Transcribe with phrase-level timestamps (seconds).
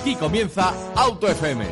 [0.00, 1.64] Aquí comienza Auto FM.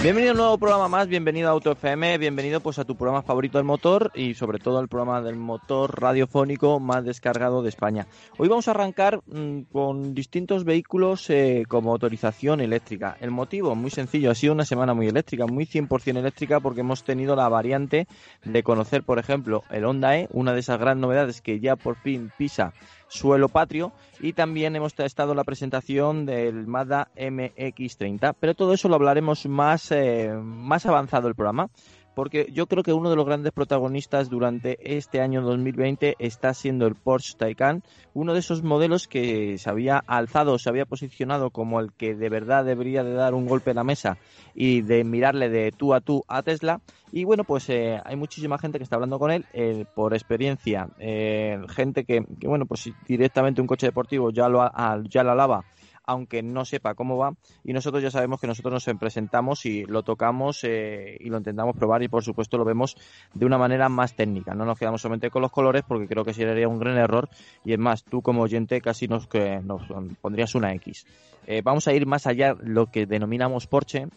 [0.00, 3.22] Bienvenido a un nuevo programa más, bienvenido a Auto FM, bienvenido pues a tu programa
[3.22, 8.06] favorito del motor y sobre todo al programa del motor radiofónico más descargado de España.
[8.38, 13.16] Hoy vamos a arrancar mm, con distintos vehículos eh, con motorización eléctrica.
[13.20, 17.02] El motivo, muy sencillo, ha sido una semana muy eléctrica, muy 100% eléctrica porque hemos
[17.02, 18.06] tenido la variante
[18.44, 21.96] de conocer, por ejemplo, el Honda E, una de esas grandes novedades que ya por
[21.96, 22.72] fin pisa
[23.08, 28.96] suelo patrio y también hemos estado la presentación del Mazda MX30, pero todo eso lo
[28.96, 31.70] hablaremos más, eh, más avanzado el programa
[32.18, 36.88] porque yo creo que uno de los grandes protagonistas durante este año 2020 está siendo
[36.88, 41.78] el Porsche Taycan, uno de esos modelos que se había alzado, se había posicionado como
[41.78, 44.18] el que de verdad debería de dar un golpe en la mesa
[44.52, 46.80] y de mirarle de tú a tú a Tesla.
[47.12, 50.88] Y bueno, pues eh, hay muchísima gente que está hablando con él eh, por experiencia,
[50.98, 54.68] eh, gente que, bueno, pues directamente un coche deportivo ya lo,
[55.08, 55.64] ya lo alaba
[56.08, 57.34] aunque no sepa cómo va.
[57.62, 61.76] Y nosotros ya sabemos que nosotros nos presentamos y lo tocamos eh, y lo intentamos
[61.76, 62.96] probar y por supuesto lo vemos
[63.34, 64.54] de una manera más técnica.
[64.54, 67.28] No nos quedamos solamente con los colores porque creo que sería un gran error
[67.62, 69.82] y es más, tú como oyente casi nos, que nos
[70.22, 71.06] pondrías una X.
[71.46, 74.08] Eh, vamos a ir más allá lo que denominamos Porsche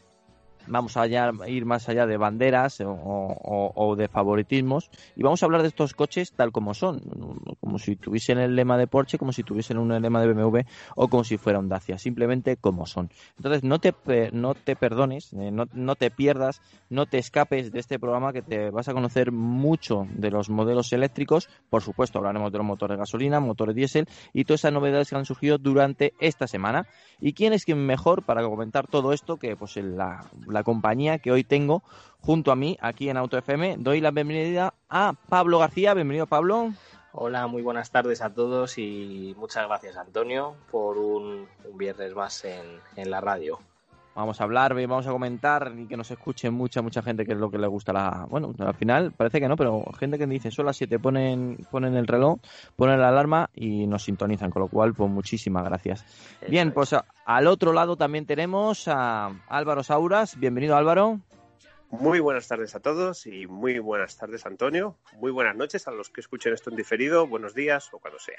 [0.68, 5.68] vamos a ir más allá de banderas o, de favoritismos y vamos a hablar de
[5.68, 7.02] estos coches tal como son,
[7.60, 10.60] como si tuviesen el lema de Porsche, como si tuviesen un lema de BMW
[10.96, 13.10] o como si fuera un Dacia, simplemente como son.
[13.38, 13.94] Entonces no te,
[14.32, 18.42] no te perdones, eh, no, no te pierdas, no te escapes de este programa que
[18.42, 22.98] te vas a conocer mucho de los modelos eléctricos, por supuesto hablaremos de los motores
[22.98, 26.88] gasolina, motores diésel y todas esas novedades que han surgido durante esta semana.
[27.20, 31.32] ¿Y quién es quien mejor para comentar todo esto que pues la la compañía que
[31.32, 31.84] hoy tengo
[32.20, 33.78] junto a mí aquí en Auto FM.
[33.80, 35.94] Doy la bienvenida a Pablo García.
[35.94, 36.74] Bienvenido, Pablo.
[37.14, 42.46] Hola, muy buenas tardes a todos y muchas gracias, Antonio, por un, un viernes más
[42.46, 43.60] en, en la radio
[44.16, 47.38] vamos a hablar, vamos a comentar y que nos escuche mucha, mucha gente que es
[47.38, 48.28] lo que le gusta la...
[48.30, 51.96] Bueno, al final parece que no, pero gente que dice, son las 7, ponen, ponen
[51.96, 52.40] el reloj,
[52.76, 56.06] ponen la alarma y nos sintonizan, con lo cual, pues muchísimas gracias.
[56.48, 56.96] Bien, pues
[57.36, 60.38] al otro lado también tenemos a Álvaro Sauras.
[60.38, 61.22] Bienvenido, Álvaro.
[61.90, 64.98] Muy buenas tardes a todos y muy buenas tardes, Antonio.
[65.20, 67.28] Muy buenas noches a los que escuchen esto en diferido.
[67.28, 68.38] Buenos días o cuando sea.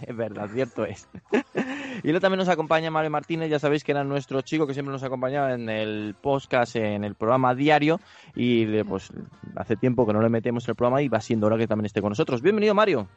[0.06, 1.08] es verdad, cierto es.
[2.02, 4.92] y luego también nos acompaña Mario Martínez, ya sabéis que era nuestro chico que siempre
[4.92, 7.98] nos acompañaba en el podcast, en el programa diario.
[8.34, 9.10] Y pues
[9.56, 11.86] hace tiempo que no le metemos en el programa y va siendo hora que también
[11.86, 12.42] esté con nosotros.
[12.42, 13.08] Bienvenido, Mario.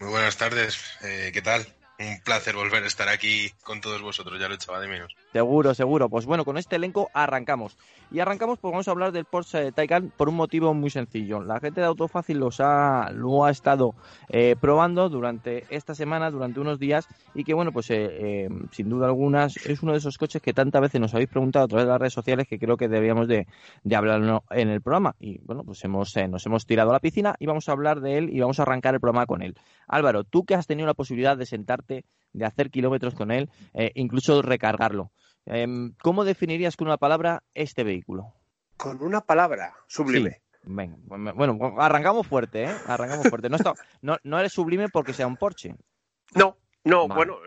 [0.00, 0.98] Muy buenas tardes.
[1.02, 1.66] Eh, ¿Qué tal?
[2.00, 5.14] Un placer volver a estar aquí con todos vosotros, ya lo echaba de menos.
[5.32, 6.08] Seguro, seguro.
[6.08, 7.76] Pues bueno, con este elenco arrancamos.
[8.10, 11.40] Y arrancamos porque vamos a hablar del Porsche Taycan por un motivo muy sencillo.
[11.42, 13.94] La gente de Autofácil los ha, lo ha estado
[14.28, 18.88] eh, probando durante esta semana, durante unos días, y que bueno, pues eh, eh, sin
[18.88, 21.86] duda alguna es uno de esos coches que tantas veces nos habéis preguntado a través
[21.86, 23.46] de las redes sociales que creo que debíamos de,
[23.84, 25.14] de hablar en el programa.
[25.20, 28.18] Y bueno, pues hemos, nos hemos tirado a la piscina y vamos a hablar de
[28.18, 29.54] él y vamos a arrancar el programa con él.
[29.86, 31.89] Álvaro, tú que has tenido la posibilidad de sentarte,
[32.32, 35.10] de hacer kilómetros con él, eh, incluso recargarlo,
[35.46, 35.66] eh,
[36.02, 38.34] ¿cómo definirías con una palabra este vehículo?
[38.76, 40.30] Con una palabra, sublime.
[40.30, 40.36] Sí.
[40.62, 40.96] Venga,
[41.34, 42.70] bueno, arrancamos fuerte, ¿eh?
[42.86, 43.48] Arrancamos fuerte.
[43.48, 45.74] No, está, no, no eres sublime porque sea un Porsche.
[46.34, 47.32] No, no, vale.
[47.32, 47.40] bueno,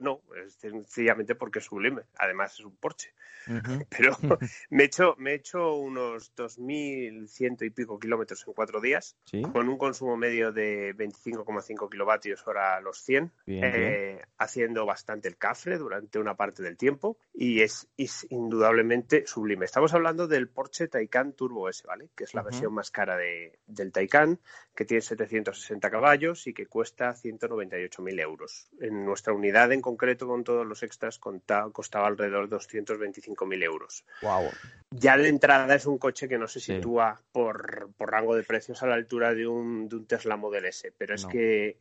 [0.00, 2.02] no, es sencillamente porque es sublime.
[2.18, 3.12] Además es un Porsche.
[3.46, 3.86] Uh -huh.
[3.90, 4.16] Pero
[4.70, 9.42] me he hecho, me he hecho unos 2.100 y pico kilómetros en cuatro días, ¿Sí?
[9.42, 13.70] con un consumo medio de 25,5 kilovatios hora a los 100, bien, eh,
[14.14, 14.20] bien.
[14.38, 19.64] haciendo bastante el cafre durante una parte del tiempo y es, es, indudablemente sublime.
[19.64, 22.08] Estamos hablando del Porsche Taycan Turbo S, ¿vale?
[22.16, 22.50] Que es la uh -huh.
[22.50, 24.40] versión más cara de, del Taycan,
[24.74, 30.44] que tiene 760 caballos y que cuesta 198.000 euros en nuestra unidad en concreto con
[30.44, 34.04] todos los extras contaba, costaba alrededor de 225.000 euros.
[34.22, 34.50] Wow.
[34.90, 37.24] Ya de entrada es un coche que no se sitúa sí.
[37.32, 40.92] por, por, rango de precios a la altura de un, de un Tesla Model S,
[40.96, 41.28] pero es no.
[41.30, 41.76] que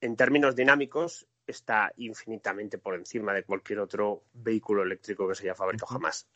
[0.00, 5.54] en términos dinámicos está infinitamente por encima de cualquier otro vehículo eléctrico que se haya
[5.54, 5.94] fabricado uh -huh.
[5.94, 6.28] jamás.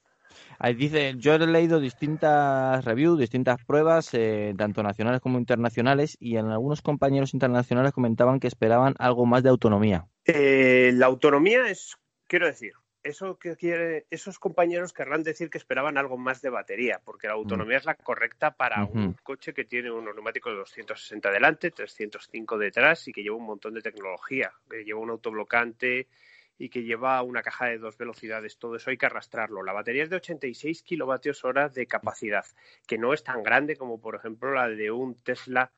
[0.59, 6.37] Ahí dice, yo he leído distintas reviews, distintas pruebas, eh, tanto nacionales como internacionales, y
[6.37, 10.07] en algunos compañeros internacionales comentaban que esperaban algo más de autonomía.
[10.25, 11.97] Eh, la autonomía es,
[12.27, 17.01] quiero decir, eso que quiere, esos compañeros querrán decir que esperaban algo más de batería,
[17.05, 21.31] porque la autonomía es la correcta para un coche que tiene unos neumáticos de 260
[21.31, 26.07] delante, 305 detrás y que lleva un montón de tecnología, que lleva un autoblocante
[26.63, 28.57] y que lleva una caja de dos velocidades.
[28.57, 29.65] Todo eso hay que arrastrarlo.
[29.65, 32.45] La batería es de 86 kilovatios hora de capacidad,
[32.87, 35.73] que no es tan grande como, por ejemplo, la de un Tesla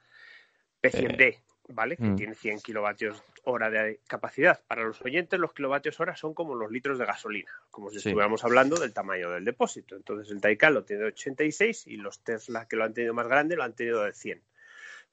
[0.82, 1.38] P100D.
[1.70, 1.96] ¿vale?
[1.96, 2.16] Que mm.
[2.16, 4.60] tiene 100 kilovatios hora de capacidad.
[4.66, 8.44] Para los oyentes, los kilovatios hora son como los litros de gasolina, como si estuviéramos
[8.44, 9.96] hablando del tamaño del depósito.
[9.96, 13.26] Entonces, el Taycan lo tiene de 86 y los Tesla que lo han tenido más
[13.26, 14.42] grande lo han tenido de 100.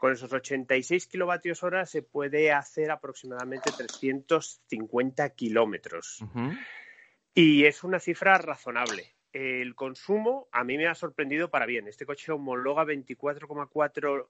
[0.02, 6.26] Con esos 86 kilovatios hora se puede hacer aproximadamente 350 kilómetros.
[7.36, 9.14] Y es una cifra razonable.
[9.32, 11.88] El consumo a mí me ha sorprendido para bien.
[11.88, 14.28] Este coche homologa 24,4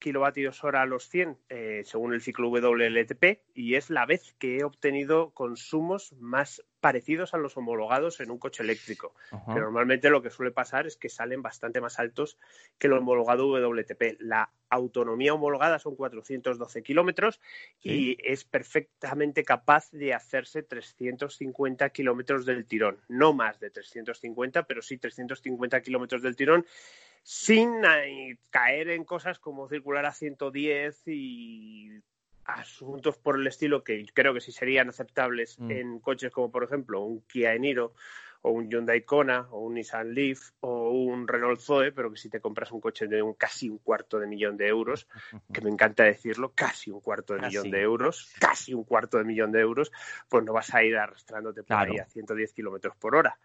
[0.00, 4.58] kilovatios hora a los 100 eh, según el ciclo WLTP y es la vez que
[4.58, 9.14] he obtenido consumos más parecidos a los homologados en un coche eléctrico.
[9.46, 12.38] Normalmente lo que suele pasar es que salen bastante más altos
[12.78, 14.16] que el homologado WLTP.
[14.18, 17.40] La autonomía homologada son 412 kilómetros
[17.82, 22.98] y es perfectamente capaz de hacerse 350 kilómetros del tirón.
[23.08, 26.64] No más de 350, pero sí 350 kilómetros del tirón
[27.22, 31.90] sin eh, caer en cosas como circular a 110 y
[32.44, 35.70] asuntos por el estilo que creo que sí serían aceptables mm.
[35.70, 37.94] en coches como por ejemplo un Kia Eniro
[38.42, 42.30] o un Hyundai Kona o un Nissan Leaf o un Renault Zoe, pero que si
[42.30, 45.06] te compras un coche de un casi un cuarto de millón de euros,
[45.52, 49.24] que me encanta decirlo, casi un cuarto de millón de euros, casi un cuarto de
[49.24, 49.92] millón de euros,
[50.28, 53.38] pues no vas a ir arrastrándote por ahí a 110 kilómetros por hora.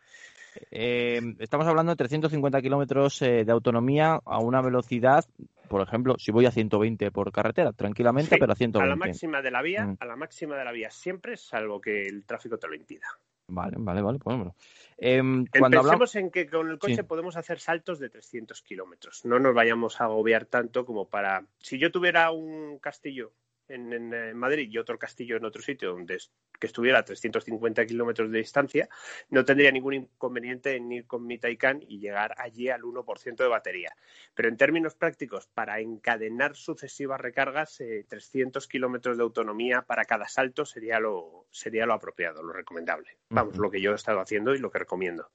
[0.71, 5.25] Eh, estamos hablando de 350 kilómetros eh, de autonomía a una velocidad,
[5.67, 8.83] por ejemplo, si voy a 120 por carretera, tranquilamente, pero a 120.
[8.83, 9.97] A la máxima de la vía, mm.
[9.99, 13.07] a la máxima de la vía siempre, salvo que el tráfico te lo impida.
[13.47, 14.19] Vale, vale, vale.
[14.19, 14.55] Pues, bueno.
[14.97, 15.21] Eh,
[15.59, 19.23] cuando Pensemos en que con el coche podemos hacer saltos de 300 kilómetros.
[19.25, 21.45] No nos vayamos a agobiar tanto como para...
[21.59, 23.33] Si yo tuviera un castillo
[23.67, 26.17] en, Madrid y otro castillo en otro sitio donde
[26.59, 28.87] que estuviera a 350 kilómetros de distancia,
[29.29, 33.47] no tendría ningún inconveniente en ir con mi Taycan y llegar allí al 1% de
[33.47, 33.95] batería.
[34.33, 40.27] Pero en términos prácticos, para encadenar sucesivas recargas, 300 eh, kilómetros de autonomía para cada
[40.27, 43.17] salto sería lo, sería lo apropiado, lo recomendable.
[43.29, 45.29] Vamos, lo que yo he estado haciendo y lo que recomiendo.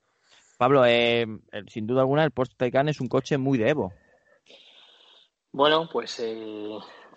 [0.56, 3.92] Pablo, eh, eh, sin duda alguna, el Porsche Taycan es un coche muy de Evo.
[5.52, 6.20] Bueno, pues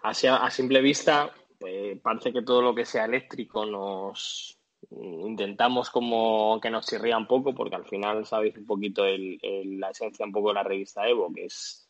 [0.03, 4.57] a, simple vista, pues, parece que todo lo que sea eléctrico nos
[4.91, 10.25] intentamos como que nos chirría un poco, porque al final sabéis un poquito la esencia
[10.25, 11.88] un poco de la revista Evo, que es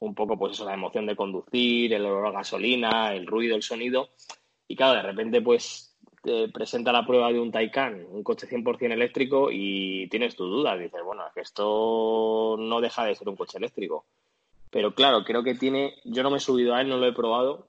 [0.00, 3.62] un poco pues eso, la emoción de conducir, el olor a gasolina, el ruido, el
[3.62, 4.10] sonido.
[4.66, 8.92] Y claro, de repente pues te presenta la prueba de un Taycan, un coche 100%
[8.92, 10.76] eléctrico y tienes tu duda.
[10.76, 14.06] Dices, bueno, que esto no deja de ser un coche eléctrico.
[14.74, 17.12] Pero claro, creo que tiene, yo no me he subido a él, no lo he
[17.12, 17.68] probado,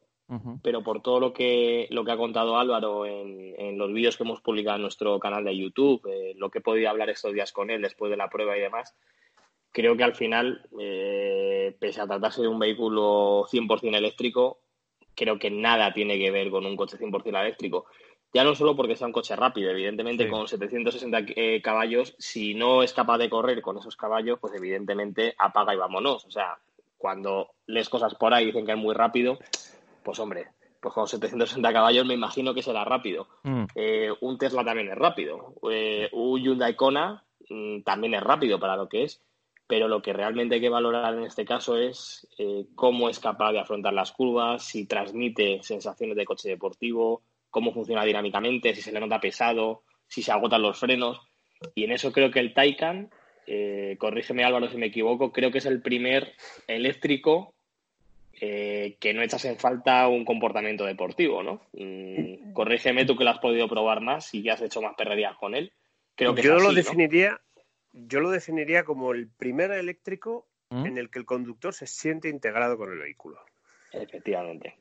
[0.64, 4.42] pero por todo lo que, lo que ha contado Álvaro en, los vídeos que hemos
[4.42, 7.70] publicado en nuestro canal de YouTube, eh, lo que he podido hablar estos días con
[7.70, 8.96] él después de la prueba y demás,
[9.72, 14.62] creo que al final, eh, pese a tratarse de un vehículo 100% eléctrico,
[15.14, 17.86] creo que nada tiene que ver con un coche 100% eléctrico.
[18.34, 22.82] Ya no solo porque sea un coche rápido, evidentemente con 760 eh, caballos, si no
[22.82, 26.26] es capaz de correr con esos caballos, pues evidentemente apaga y vámonos.
[26.26, 26.58] O sea,
[27.06, 29.38] cuando lees cosas por ahí y dicen que es muy rápido,
[30.04, 30.48] pues hombre,
[30.82, 33.28] pues con 760 caballos me imagino que será rápido.
[33.44, 33.66] Mm.
[33.76, 35.54] Eh, un Tesla también es rápido.
[35.70, 39.22] Eh, un Hyundai Kona mm, también es rápido para lo que es.
[39.68, 43.52] Pero lo que realmente hay que valorar en este caso es eh, cómo es capaz
[43.52, 47.22] de afrontar las curvas, si transmite sensaciones de coche deportivo,
[47.52, 51.22] cómo funciona dinámicamente, si se le nota pesado, si se agotan los frenos.
[51.76, 53.12] Y en eso creo que el Taycan
[53.48, 56.34] eh, corrígeme Álvaro si me equivoco, creo que es el primer
[56.68, 57.54] eléctrico
[58.42, 61.62] eh, que no echas en falta un comportamiento deportivo, ¿no?
[61.74, 65.38] Mm, corrígeme tú que lo has podido probar más y ya has hecho más perrerías
[65.38, 65.72] con él.
[66.16, 67.40] Creo que yo lo definiría,
[67.94, 70.86] yo lo definiría como el primer eléctrico ¿Mm?
[70.86, 73.40] en el que el conductor se siente integrado con el vehículo.
[73.92, 74.76] Efectivamente.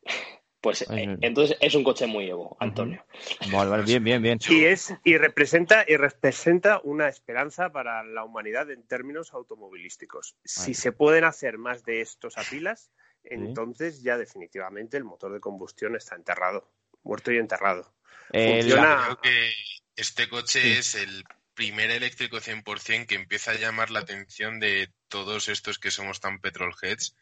[0.64, 3.04] Pues eh, entonces es un coche muy Evo, Antonio.
[3.52, 4.38] Vale, bien, bien, bien.
[4.48, 10.36] Y es y representa y representa una esperanza para la humanidad en términos automovilísticos.
[10.42, 12.90] Si se pueden hacer más de estos a pilas,
[13.24, 17.94] entonces ya definitivamente el motor de combustión está enterrado, muerto y enterrado.
[18.32, 19.50] Yo creo que
[19.96, 25.50] este coche es el primer eléctrico 100% que empieza a llamar la atención de todos
[25.50, 27.14] estos que somos tan petrolheads.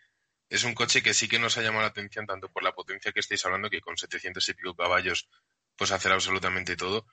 [0.53, 3.11] Es un coche que sí que nos ha llamado la atención tanto por la potencia
[3.11, 5.27] que estáis hablando, que con 700 y pico caballos
[5.77, 7.07] pues hacer absolutamente todo,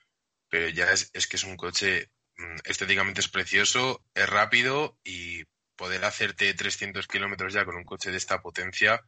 [0.50, 5.44] pero ya es, es que es un coche mm, estéticamente es precioso, es rápido y
[5.74, 9.00] poder hacerte 300 kilómetros ya con un coche de esta potencia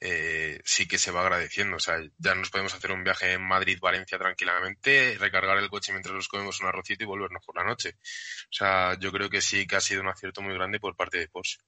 [0.00, 1.76] eh, sí que se va agradeciendo.
[1.76, 6.14] O sea, ya nos podemos hacer un viaje en Madrid-Valencia tranquilamente, recargar el coche mientras
[6.14, 7.98] nos comemos un arrocito y volvernos por la noche.
[7.98, 11.18] O sea, yo creo que sí que ha sido un acierto muy grande por parte
[11.18, 11.58] de Porsche.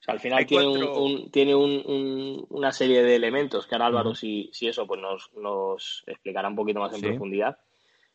[0.00, 4.68] O sea, al final tiene, tiene una serie de elementos que ahora Álvaro, si, si,
[4.68, 7.58] eso, pues nos, nos, explicará un poquito más en profundidad,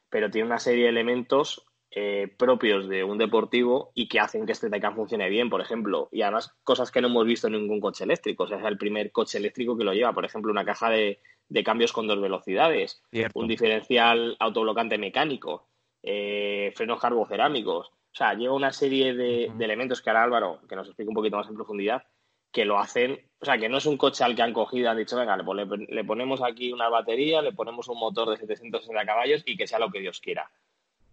[0.09, 4.51] pero tiene una serie de elementos eh, propios de un deportivo y que hacen que
[4.53, 6.09] este Taycan funcione bien, por ejemplo.
[6.11, 8.45] Y además, cosas que no hemos visto en ningún coche eléctrico.
[8.45, 10.11] O sea, es el primer coche eléctrico que lo lleva.
[10.11, 11.19] Por ejemplo, una caja de,
[11.63, 13.03] cambios con dos velocidades,
[13.35, 15.67] un diferencial autoblocante mecánico,
[16.01, 17.91] eh, frenos carbocerámicos.
[18.13, 21.37] O sea, lleva una serie de, elementos que ahora Álvaro, que nos explique un poquito
[21.37, 22.03] más en profundidad,
[22.51, 24.97] que lo hacen, o sea, que no es un coche al que han cogido han
[24.97, 29.41] dicho, venga, le, le ponemos aquí una batería, le ponemos un motor de 760 caballos
[29.45, 30.51] y que sea lo que Dios quiera.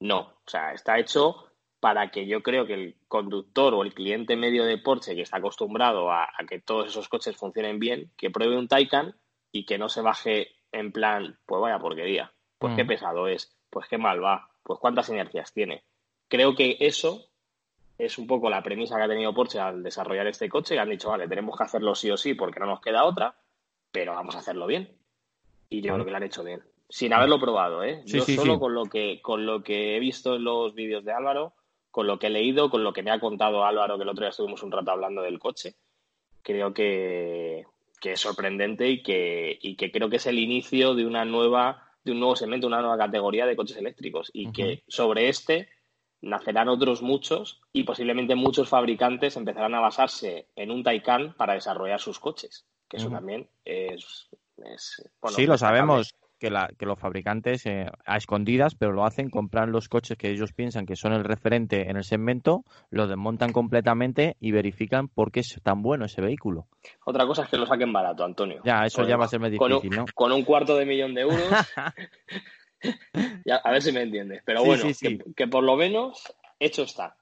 [0.01, 4.37] No, o sea, está hecho para que yo creo que el conductor o el cliente
[4.37, 8.59] medio de Porsche que está acostumbrado a, que todos esos coches funcionen bien, que pruebe
[8.59, 9.17] un Taycan
[9.51, 13.89] y que no se baje en plan, pues vaya porquería, pues qué pesado es, pues
[13.89, 15.85] qué mal va, pues cuántas inercias tiene.
[16.31, 17.27] Creo que eso
[17.99, 20.89] es un poco la premisa que ha tenido Porsche al desarrollar este coche, que han
[20.89, 23.35] dicho, vale, tenemos que hacerlo sí o sí porque no nos queda otra,
[23.91, 24.97] pero vamos a hacerlo bien.
[25.69, 26.63] Y yo creo que lo han hecho bien.
[26.89, 28.03] Sin haberlo probado, ¿eh?
[28.07, 31.53] Yo solo con lo que con lo que he visto en los vídeos de Álvaro,
[31.91, 34.23] con lo que he leído, con lo que me ha contado Álvaro, que el otro
[34.23, 35.75] día estuvimos un rato hablando del coche,
[36.43, 37.65] creo que,
[38.03, 42.13] es sorprendente y que, y que creo que es el inicio de una nueva de
[42.13, 44.31] un nuevo segmento, una nueva categoría de coches eléctricos.
[44.33, 45.69] Y que sobre este
[46.23, 52.01] nacerán otros muchos y posiblemente muchos fabricantes empezarán a basarse en un Taycan para desarrollar
[52.01, 54.29] sus coches, que eso también es,
[55.29, 59.73] sí, lo sabemos que, la, que los fabricantes eh, a escondidas, pero lo hacen, compran
[59.73, 64.37] los coches que ellos piensan que son el referente en el segmento, lo desmontan completamente
[64.41, 66.67] y verifican por qué es tan bueno ese vehículo.
[67.05, 68.63] Otra cosa es que lo saquen barato, Antonio.
[68.65, 70.07] Ya, eso ya va a ser más difícil, ¿no?
[70.15, 71.41] Con un cuarto de millón de euros.
[73.65, 74.43] a ver si me entiendes.
[74.45, 74.85] Pero bueno,
[75.37, 76.23] que por lo menos
[76.59, 77.17] hecho está.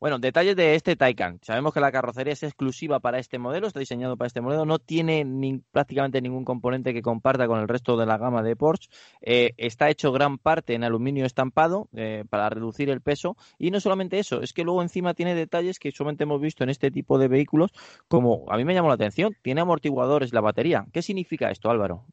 [0.00, 1.40] Bueno, detalles de este Taycan.
[1.42, 4.78] Sabemos que la carrocería es exclusiva para este modelo, está diseñado para este modelo, no
[4.78, 5.26] tiene
[5.72, 8.88] prácticamente ningún componente que comparta con el resto de la gama de Porsche.
[9.20, 13.36] Eh, está hecho gran parte en aluminio estampado eh, para reducir el peso.
[13.58, 16.70] Y no solamente eso, es que luego encima tiene detalles que solamente hemos visto en
[16.70, 17.70] este tipo de vehículos,
[18.08, 20.86] como a mí me llamó la atención, tiene amortiguadores la batería.
[20.94, 22.06] ¿Qué significa esto, Álvaro?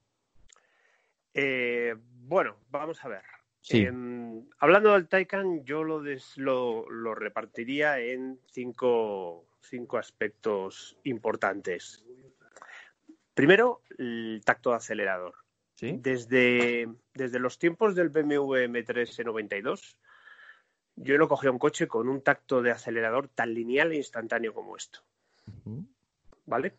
[1.34, 1.94] Eh,
[2.28, 3.24] bueno, vamos a ver.
[4.60, 6.04] hablando del Taycan, yo lo,
[6.36, 9.48] lo, repartiría en cinco,
[9.98, 12.04] aspectos importantes.
[13.34, 15.36] Primero, el tacto de acelerador.
[15.80, 19.98] Desde, desde los tiempos del BMW M3 92,
[20.96, 24.76] yo no cogí un coche con un tacto de acelerador tan lineal e instantáneo como
[24.76, 25.00] esto.
[26.46, 26.76] ¿Vale?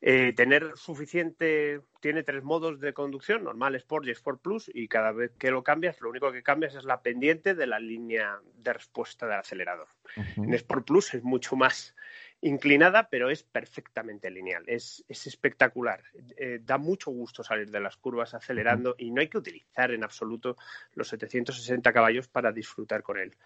[0.00, 5.12] Eh, tener suficiente, tiene tres modos de conducción, normal, Sport y Sport Plus, y cada
[5.12, 8.72] vez que lo cambias, lo único que cambias es la pendiente de la línea de
[8.72, 9.88] respuesta del acelerador.
[10.36, 11.94] En Sport Plus es mucho más
[12.40, 16.02] inclinada, pero es perfectamente lineal, es, espectacular.
[16.36, 20.04] Eh, da mucho gusto salir de las curvas acelerando y no hay que utilizar en
[20.04, 20.56] absoluto
[20.94, 23.36] los 760 caballos para disfrutar con él.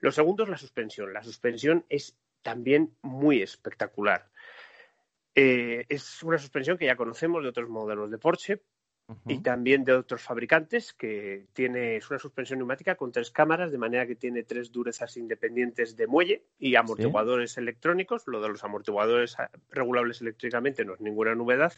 [0.00, 1.12] Lo segundo es la suspensión.
[1.12, 4.30] La suspensión es también muy espectacular.
[5.34, 8.60] Eh, es una suspensión que ya conocemos de otros modelos de Porsche
[9.26, 13.76] y también de otros fabricantes, que tiene es una suspensión neumática con tres cámaras, de
[13.76, 18.22] manera que tiene tres durezas independientes de muelle y amortiguadores electrónicos.
[18.26, 19.36] Lo de los amortiguadores
[19.70, 21.74] regulables eléctricamente no es ninguna novedad.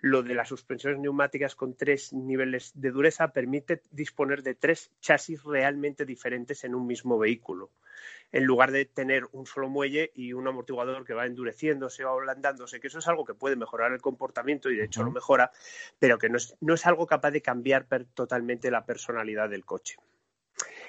[0.00, 5.42] Lo de las suspensiones neumáticas con tres niveles de dureza permite disponer de tres chasis
[5.44, 7.70] realmente diferentes en un mismo vehículo
[8.32, 12.80] en lugar de tener un solo muelle y un amortiguador que va endureciéndose o ablandándose,
[12.80, 15.52] que eso es algo que puede mejorar el comportamiento y de hecho lo mejora,
[15.98, 19.96] pero que no es, algo capaz de cambiar totalmente la personalidad del coche.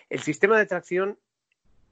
[0.10, 1.20] El sistema de tracción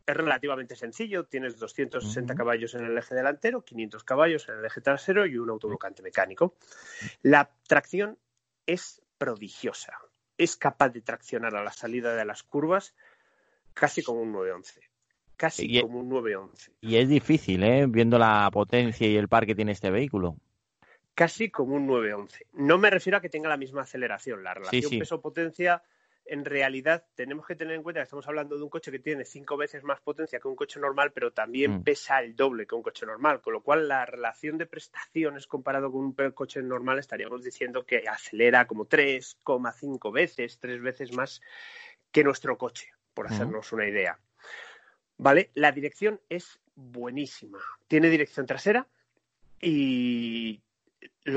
[0.06, 4.82] es relativamente sencillo, tienes 260 caballos en el eje delantero, 500 caballos en el eje
[4.82, 6.56] trasero y un autoblocante mecánico.
[7.22, 8.18] La tracción
[8.66, 9.98] es prodigiosa,
[10.38, 12.96] es capaz de traccionar a la salida de las curvas
[13.74, 14.91] casi como un 911
[15.42, 16.72] casi como un 911.
[16.82, 17.86] Y es difícil, ¿eh?
[17.88, 20.38] Viendo la potencia y el par que tiene este vehículo.
[21.16, 22.46] Casi como un 911.
[22.54, 24.44] No me refiero a que tenga la misma aceleración.
[24.44, 25.82] La relación peso-potencia
[26.26, 29.26] en realidad tenemos que tener en cuenta que estamos hablando de un coche que tiene
[29.26, 31.84] cinco veces más potencia que un coche normal, pero también Mm.
[31.84, 35.92] pesa el doble que un coche normal, con lo cual la relación de prestaciones comparado
[35.92, 41.42] con un coche normal estaríamos diciendo que acelera como 3,5 veces, tres veces más
[42.12, 43.34] que nuestro coche, por Ujú.
[43.34, 44.20] hacernos una idea.
[45.22, 45.52] ¿Vale?
[45.54, 47.60] La dirección es buenísima.
[47.88, 48.88] Tiene dirección trasera
[49.62, 50.60] y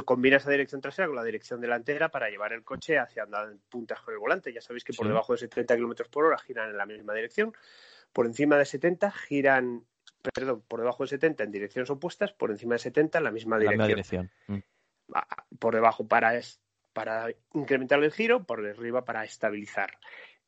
[0.04, 3.58] combina esa dirección trasera con la dirección delantera para llevar el coche hacia andar en
[3.68, 4.52] puntas con el volante.
[4.52, 5.08] Ya sabéis que por Sí.
[5.10, 7.52] debajo de 70 kilómetros por hora giran en la misma dirección.
[8.12, 9.84] Por encima de 70 giran,
[10.32, 13.56] perdón, por debajo de 70 en direcciones opuestas, por encima de 70 en la misma
[13.56, 13.76] La dirección.
[13.78, 14.30] misma dirección.
[14.46, 15.56] Mm.
[15.58, 16.60] Por debajo para, es-
[16.94, 19.98] para incrementar el giro, por arriba para estabilizar.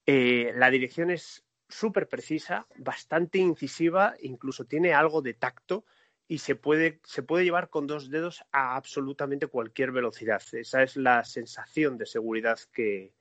[0.07, 5.85] Eh, la dirección es súper precisa, bastante incisiva, incluso tiene algo de tacto
[6.29, 10.43] y se puede, se puede llevar con dos dedos a absolutamente cualquier velocidad.
[10.53, 13.13] Esa es la sensación de seguridad que,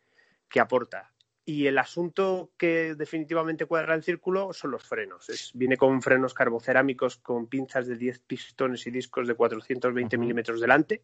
[0.50, 1.12] que aporta.
[1.48, 5.30] Y el asunto que definitivamente cuadra el círculo son los frenos.
[5.30, 10.22] Es- viene con frenos carbocerámicos con pinzas de 10 pistones y discos de 420 Ujú.
[10.22, 11.04] milímetros delante.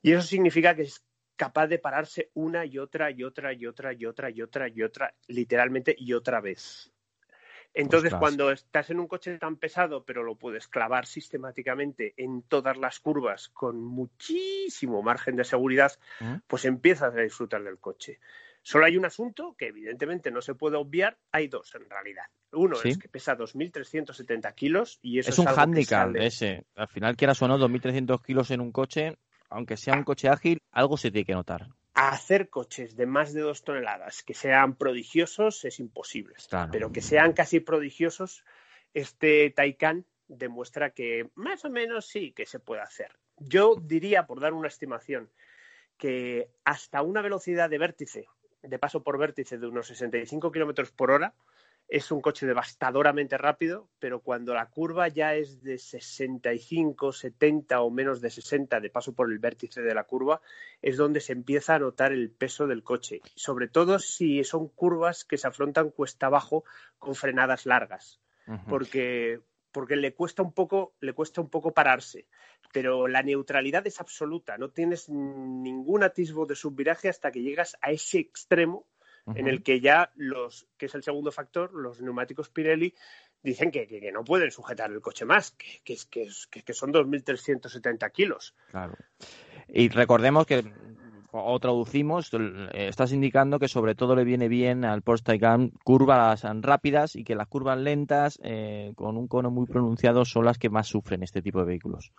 [0.00, 1.04] Y eso significa que es
[1.42, 4.82] capaz de pararse una y otra y otra y otra y otra y otra y
[4.82, 6.92] otra, literalmente y otra vez.
[7.74, 8.20] Entonces, Ostras.
[8.20, 13.00] cuando estás en un coche tan pesado, pero lo puedes clavar sistemáticamente en todas las
[13.00, 16.34] curvas con muchísimo margen de seguridad, ¿Mm?
[16.46, 18.20] pues empiezas a disfrutar del coche.
[18.62, 22.26] Solo hay un asunto que evidentemente no se puede obviar, hay dos en realidad.
[22.52, 22.90] Uno Sí.
[22.90, 26.64] es que pesa 2.370 kilos y eso Es es, un algo que sale- ese.
[26.76, 29.16] Al final, quieras o no, 2.300 kilos en un coche,
[29.52, 31.68] aunque sea un coche ágil, algo se tiene que notar.
[31.94, 36.34] hacer coches de más de dos toneladas que sean prodigiosos es imposible.
[36.48, 36.70] Claro.
[36.72, 38.44] Pero que sean casi prodigiosos,
[38.94, 43.12] este Taycan demuestra que más o menos sí que se puede hacer.
[43.38, 45.30] Yo diría, por dar una estimación,
[45.98, 48.26] que hasta una velocidad de vértice,
[48.62, 51.34] de paso por vértice de unos 65 kilómetros por hora,
[51.92, 57.90] es un coche devastadoramente rápido, pero cuando la curva ya es de 65, 70 o
[57.90, 60.40] menos de 60 de paso por el vértice de la curva,
[60.80, 63.20] es donde se empieza a notar el peso del coche.
[63.34, 66.64] Sobre todo si son curvas que se afrontan cuesta abajo
[66.98, 68.22] con frenadas largas,
[68.70, 72.26] porque, porque le cuesta un poco, le cuesta un poco pararse.
[72.72, 77.90] Pero la neutralidad es absoluta, no tienes ningún atisbo de subviraje hasta que llegas a
[77.90, 78.86] ese extremo
[79.34, 82.94] en el que ya los, que es el segundo factor, los neumáticos Pirelli
[83.42, 86.92] dicen que, que- que no pueden sujetar el coche más, que, que, es- que, son
[86.92, 88.54] 2.370 kilos.
[88.70, 88.94] Claro.
[89.68, 90.64] Y recordemos que,
[91.30, 96.42] o traducimos, eh, estás indicando que sobre todo le viene bien al Porsche Taycan curvas
[96.60, 100.68] rápidas y que las curvas lentas eh, con un cono muy pronunciado son las que
[100.68, 102.12] más sufren este tipo de vehículos.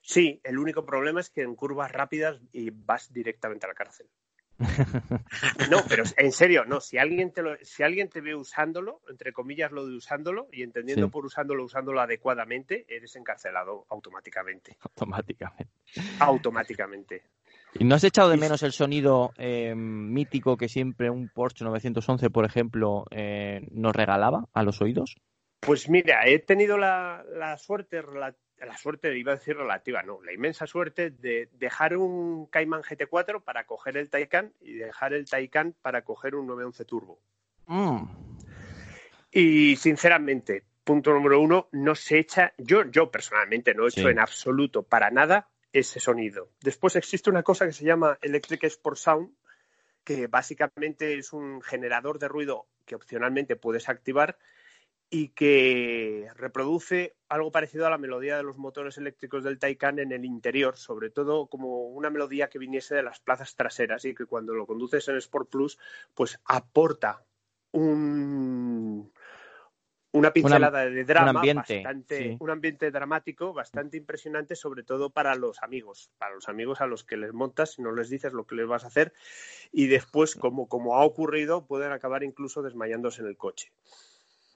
[0.00, 4.06] Sí, el único problema es que en curvas rápidas y vas directamente a la cárcel.
[5.70, 6.80] No, pero en serio, no.
[6.80, 10.62] Si alguien te lo, si alguien te ve usándolo, entre comillas lo de usándolo, y
[10.62, 11.12] entendiendo Sí.
[11.12, 14.76] por usándolo, usándolo adecuadamente, eres encarcelado automáticamente.
[14.80, 15.68] automáticamente.
[16.18, 17.22] Automáticamente.
[17.74, 22.30] ¿Y no has echado de menos el sonido eh, mítico que siempre un Porsche 911,
[22.30, 25.16] por ejemplo, eh, nos regalaba a los oídos?
[25.60, 28.00] Pues mira, he tenido la, la suerte,
[28.66, 33.42] la suerte, iba a decir relativa, no, la inmensa suerte de dejar un Cayman GT4
[33.42, 37.20] para coger el Taycan y dejar el Taycan para coger un 911 Turbo.
[37.66, 38.04] Mm.
[39.30, 44.06] Y sinceramente, punto número uno, no se echa, yo, yo personalmente no he hecho Sí.
[44.08, 46.50] en absoluto para nada ese sonido.
[46.62, 49.34] Después existe una cosa que se llama Electric Sport Sound,
[50.02, 54.38] que básicamente es un generador de ruido que opcionalmente puedes activar
[55.10, 60.12] y que reproduce algo parecido a la melodía de los motores eléctricos del Taycan en
[60.12, 64.26] el interior, sobre todo como una melodía que viniese de las plazas traseras y que
[64.26, 65.78] cuando lo conduces en Sport Plus,
[66.14, 67.24] pues aporta
[67.72, 69.10] un,
[70.12, 72.36] una pincelada de drama, ambiente, bastante, sí.
[72.40, 77.04] un ambiente dramático bastante impresionante, sobre todo para los amigos, para los amigos a los
[77.04, 79.12] que les montas y no les dices lo que les vas a hacer
[79.72, 83.72] y después, como, como ha ocurrido, pueden acabar incluso desmayándose en el coche.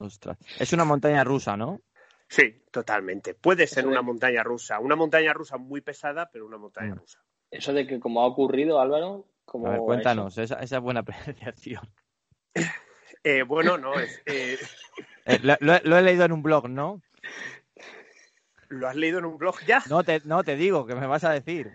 [0.03, 0.37] Ostras.
[0.59, 1.81] Es una montaña rusa, ¿no?
[2.29, 3.35] Sí, totalmente.
[3.35, 6.99] Puede ser una montaña rusa, una montaña rusa muy pesada, pero una montaña Mm.
[6.99, 7.23] rusa.
[7.51, 9.85] Eso de que como ha ocurrido, Álvaro, como A ver, eso.
[9.87, 11.01] cuéntanos, esa, esa buena
[11.55, 11.83] apreciación.
[13.23, 14.59] Eh, bueno, no, es, eh,
[15.25, 17.01] Eh, lo, lo- lo he leído en un blog, ¿no?
[18.71, 19.81] ¿lo has leído en un blog ya?
[19.89, 21.71] No te, no te digo, que me vas a decir.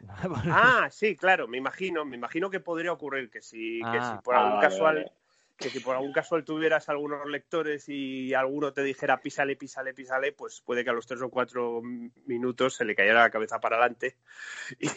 [0.49, 4.17] Ah, sí, claro, me imagino, me imagino que podría ocurrir que si, que Ah.
[4.17, 5.11] si por Ah, algún vale, casual, vale.
[5.57, 10.31] Que si por algún casual tuvieras algunos lectores y alguno te dijera písale, písale, písale,
[10.31, 11.81] pues puede que a los tres o cuatro
[12.25, 14.17] minutos se le cayera la cabeza para adelante
[14.79, 14.89] y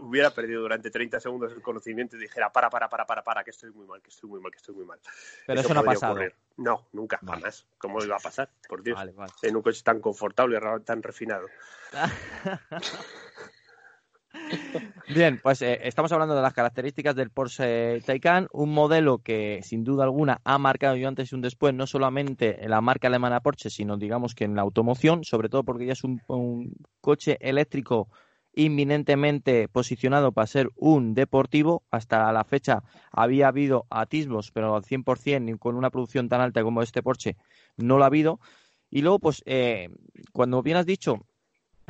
[0.00, 3.50] hubiera perdido durante 30 segundos el conocimiento y dijera para, para, para, para, para, que
[3.50, 4.98] estoy muy mal, que estoy muy mal, que estoy muy mal.
[5.46, 6.18] Pero eso, no ha pasado.
[6.56, 7.66] No, nunca, jamás.
[7.78, 8.50] ¿Cómo iba a pasar?
[8.68, 8.98] Por Dios.
[9.42, 11.46] En un coche tan confortable y tan refinado.
[15.08, 19.82] Bien, pues eh, estamos hablando de las características del Porsche Taycan, un modelo que sin
[19.82, 23.40] duda alguna ha marcado yo antes y un después, no solamente en la marca alemana
[23.40, 26.20] Porsche, sino digamos que en la automoción, sobre todo porque ya es un,
[27.00, 28.08] coche eléctrico
[28.52, 31.82] inminentemente posicionado para ser un deportivo.
[31.90, 36.62] Hasta la fecha había habido atisbos, pero al 100% y con una producción tan alta
[36.62, 37.36] como este Porsche
[37.76, 38.38] no lo ha habido.
[38.90, 39.88] Y luego, pues, eh,
[40.32, 41.20] cuando bien has dicho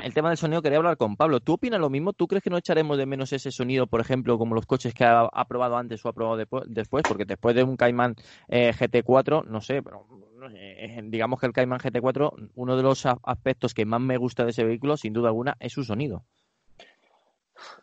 [0.04, 1.40] el tema del sonido quería hablar con Pablo.
[1.40, 2.12] ¿Tú opinas lo mismo?
[2.12, 5.04] ¿Tú crees que no echaremos de menos ese sonido, por ejemplo, como los coches que
[5.04, 6.36] ha, probado antes o ha probado
[6.66, 7.04] después?
[7.06, 8.16] Porque después de un Cayman
[8.48, 10.06] eh, GT4, no sé, pero
[10.54, 14.50] eh, digamos que el Cayman GT4, uno de los aspectos que más me gusta de
[14.50, 16.24] ese vehículo, sin duda alguna, es su sonido.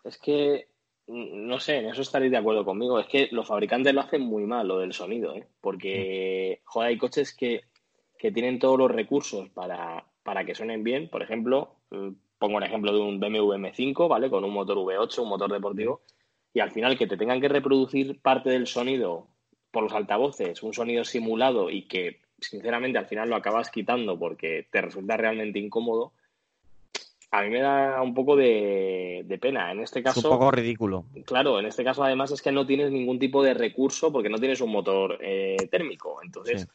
[0.04, 0.68] Es que,
[1.08, 3.00] no sé, en eso estaréis de acuerdo conmigo.
[3.00, 5.48] Es que los fabricantes lo hacen muy mal, lo del sonido, ¿eh?
[5.62, 7.62] Porque, joder, hay coches que,
[8.18, 11.10] que tienen todos los recursos para, para que suenen bien.
[11.10, 14.30] Por ejemplo, pongo un ejemplo de un BMW M5, ¿vale?
[14.30, 16.02] Con un motor V8, un motor deportivo,
[16.54, 19.28] y al final que te tengan que reproducir parte del sonido
[19.72, 24.68] por los altavoces, un sonido simulado y que sinceramente al final lo acabas quitando porque
[24.72, 26.14] te resulta realmente incómodo,
[27.32, 29.72] a mí me da un poco de, pena.
[29.72, 30.20] En este caso.
[30.20, 31.06] Es un poco ridículo.
[31.26, 34.38] Claro, en este caso además es que no tienes ningún tipo de recurso porque no
[34.38, 36.20] tienes un motor eh, térmico.
[36.24, 36.68] Entonces,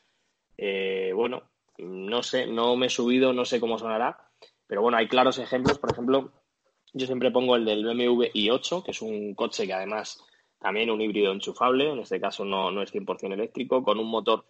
[0.59, 1.45] eh, bueno,
[1.79, 4.32] no sé, no me he subido, no sé cómo sonará,
[4.73, 5.79] pero bueno, hay claros ejemplos.
[5.79, 6.33] Por ejemplo,
[6.95, 10.25] yo siempre pongo el del BMW i8, que es un coche que además
[10.59, 14.47] también un híbrido enchufable, en este caso no, no es 100% eléctrico, con un motor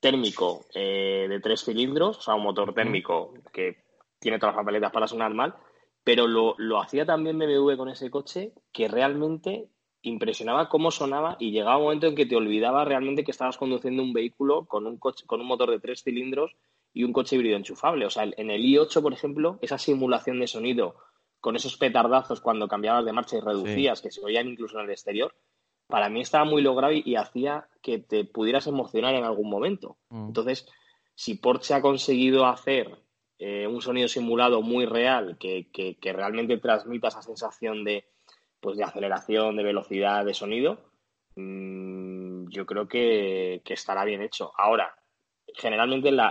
[0.00, 3.84] térmico eh, de tres cilindros, o sea, un motor térmico que
[4.18, 5.54] tiene todas las papeletas para sonar mal,
[6.02, 9.68] pero lo, lo hacía también BMW con ese coche que realmente
[10.00, 14.02] impresionaba cómo sonaba y llegaba un momento en que te olvidaba realmente que estabas conduciendo
[14.02, 16.56] un vehículo con un, coche, con un motor de tres cilindros
[16.96, 18.06] y un coche híbrido enchufable.
[18.06, 20.96] O sea, en el i8, por ejemplo, esa simulación de sonido
[21.40, 24.90] con esos petardazos cuando cambiabas de marcha y reducías, que se oían incluso en el
[24.90, 25.34] exterior,
[25.86, 29.98] para mí estaba muy logrado y, hacía que te pudieras emocionar en algún momento.
[30.08, 30.28] Mm.
[30.28, 30.66] Entonces,
[31.14, 32.98] si Porsche ha conseguido hacer
[33.38, 38.06] eh, un sonido simulado muy real, que, que realmente transmita esa sensación de,
[38.58, 40.80] pues de aceleración, de velocidad, de sonido,
[41.36, 44.52] mm, yo creo que, estará bien hecho.
[44.56, 44.94] Ahora,
[45.54, 46.30] generalmente la,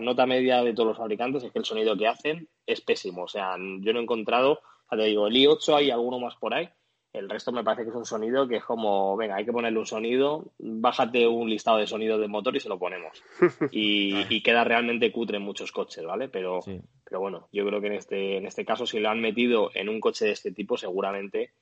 [0.00, 3.24] nota media de todos los fabricantes es que el sonido que hacen es pésimo.
[3.24, 6.68] O sea, yo no he encontrado, te digo, el i8 hay alguno más por ahí.
[7.12, 9.80] El resto me parece que es un sonido que es como, venga, hay que ponerle
[9.80, 13.20] un sonido, bájate un listado de sonidos de motor y se lo ponemos.
[13.72, 16.28] Y, queda realmente cutre en muchos coches, ¿vale?
[16.28, 16.60] Pero,
[17.04, 19.88] pero bueno, yo creo que en este, en este caso, si lo han metido en
[19.88, 21.52] un coche de este tipo, seguramente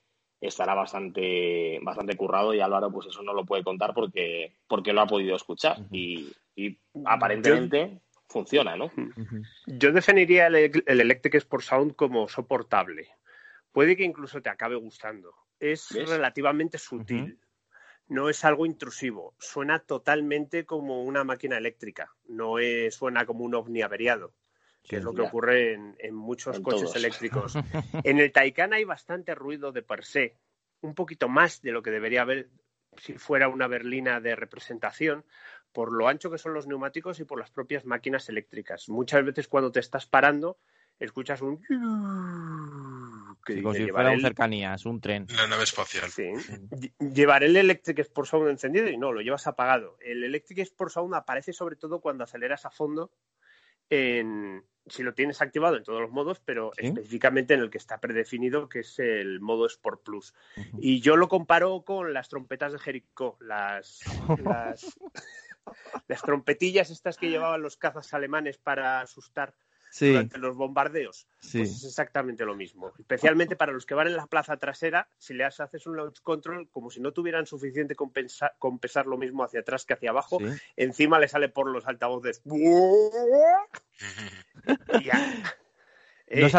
[0.40, 5.01] estará bastante, bastante currado y Álvaro pues eso no lo puede contar porque, porque lo
[5.01, 6.33] ha podido escuchar y,
[7.05, 8.92] aparentemente funciona, ¿no?
[9.66, 13.09] Yo definiría el, el Electric Sport Sound como soportable.
[13.72, 15.35] Puede que incluso te acabe gustando.
[15.61, 17.38] Es relativamente sutil.
[18.07, 19.35] No es algo intrusivo.
[19.38, 22.12] Suena totalmente como una máquina eléctrica.
[22.27, 24.35] No es, suena como un ovni averiado
[24.82, 27.54] que es lo que ocurre en, muchos coches eléctricos.
[28.04, 30.36] En el Taycan hay bastante ruido de per se,
[30.80, 32.48] un poquito más de lo que debería haber
[32.96, 35.24] si fuera una berlina de representación,
[35.72, 38.88] por lo ancho que son los neumáticos y por las propias máquinas eléctricas.
[38.88, 40.58] Muchas veces cuando te estás parando,
[40.98, 41.60] escuchas un...
[43.46, 45.26] Que como si fuera un cercanías, un tren.
[45.34, 46.10] La nave espacial.
[46.10, 46.32] Sí.
[46.98, 49.96] Llevar el Electric Sport Sound encendido y no, lo llevas apagado.
[50.00, 53.12] El Electric Sport Sound aparece sobre todo cuando aceleras a fondo
[53.90, 58.01] en, si lo tienes activado en todos los modos, pero específicamente en el que está
[58.01, 60.35] predefinido, que es el modo Sport Plus.
[60.79, 64.01] Y yo lo comparo con las trompetas de Jericho, las,
[66.09, 69.55] las, trompetillas estas que llevaban los cazas alemanes para asustar
[69.98, 71.27] durante los bombardeos.
[71.40, 72.92] Pues es exactamente lo mismo.
[72.98, 76.68] Especialmente para los que van en la plaza trasera, si le haces un launch control,
[76.70, 80.38] como si no tuvieran suficiente con, pesar lo mismo hacia atrás que hacia abajo,
[80.77, 82.42] encima le sale por los altavoces.
[86.31, 86.51] Eh,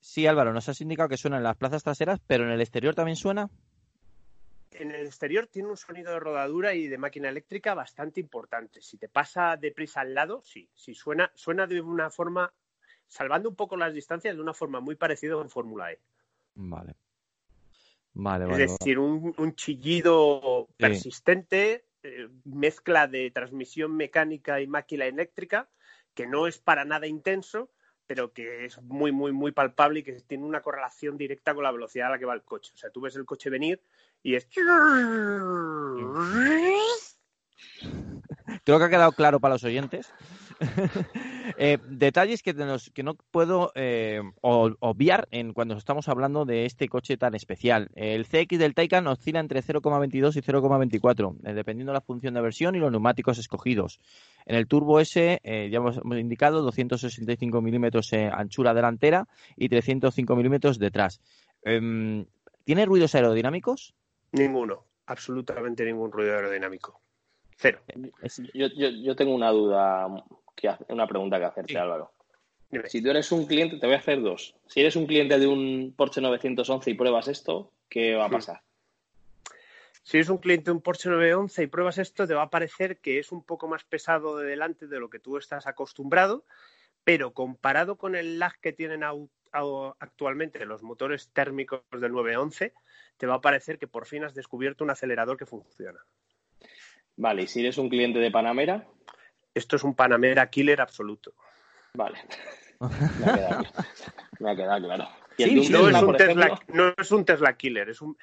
[0.00, 2.94] sí, Álvaro, nos has indicado que suena en las plazas traseras, pero en el exterior
[2.94, 3.50] también suena
[4.72, 8.80] en el exterior tiene un sonido de rodadura y de máquina eléctrica bastante importante.
[8.82, 12.52] Si te pasa deprisa al lado, sí, sí suena, suena de una forma,
[13.06, 15.98] salvando un poco las distancias, de una forma muy parecida en Fórmula E.
[16.54, 16.94] Vale.
[18.12, 25.68] Vale, es decir, Un, chillido persistente, eh, mezcla de transmisión mecánica y máquina eléctrica,
[26.14, 27.70] que no es para nada intenso,
[28.08, 31.70] pero que es muy, muy, muy palpable y que tiene una correlación directa con la
[31.70, 32.72] velocidad a la que va el coche.
[32.74, 33.80] O sea, tú ves el coche venir
[34.22, 34.46] y es...
[38.64, 40.12] Creo que ha quedado claro para los oyentes.
[41.58, 42.54] Eh, detalles que,
[42.94, 47.90] que, no puedo eh, obviar en cuando estamos hablando de este coche tan especial.
[47.96, 52.40] El CX del Taycan oscila entre 0,22 y 0,24, eh, dependiendo de la función de
[52.40, 54.00] versión y los neumáticos escogidos.
[54.46, 61.20] En el Turbo S, ya hemos, indicado 265 milímetros anchura delantera y 305 milímetros detrás.
[61.62, 62.24] Em,
[62.64, 63.94] ¿Tiene ruidos aerodinámicos?
[64.32, 67.00] Ninguno, absolutamente ningún ruido aerodinámico.
[67.56, 67.80] Cero.
[68.54, 70.08] Yo, yo, yo tengo una duda
[70.88, 72.12] una pregunta que hacerte, Álvaro.
[72.86, 74.54] Si tú eres un cliente, te voy a hacer dos.
[74.66, 78.62] Si eres un cliente de un Porsche 911 y pruebas esto, ¿qué va a pasar?
[80.02, 82.98] Si eres un cliente de un Porsche 911 y pruebas esto, te va a parecer
[82.98, 86.44] que es un poco más pesado de delante de lo que tú estás acostumbrado,
[87.02, 89.02] pero comparado con el lag que tienen
[89.52, 92.72] actualmente los motores térmicos del 911,
[93.16, 96.00] te va a parecer que por fin has descubierto un acelerador que funciona.
[97.16, 98.86] Vale, y si eres un cliente de Panamera,
[99.54, 101.34] esto es un Panamera killer absoluto.
[101.94, 102.18] Vale.
[104.40, 105.08] Me ha quedado, claro.
[105.38, 107.90] no, es un Tesla, no es un Tesla killer.
[107.90, 108.16] Es un,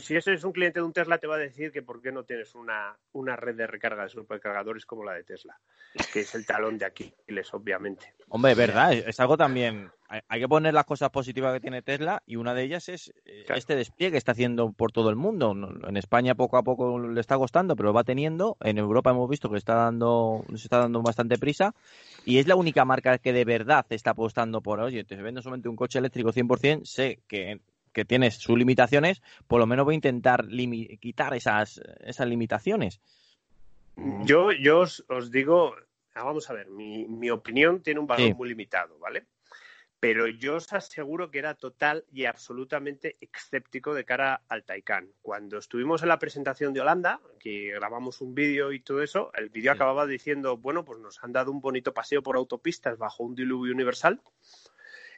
[0.00, 2.12] Si ese es un cliente de un Tesla, te va a decir que por qué
[2.12, 5.58] no tienes una, una red de recarga de supercargadores como la de Tesla,
[6.12, 8.14] que es el talón de Aquiles, obviamente.
[8.28, 9.90] Hombre, verdad, es algo también
[10.28, 13.44] hay que poner las cosas positivas que tiene Tesla y una de ellas es eh,
[13.54, 15.54] este despliegue que está haciendo por todo el mundo.
[15.86, 18.56] En España poco a poco le está costando, pero lo va teniendo.
[18.60, 21.74] En Europa hemos visto que está dando, se está dando bastante prisa
[22.24, 25.68] y es la única marca que de verdad está apostando por, oye, te vendo solamente
[25.68, 27.60] un coche eléctrico 100%, sé que
[27.92, 30.46] que tiene sus limitaciones, por lo menos voy a intentar
[30.98, 33.00] quitar esas, esas limitaciones.
[34.24, 35.74] Yo, yo os, digo,
[36.14, 39.26] vamos a ver, mi, mi opinión tiene un valor muy limitado, ¿vale?
[40.02, 45.12] Pero yo os aseguro que era total y absolutamente escéptico de cara al Taycan.
[45.22, 49.48] Cuando estuvimos en la presentación de Holanda, que grabamos un vídeo y todo eso, el
[49.48, 53.36] vídeo acababa diciendo, bueno, pues nos han dado un bonito paseo por autopistas bajo un
[53.36, 54.20] diluvio universal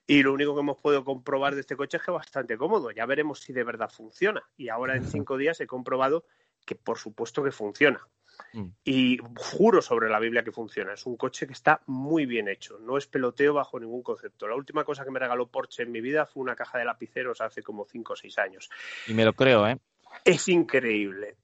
[0.07, 2.91] y lo único que hemos podido comprobar de este coche es que es bastante cómodo.
[2.91, 4.43] Ya veremos si de verdad funciona.
[4.59, 6.27] Y ahora en cinco días he comprobado
[6.67, 8.07] que por supuesto que funciona.
[8.53, 8.67] Mm.
[8.85, 10.95] Y juro sobre la Biblia que funciona.
[10.95, 12.79] Es un coche que está muy bien hecho.
[12.79, 14.47] No es peloteo bajo ningún concepto.
[14.47, 17.41] La última cosa que me regaló Porsche en mi vida fue una caja de lapiceros
[17.41, 18.71] hace como 5 o 6 años.
[19.07, 19.79] Y me lo creo, ¿eh?
[20.25, 21.37] Es increíble.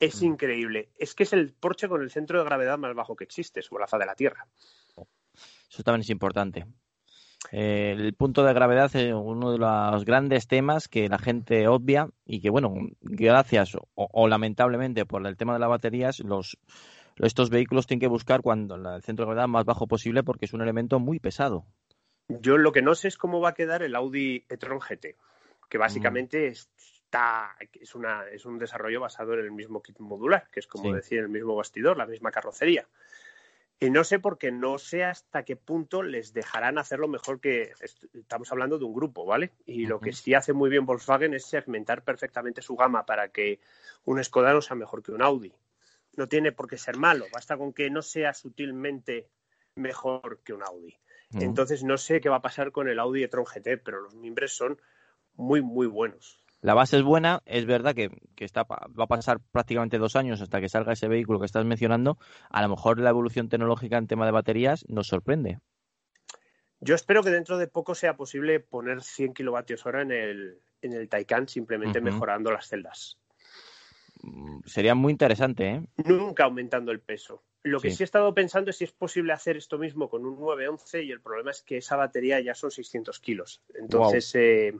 [0.00, 0.24] Es mm.
[0.24, 0.90] increíble.
[0.98, 3.82] Es que es el Porsche con el centro de gravedad más bajo que existe sobre
[3.82, 4.46] la faz de la Tierra.
[5.70, 6.66] Eso también es importante.
[7.52, 12.08] Eh, el punto de gravedad es uno de los grandes temas que la gente obvia
[12.24, 16.58] y que, bueno, gracias o, lamentablemente por el tema de las baterías, los,
[17.16, 20.52] estos vehículos tienen que buscar cuando el centro de gravedad más bajo posible porque es
[20.52, 21.66] un elemento muy pesado.
[22.28, 25.16] Yo lo que no sé es cómo va a quedar el Audi e-tron GT,
[25.68, 30.60] que básicamente está es una es un desarrollo basado en el mismo kit modular, que
[30.60, 32.88] es como decir el mismo bastidor, la misma carrocería.
[33.84, 37.74] Y no sé porque no sé hasta qué punto les dejarán hacerlo mejor que
[38.14, 39.50] estamos hablando de un grupo, ¿vale?
[39.66, 43.60] Y lo que sí hace muy bien Volkswagen es segmentar perfectamente su gama para que
[44.06, 45.52] un Skoda no sea mejor que un Audi.
[46.16, 49.28] No tiene por qué ser malo, basta con que no sea sutilmente
[49.74, 50.96] mejor que un Audi.
[51.32, 54.56] Entonces no sé qué va a pasar con el Audi e-tron GT, pero los mimbres
[54.56, 54.80] son
[55.34, 59.98] muy, muy buenos la base es buena, es verdad que, está, va a pasar prácticamente
[59.98, 62.16] dos años hasta que salga ese vehículo que estás mencionando.
[62.48, 65.58] A lo mejor la evolución tecnológica en tema de baterías nos sorprende.
[66.80, 70.94] Yo espero que dentro de poco sea posible poner 100 kilovatios hora en el, en
[70.94, 73.18] el Taycan simplemente mejorando las celdas.
[74.22, 75.82] Mm, sería muy interesante, ¿eh?
[76.06, 77.42] Nunca aumentando el peso.
[77.62, 78.02] Lo que sí.
[78.02, 81.20] he estado pensando es si es posible hacer esto mismo con un 911 y el
[81.20, 83.60] problema es que esa batería ya son 600 kilos.
[83.74, 84.72] Entonces, eh,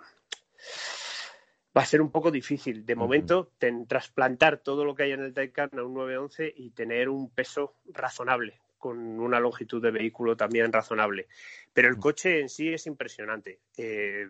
[1.77, 2.87] va a ser un poco difícil.
[2.87, 3.51] De momento,
[3.89, 7.75] trasplantar todo lo que hay en el Taycan a un 911 y tener un peso
[7.87, 11.27] razonable, con una longitud de vehículo también razonable.
[11.73, 13.59] Pero el coche en sí es impresionante.
[13.77, 14.29] Eh,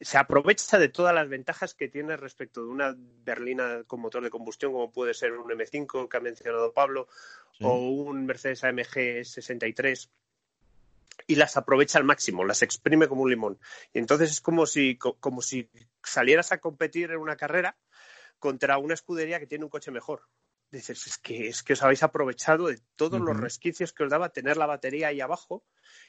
[0.00, 4.30] se aprovecha de todas las ventajas que tiene respecto de una berlina con motor de
[4.30, 7.08] combustión, como puede ser un M5 que ha mencionado Pablo,
[7.60, 10.10] o un Mercedes AMG 63
[11.28, 13.60] y las aprovecha al máximo, las exprime como un limón.
[13.92, 15.70] Y entonces es como si, como si
[16.02, 17.76] salieras a competir en una carrera
[18.38, 20.22] contra una escudería que tiene un coche mejor.
[20.70, 24.28] Dices, es que, es que os habéis aprovechado de todos los resquicios que os daba
[24.30, 25.64] tener la batería ahí abajo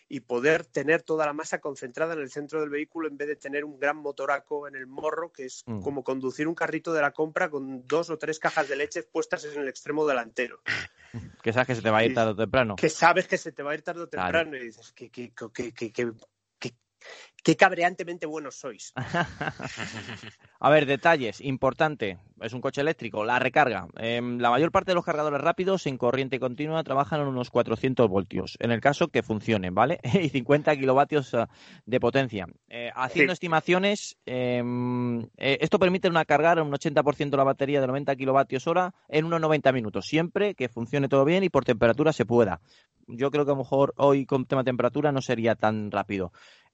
[0.09, 3.35] y poder tener toda la masa concentrada en el centro del vehículo en vez de
[3.35, 5.81] tener un gran motoraco en el morro, que es Mm.
[5.81, 9.45] como conducir un carrito de la compra con dos o tres cajas de leche puestas
[9.45, 10.61] en el extremo delantero.
[11.43, 12.75] Que sabes que se te va a ir tarde o temprano.
[12.75, 14.25] Que sabes que se te va a ir tarde o Claro.
[14.39, 16.11] temprano y dices, que, que, que, que, que- que-
[17.43, 18.93] qué cabreantemente buenos sois.
[20.59, 22.17] A ver, detalles, importante.
[22.41, 23.87] Es un coche eléctrico, la recarga.
[23.97, 28.07] Em, la mayor parte de los cargadores rápidos en corriente continua trabajan en unos 400
[28.09, 29.99] voltios, en el caso que funcionen, ¿vale?
[30.21, 31.45] y 50 kilovatios eh,
[31.85, 32.47] de potencia.
[32.67, 33.35] Eh, haciendo Sí.
[33.35, 38.67] estimaciones, em, eh, esto permite una cargar un 80% de la batería de 90 kilovatios
[38.67, 42.59] hora en unos 90 minutos, siempre que funcione todo bien y por temperatura se pueda.
[43.07, 46.31] Yo creo que a lo mejor hoy con tema temperatura no sería tan rápido.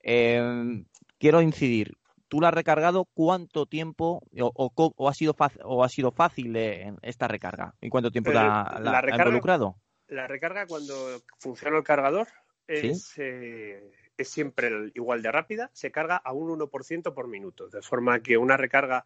[0.08, 0.86] Em,
[1.18, 5.84] quiero incidir, ¿tú la has recargado cuánto tiempo o, o co- o ha, sido o
[5.84, 7.74] ha sido fácil eh, esta recarga?
[7.82, 9.76] ¿Y cuánto tiempo Eh, la, la la ha recarga- involucrado?
[10.08, 12.28] La recarga cuando funciona el cargador
[12.68, 12.90] Sí.
[12.90, 17.82] es, eh, es siempre igual de rápida, se carga a un 1% por minuto, de
[17.82, 19.06] forma que una recarga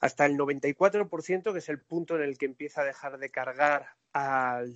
[0.00, 3.86] hasta el 94%, que es el punto en el que empieza a dejar de cargar
[4.12, 4.74] al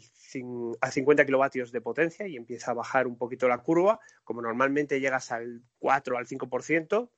[0.80, 5.00] a 50 kilovatios de potencia y empieza a bajar un poquito la curva, como normalmente
[5.00, 7.10] llegas al 4 al 5%,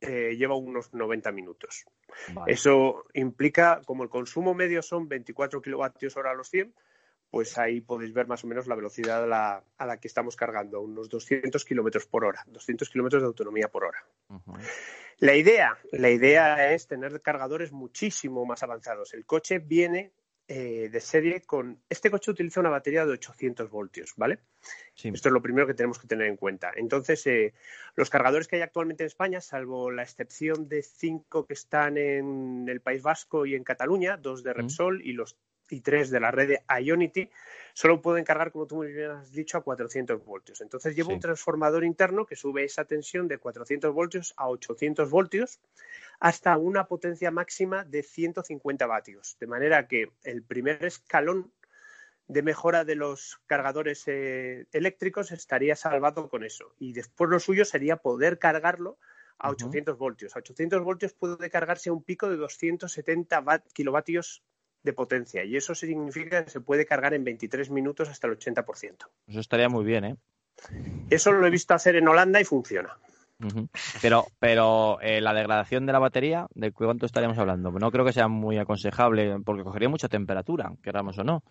[0.00, 1.84] eh, lleva unos 90 minutos.
[2.32, 2.52] Vale.
[2.52, 6.74] Eso implica, como el consumo medio son 24 kilovatios hora a los 100,
[7.30, 10.36] pues ahí podéis ver más o menos la velocidad a la, a la que estamos
[10.36, 14.04] cargando, unos 200 kilómetros por hora, 200 kilómetros de autonomía por hora.
[15.18, 19.14] La idea, la idea es tener cargadores muchísimo más avanzados.
[19.14, 20.12] El coche viene
[20.50, 21.82] eh, de serie con.
[21.90, 24.38] Este coche utiliza una batería de 800 voltios, ¿vale?
[24.94, 25.10] Sí.
[25.12, 26.72] Esto es lo primero que tenemos que tener en cuenta.
[26.74, 27.52] Entonces, eh,
[27.96, 32.66] los cargadores que hay actualmente en España, salvo la excepción de cinco que están en
[32.66, 35.36] el País Vasco y en Cataluña, dos de Repsol y los
[35.70, 37.30] y tres de la red de Ionity,
[37.74, 40.60] solo pueden cargar, como tú muy bien has dicho, a 400 voltios.
[40.60, 41.14] Entonces lleva Sí.
[41.14, 45.60] un transformador interno que sube esa tensión de 400 voltios a 800 voltios
[46.20, 49.36] hasta una potencia máxima de 150 vatios.
[49.40, 51.52] De manera que el primer escalón
[52.26, 56.74] de mejora de los cargadores eh, eléctricos estaría salvado con eso.
[56.78, 58.98] Y después lo suyo sería poder cargarlo
[59.38, 59.54] a Ujú.
[59.66, 60.36] 800 voltios.
[60.36, 64.42] A 800 voltios puede cargarse a un pico de 270 vat- kilovatios
[64.82, 65.44] de potencia.
[65.44, 69.08] Y eso significa que se puede cargar en 23 minutos hasta el 80%.
[69.26, 70.16] Eso estaría muy bien, ¿eh?
[71.10, 72.96] Eso lo he visto hacer en Holanda y funciona.
[74.02, 77.70] Pero, pero eh, la degradación de la batería, ¿de cuánto estaríamos hablando?
[77.70, 81.44] No creo que sea muy aconsejable porque cogería mucha temperatura, queramos o no.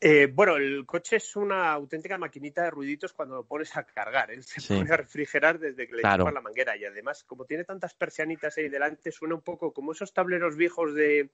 [0.00, 4.30] Eh, bueno, el coche es una auténtica maquinita de ruiditos cuando lo pones a cargar.
[4.30, 4.74] Él se Sí.
[4.74, 6.22] pone a refrigerar desde que le Claro.
[6.22, 6.76] chupas la manguera.
[6.76, 10.94] Y además, como tiene tantas persianitas ahí delante, suena un poco como esos tableros viejos
[10.94, 11.30] de,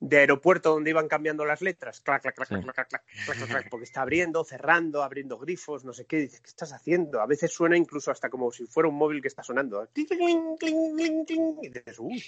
[0.00, 2.00] de aeropuerto donde iban cambiando las letras.
[2.00, 2.54] Clac, clac, clac, Sí.
[2.54, 6.18] clac, clac, clac, clac, clac, clac, porque está abriendo, cerrando, abriendo grifos, no sé qué.
[6.18, 7.20] Dices, ¿qué estás haciendo?
[7.20, 9.88] A veces suena incluso hasta como si fuera un móvil que está sonando.
[9.94, 12.24] Y dices, uy.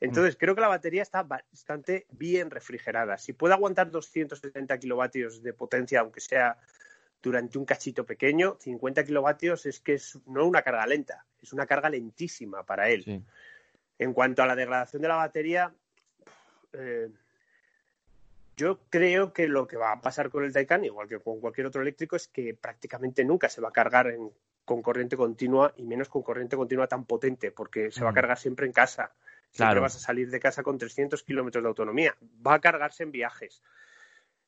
[0.00, 3.18] Entonces, creo que la batería está bastante bien refrigerada.
[3.18, 6.58] Si puede aguantar 270 kilovatios de potencia, aunque sea
[7.22, 11.66] durante un cachito pequeño, 50 kilovatios es que es no una carga lenta, es una
[11.66, 13.04] carga lentísima para él.
[13.04, 13.22] Sí.
[14.00, 15.72] En cuanto a la degradación de la batería,
[16.72, 17.08] eh,
[18.56, 21.66] yo creo que lo que va a pasar con el Taycan, igual que con cualquier
[21.66, 24.30] otro eléctrico, es que prácticamente nunca se va a cargar en-
[24.64, 28.14] con corriente continua y menos con corriente continua tan potente, porque se va a Mm.
[28.14, 29.12] cargar siempre en casa.
[29.50, 29.80] Siempre Claro.
[29.82, 32.14] vas a salir de casa con 300 kilómetros de autonomía.
[32.46, 33.62] Va a cargarse en viajes.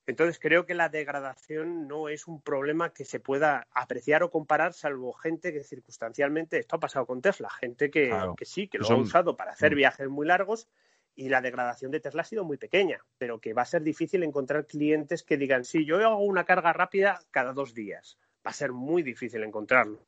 [0.06, 4.74] Entonces creo que la degradación no es un problema que se pueda apreciar o comparar,
[4.74, 8.34] salvo gente que circunstancialmente, esto ha pasado con Tesla, gente que, Claro.
[8.36, 9.76] que sí, que lo Son- ha usado para hacer Mm.
[9.76, 10.68] viajes muy largos
[11.16, 14.22] y la degradación de Tesla ha sido muy pequeña, pero que va a ser difícil
[14.22, 18.18] encontrar clientes que digan, sí, yo hago una carga rápida cada dos días.
[18.46, 20.04] Va a ser muy difícil encontrarlo.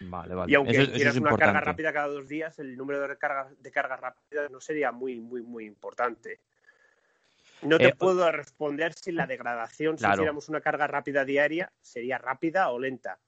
[0.00, 0.52] Vale, vale.
[0.52, 1.54] Y aunque eso, eso hicieras es una importante.
[1.54, 5.20] carga rápida cada dos días, el número de recargas de cargas rápidas no sería muy,
[5.20, 6.40] muy, muy importante.
[7.62, 10.14] No te Eh, puedo responder si la degradación, Claro.
[10.14, 13.18] si hiciéramos una carga rápida diaria, sería rápida o lenta.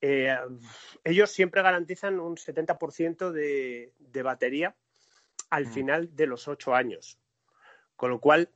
[0.00, 0.36] Eh,
[1.04, 4.74] ellos siempre garantizan un 70% de, de batería
[5.50, 5.72] al Mm.
[5.72, 7.18] final de los ocho años.
[7.96, 8.48] Con lo cual,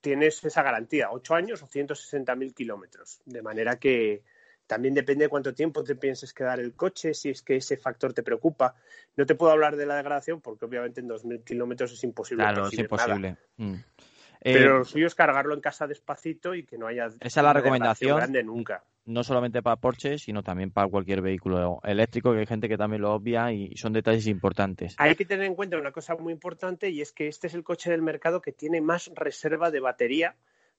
[0.00, 3.20] tienes esa garantía, ocho años o 160.000 kilómetros.
[3.24, 4.22] De manera que
[4.66, 8.12] también depende de cuánto tiempo te pienses quedar el coche, si es que ese factor
[8.14, 8.74] te preocupa.
[9.16, 12.44] No te puedo hablar de la degradación porque obviamente en 2.000 kilómetros es imposible.
[12.44, 13.36] Claro, es imposible.
[13.56, 13.74] Mm.
[13.74, 17.44] Eh, Pero lo suyo es cargarlo en casa despacito y que no haya Esa es
[17.44, 18.16] la recomendación.
[18.16, 18.84] grande nunca.
[19.06, 23.02] No solamente para Porsche, sino también para cualquier vehículo eléctrico, que hay gente que también
[23.02, 24.94] lo obvia y son detalles importantes.
[24.98, 27.64] Hay que tener en cuenta una cosa muy importante y es que este es el
[27.64, 30.36] coche del mercado que tiene más reserva de batería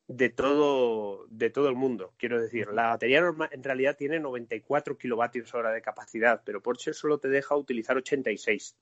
[0.07, 2.13] de todo, de todo el mundo.
[2.17, 7.17] Quiero decir, la batería en realidad tiene 94 kilovatios hora de capacidad, pero Porsche solo
[7.17, 8.76] te deja utilizar 86.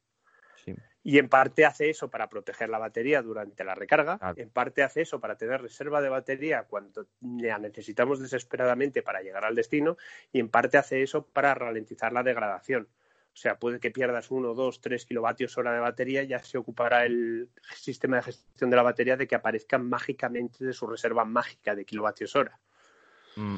[1.03, 5.01] Y en parte hace eso para proteger la batería durante la recarga, en parte hace
[5.01, 9.97] eso para tener reserva de batería cuando la necesitamos desesperadamente para llegar al destino,
[10.31, 12.87] y en parte hace eso para ralentizar la degradación.
[13.33, 17.05] O sea, puede que pierdas uno, dos, tres kilovatios hora de batería, ya se ocupará
[17.05, 21.75] el sistema de gestión de la batería de que aparezca mágicamente de su reserva mágica
[21.75, 22.59] de kilovatios hora.
[23.35, 23.57] Mm.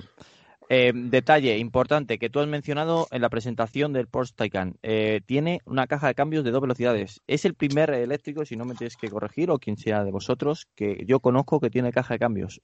[0.68, 4.78] Eh, detalle importante que tú has mencionado en la presentación del Porsche Taycan.
[4.82, 7.22] Eh, tiene una caja de cambios de dos velocidades.
[7.28, 10.68] Es el primer eléctrico, si no me tienes que corregir, o quien sea de vosotros,
[10.76, 12.62] que yo conozco que tiene caja de cambios.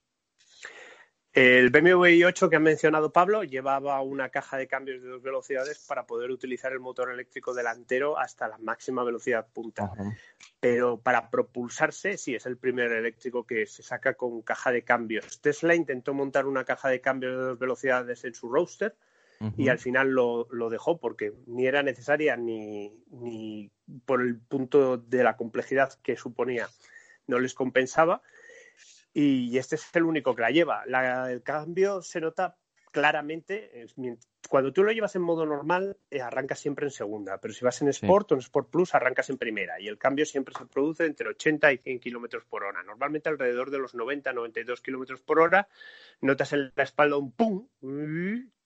[1.32, 5.78] El BMW i8 que ha mencionado Pablo llevaba una caja de cambios de dos velocidades
[5.78, 9.92] para poder utilizar el motor eléctrico delantero hasta la máxima velocidad punta.
[10.60, 15.40] Pero para propulsarse, sí, es el primer eléctrico que se saca con caja de cambios.
[15.40, 18.94] Tesla intentó montar una caja de cambios de dos velocidades en su roadster
[19.56, 23.72] y al final lo, lo, dejó porque ni era necesaria ni, ni
[24.04, 26.68] por el punto de la complejidad que suponía
[27.26, 28.22] no les compensaba
[29.12, 30.84] y este es el único que la lleva.
[31.28, 32.56] el cambio se nota
[32.92, 33.86] claramente.
[34.48, 37.80] Cuando tú lo llevas en modo normal, eh, arrancas siempre en segunda, pero si vas
[37.80, 39.80] en Sport o en Sport Plus, arrancas en primera.
[39.80, 42.82] Y el cambio siempre se produce entre 80 y 100 kilómetros por hora.
[42.82, 45.68] Normalmente alrededor de los 90, 92 kilómetros por hora.
[46.20, 47.66] Notas en la espalda un pum,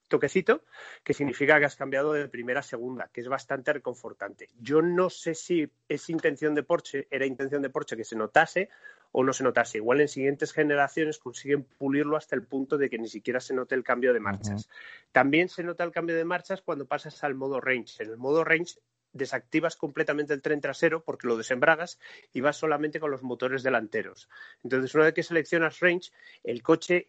[0.09, 0.65] toquecito,
[1.03, 4.49] que significa que has cambiado de primera a segunda, que es bastante reconfortante.
[4.59, 8.69] Yo no sé si es intención de Porsche, era intención de Porsche que se notase
[9.13, 9.79] o no se notase.
[9.79, 13.75] Igual en siguientes generaciones consiguen pulirlo hasta el punto de que ni siquiera se note
[13.75, 14.69] el cambio de marchas.
[15.13, 18.03] También se nota el cambio de marchas cuando pasas al modo range.
[18.03, 18.77] En el modo range
[19.13, 21.99] desactivas completamente el tren trasero porque lo desembragas
[22.33, 24.29] y vas solamente con los motores delanteros.
[24.63, 26.11] Entonces, una vez que seleccionas range,
[26.45, 27.09] el coche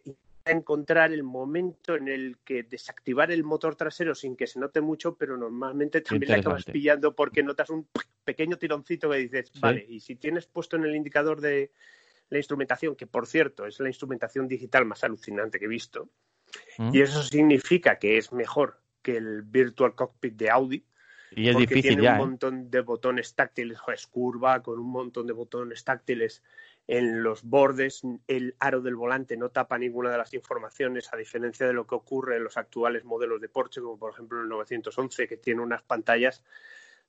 [0.52, 5.16] encontrar el momento en el que desactivar el motor trasero sin que se note mucho,
[5.16, 7.88] pero normalmente también le acabas pillando porque notas un
[8.28, 11.72] pequeño tironcito que dices, vale, y si tienes puesto en el indicador de
[12.30, 16.10] la instrumentación, que por cierto es la instrumentación digital más alucinante que he visto,
[16.78, 16.94] mm.
[16.94, 20.86] y eso significa que es mejor que el Virtual Cockpit de Audi,
[21.32, 22.18] y es porque difícil tiene un ¿eh?
[22.18, 26.44] montón de botones táctiles, es curva, con un montón de botones táctiles
[26.88, 31.66] en los bordes, el aro del volante no tapa ninguna de las informaciones, a diferencia
[31.66, 35.28] de lo que ocurre en los actuales modelos de Porsche, como por ejemplo el 911,
[35.30, 36.44] que tiene unas pantallas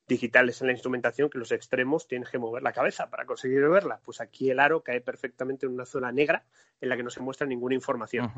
[0.09, 4.01] digitales en la instrumentación que los extremos tienes que mover la cabeza para conseguir verla.
[4.03, 6.43] Pues aquí el aro cae perfectamente en una zona negra
[6.81, 8.31] en la que no se muestra ninguna información.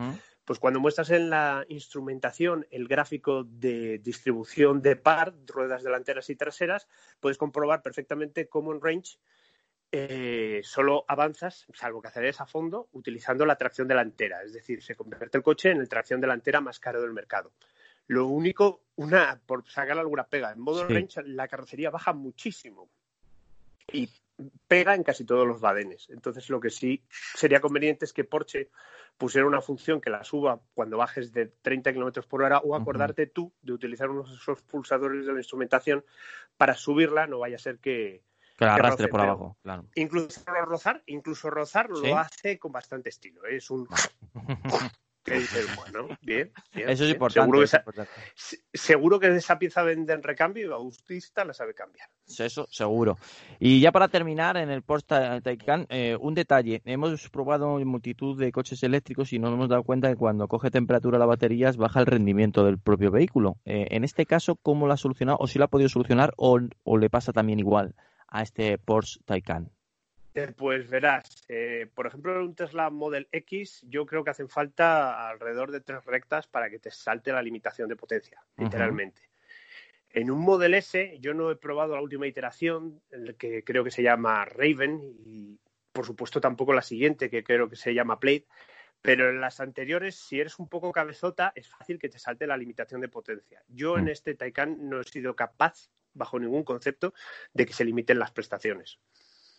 [0.46, 6.36] Pues cuando muestras en la instrumentación el gráfico de distribución de par, ruedas delanteras y
[6.36, 6.88] traseras,
[7.20, 9.18] puedes comprobar perfectamente cómo en range
[9.94, 14.44] eh, solo avanzas, salvo que aceleres a fondo, utilizando la tracción delantera.
[14.44, 17.52] Es decir, se convierte el coche en el tracción delantera más caro del mercado.
[18.12, 22.90] Lo único, una, por sacar alguna pega, en modo range la carrocería baja muchísimo
[23.90, 24.10] y
[24.68, 26.10] pega en casi todos los badenes.
[26.10, 28.70] Entonces, lo que sí sería conveniente es que Porsche
[29.18, 33.28] pusiera una función que la suba cuando bajes de 30 kilómetros por hora o acordarte
[33.28, 36.04] tú de utilizar unos de esos pulsadores de la instrumentación
[36.58, 38.24] para subirla, no vaya a ser que,
[38.58, 39.86] que la arrastre por abajo, claro.
[39.96, 43.46] Incluso rozar, incluso rozar lo hace con bastante estilo.
[43.46, 43.56] ¿eh?
[43.56, 43.88] Es un
[45.24, 45.68] ¿Qué dices?
[45.76, 47.42] Bueno, bien, Eso es importante.
[47.42, 47.84] Seguro que, esa,
[48.74, 52.10] seguro que esa pieza vende en recambio y Autista la sabe cambiar.
[52.26, 53.18] Eso, seguro.
[53.60, 56.82] Y ya para terminar, en el Porsche Taycan, eh, un detalle.
[56.86, 61.20] Hemos probado multitud de coches eléctricos y nos hemos dado cuenta que cuando coge temperatura
[61.20, 63.58] la batería baja el rendimiento del propio vehículo.
[63.66, 65.38] Eh, en este caso, ¿cómo lo ha solucionado?
[65.40, 66.58] ¿O si lo ha podido solucionar o
[66.98, 67.94] le pasa también igual?
[68.32, 69.70] a este Porsche Taycan?
[70.34, 74.48] Eh, pues verás, eh, por ejemplo, en un Tesla Model X, yo creo que hacen
[74.48, 79.30] falta alrededor de tres rectas para que te salte la limitación de potencia, literalmente.
[80.10, 83.92] En un Model S, yo no he probado la última iteración, el que creo que
[83.92, 85.60] se llama Raven, y
[85.92, 88.48] por supuesto tampoco la siguiente, que creo que se llama Plate,
[89.02, 92.56] pero en las anteriores, si eres un poco cabezota, es fácil que te salte la
[92.56, 93.64] limitación de potencia.
[93.68, 94.10] Yo en mm.
[94.10, 97.14] este Taycan no he sido capaz bajo ningún concepto
[97.54, 99.00] de que se limiten las prestaciones.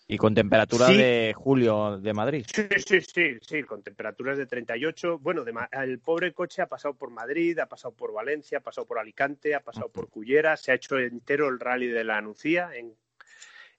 [0.08, 2.44] Y con temperatura de julio de Madrid.
[2.52, 5.18] Sí, sí, sí, sí, con temperaturas de 38.
[5.18, 8.98] Bueno, el pobre coche ha pasado por Madrid, ha pasado por Valencia, ha pasado por
[8.98, 12.94] Alicante, ha pasado por Cullera, se ha hecho entero el rally de la Anuncia en,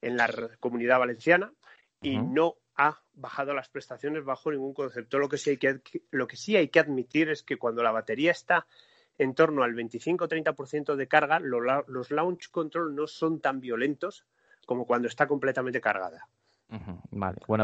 [0.01, 1.53] en la comunidad valenciana
[2.01, 5.19] y no ha bajado las prestaciones bajo ningún concepto.
[5.19, 7.91] Lo que sí hay que, lo que, sí hay que admitir es que cuando la
[7.91, 8.65] batería está
[9.17, 14.26] en torno al 25-30% de carga, los launch control no son tan violentos
[14.66, 16.28] como cuando está completamente cargada.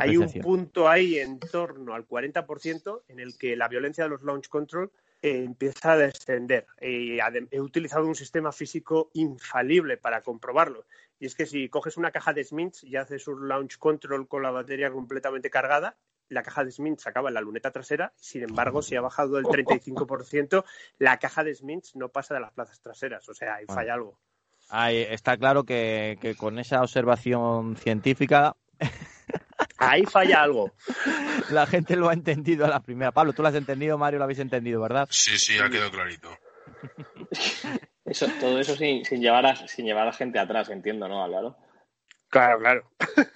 [0.01, 4.21] Hay un punto ahí en torno al 40% en el que la violencia de los
[4.21, 4.91] launch control
[5.21, 6.67] eh, empieza a descender.
[6.79, 10.85] he utilizado un sistema físico infalible para comprobarlo.
[11.19, 14.43] Y es que si coges una caja de Smiths y haces un launch control con
[14.43, 15.97] la batería completamente cargada,
[16.29, 18.13] la caja de Smiths acaba en la luneta trasera.
[18.15, 20.63] Sin embargo, si ha bajado el 35%,
[20.99, 23.27] la caja de Smiths no pasa de las plazas traseras.
[23.27, 24.19] O sea, ahí falla algo.
[24.69, 28.55] Ahí está claro que, que con esa observación científica
[29.77, 30.71] Ahí falla algo.
[31.51, 33.11] La gente lo ha entendido a la primera.
[33.11, 35.07] Pablo, tú lo has entendido, Mario, lo habéis entendido, ¿verdad?
[35.09, 36.29] Sí, sí, ha quedado clarito.
[38.05, 41.55] Eso, todo eso sin, sin, llevar a, sin llevar a gente atrás, entiendo, ¿no, Álvaro?
[42.29, 42.91] Claro, claro.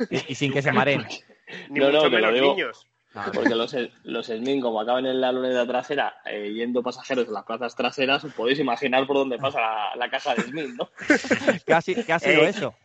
[0.09, 1.05] Y, sin que se mareen.
[1.69, 2.87] Ni no, mucho menos niños.
[3.15, 7.33] Ah, porque los, los SMIN, como acaban en la luneta trasera, eh, yendo pasajeros en
[7.33, 9.59] las plazas traseras, os podéis imaginar por dónde pasa
[9.95, 10.89] la, caja de SMIN, ¿no?
[11.65, 12.75] casi, casi lo eso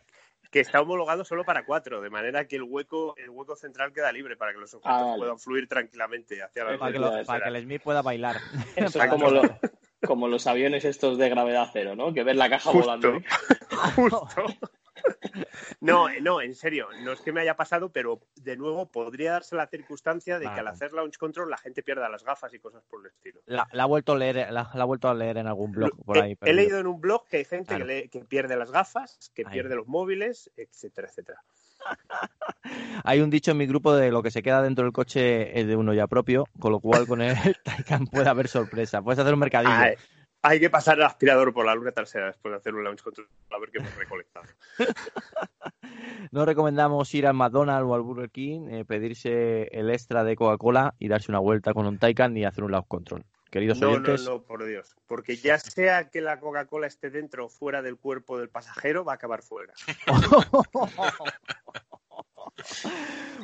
[0.51, 4.11] que está homologado solo para cuatro, de manera que el hueco, el hueco central queda
[4.11, 7.57] libre para que los objetos ah, puedan fluir tranquilamente hacia la para, que, para que
[7.57, 8.37] el Smith pueda bailar.
[8.75, 9.29] Eso es como,
[10.05, 12.13] como, los aviones estos de gravedad cero, ¿no?
[12.13, 13.19] Que ver la caja volando.
[13.95, 14.27] Justo.
[15.81, 19.55] No, no, en serio, no es que me haya pasado, pero de nuevo podría darse
[19.55, 22.83] la circunstancia de que al hacer launch control la gente pierda las gafas y cosas
[22.89, 23.41] por el estilo.
[23.45, 26.37] La, ha vuelto a leer, la, ha vuelto a leer en algún blog por ahí.
[26.41, 29.87] He, leído en un blog que hay gente que, pierde las gafas, que pierde los
[29.87, 31.41] móviles, etcétera, etcétera.
[33.03, 35.65] Hay un dicho en mi grupo de lo que se queda dentro del coche es
[35.65, 39.01] de uno ya propio, con lo cual con el Taycan puede haber sorpresa.
[39.01, 39.95] Puedes hacer un mercadillo.
[40.41, 43.27] Hay que pasar el aspirador por la luna trasera después de hacer un launch control
[43.49, 44.45] a ver qué hemos recolectado.
[46.31, 50.95] no recomendamos ir al McDonald's o al Burger King, eh, pedirse el extra de Coca-Cola
[50.97, 53.25] y darse una vuelta con un Taycan y hacer un launch control.
[53.51, 54.23] Queridos no, oyentes.
[54.25, 54.95] No, no, por Dios.
[55.07, 59.13] Porque ya sea que la Coca-Cola esté dentro o fuera del cuerpo del pasajero, va
[59.13, 59.73] a acabar fuera.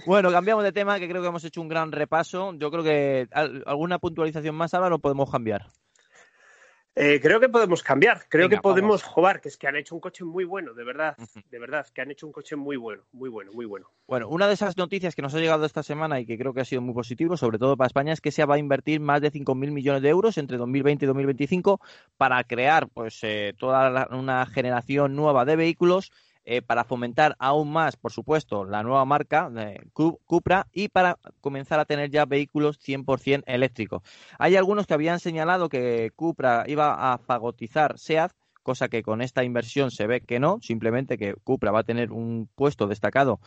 [0.05, 2.53] Bueno, cambiamos de tema, que creo que hemos hecho un gran repaso.
[2.55, 5.67] Yo creo que alguna puntualización más ahora lo podemos cambiar.
[6.97, 10.01] Eh, creo que podemos cambiar, creo que podemos jugar, que es que han hecho un
[10.01, 11.17] coche muy bueno, de verdad,
[11.51, 13.89] de verdad, que han hecho un coche muy bueno, muy bueno, muy bueno.
[14.07, 16.61] Bueno, una de esas noticias que nos ha llegado esta semana y que creo que
[16.61, 19.19] ha sido muy positivo, sobre todo para España, es que se va a invertir más
[19.19, 21.81] de 5.000 millones de euros entre 2020 y 2025
[22.15, 26.13] para crear pues eh, toda una generación nueva de vehículos
[26.45, 31.79] eh, para fomentar aún más, por supuesto, la nueva marca de Cupra y para comenzar
[31.79, 34.03] a tener ya vehículos 100% eléctricos.
[34.37, 38.31] Hay algunos que habían señalado que Cupra iba a fagotizar SEAT,
[38.61, 42.11] cosa que con esta inversión se ve que no, simplemente que Cupra va a tener
[42.11, 43.39] un puesto destacado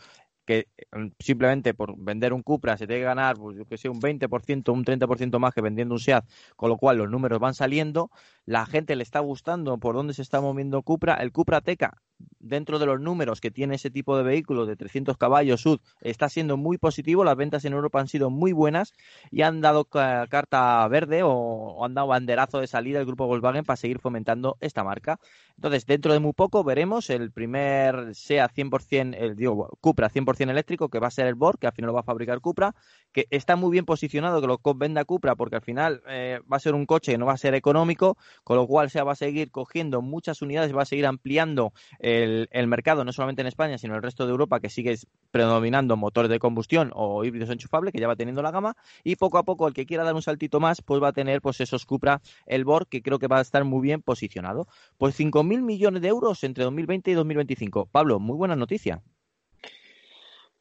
[0.45, 3.87] que mm, simplemente por vender un Cupra se tiene que ganar, pues yo que sé,
[3.87, 6.25] un 20%, un 30% más que vendiendo un SEAT,
[6.55, 8.09] con lo cual los números van saliendo,
[8.45, 12.01] la gente le está gustando por dónde se está moviendo Cupra, el Cupra Teca
[12.39, 16.29] dentro de los números que tiene ese tipo de vehículo de 300 caballos Sud está
[16.29, 18.93] siendo muy positivo, las ventas en Europa han sido muy buenas
[19.31, 23.77] y han dado carta verde o, han dado banderazo de salida el grupo Volkswagen para
[23.77, 25.19] seguir fomentando esta marca.
[25.55, 30.89] Entonces, dentro de muy poco veremos el primer SEA 100%, el, digo, Cupra 100% eléctrico
[30.89, 32.75] que va a ser el Borg, que al final lo va a fabricar Cupra,
[33.11, 36.61] que está muy bien posicionado que lo venda Cupra porque al final eh, va a
[36.61, 39.15] ser un coche que no va a ser económico, con lo cual SEA va a
[39.15, 41.73] seguir cogiendo muchas unidades, va a seguir ampliando
[42.13, 44.95] el, mercado, no solamente en España, sino en el resto de Europa, que sigue
[45.31, 49.37] predominando motores de combustión o híbridos enchufables, que ya va teniendo la gama, y poco
[49.37, 51.85] a poco el que quiera dar un saltito más, pues va a tener pues esos
[51.85, 54.67] Cupra el Borg, que creo que va a estar muy bien posicionado.
[54.97, 57.87] Pues 5.000 millones de euros entre 2020 y 2025.
[57.91, 59.01] Pablo, muy buena noticia.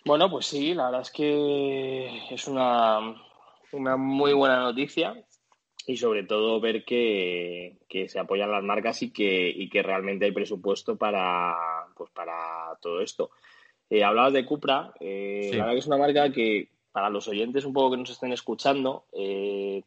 [0.05, 3.01] Bueno, pues sí, la verdad es que es una,
[3.73, 5.15] una muy buena noticia
[5.89, 7.79] y sobre todo ver que,
[8.09, 11.57] se apoyan las marcas y que, y que realmente hay presupuesto para,
[11.97, 13.31] pues para todo esto.
[13.89, 17.65] Eh, hablabas de Cupra, eh, la verdad que es una marca que para los oyentes
[17.65, 19.83] un poco que nos estén escuchando, eh,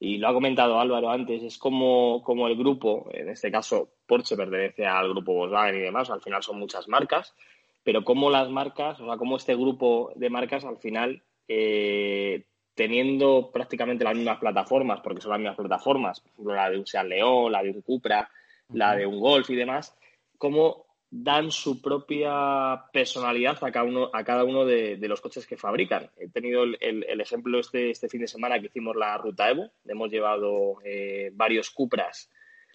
[0.00, 4.36] y lo ha comentado Álvaro antes, es como, como el grupo, en este caso Porsche
[4.36, 7.34] pertenece al grupo Volkswagen y demás, al final son muchas marcas,
[7.82, 12.44] pero como las marcas, o sea, como este grupo de marcas al final eh,
[12.74, 16.86] teniendo prácticamente las mismas plataformas, porque son las mismas plataformas, por ejemplo, la de un
[16.86, 18.28] Seat León, la de un Cupra,
[18.72, 19.96] la de un Golf y demás,
[20.38, 25.56] cómo dan su propia personalidad a cada uno, a cada uno de, los coches que
[25.56, 26.10] fabrican.
[26.18, 30.10] He tenido el, ejemplo este, este fin de semana que hicimos la ruta Evo, hemos
[30.10, 32.30] llevado eh, varios Cupras,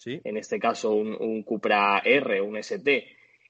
[0.06, 3.06] en este caso un, un Cupra R, un ST,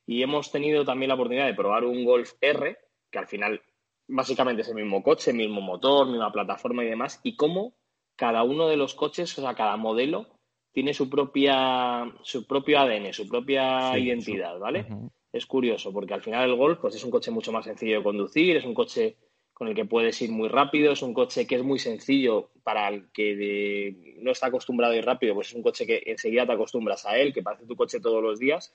[0.06, 2.76] y hemos tenido también la oportunidad de probar un Golf R,
[3.12, 3.62] que al final
[4.10, 7.74] básicamente es el mismo coche, mismo motor, misma plataforma y demás, y cómo
[8.16, 10.26] cada uno de los coches, o sea, cada modelo,
[10.72, 14.86] tiene su propia, su propio ADN, su propia identidad, ¿vale?
[15.32, 18.04] Es curioso, porque al final el Golf pues, es un coche mucho más sencillo de
[18.04, 19.16] conducir, es un coche
[19.52, 22.88] con el que puedes ir muy rápido, es un coche que es muy sencillo para
[22.88, 26.52] el que no está acostumbrado a ir rápido, pues es un coche que enseguida te
[26.52, 28.74] acostumbras a él, que parece tu coche todos los días.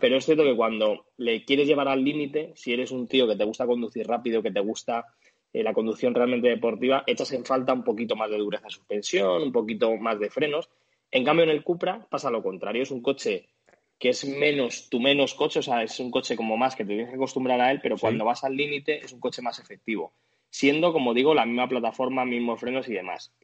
[0.00, 3.36] Pero es cierto que cuando le quieres llevar al límite, si eres un tío que
[3.36, 5.06] te gusta conducir rápido, que te gusta
[5.52, 9.42] eh, la conducción realmente deportiva, echas en falta un poquito más de dureza de suspensión,
[9.42, 10.70] un poquito más de frenos.
[11.10, 13.48] En cambio, en el Cupra pasa lo contrario, es un coche
[13.98, 16.94] que es menos, tu menos coche, o sea, es un coche como más que te
[16.94, 20.14] tienes que acostumbrar a él, pero cuando vas al límite es un coche más efectivo,
[20.48, 23.34] siendo, como digo, la misma plataforma, mismos frenos y demás.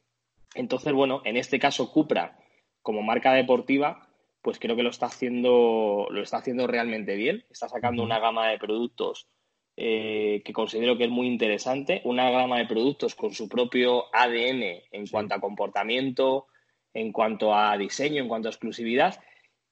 [0.55, 2.39] Entonces, bueno, en este caso Cupra,
[2.81, 4.06] como marca deportiva,
[4.41, 7.45] pues creo que lo está haciendo, lo está haciendo realmente bien.
[7.49, 9.27] Está sacando una gama de productos
[9.75, 14.63] eh, que considero que es muy interesante, una gama de productos con su propio ADN
[14.91, 16.47] en cuanto a comportamiento,
[16.93, 19.21] en cuanto a diseño, en cuanto a exclusividad.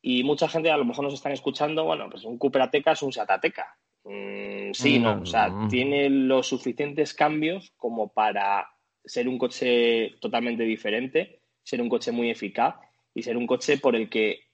[0.01, 3.01] Y mucha gente a lo mejor nos están escuchando, bueno, pues un Cupra Ateca es
[3.01, 3.75] un Seat Ateca.
[4.03, 8.67] Mm, sí, no, o sea, tiene los suficientes cambios como para
[9.03, 12.75] ser un coche totalmente diferente, ser un coche muy eficaz
[13.15, 14.44] y ser un coche por el que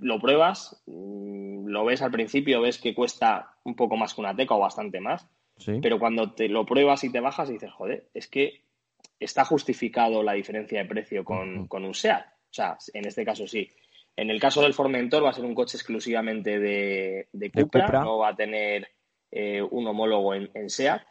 [0.00, 4.30] lo pruebas, mm, lo ves al principio, ves que cuesta un poco más que una
[4.30, 5.26] Ateca o bastante más,
[5.80, 8.64] pero cuando te lo pruebas y te bajas dices, joder, es que
[9.20, 12.26] está justificado la diferencia de precio con, con un SEAT.
[12.26, 13.68] O sea, en este caso sí.
[14.16, 18.18] En el caso del Formentor va a ser un coche exclusivamente de, de, Cupra, no
[18.18, 18.88] va a tener
[19.30, 21.02] eh, un homólogo en, SEAT.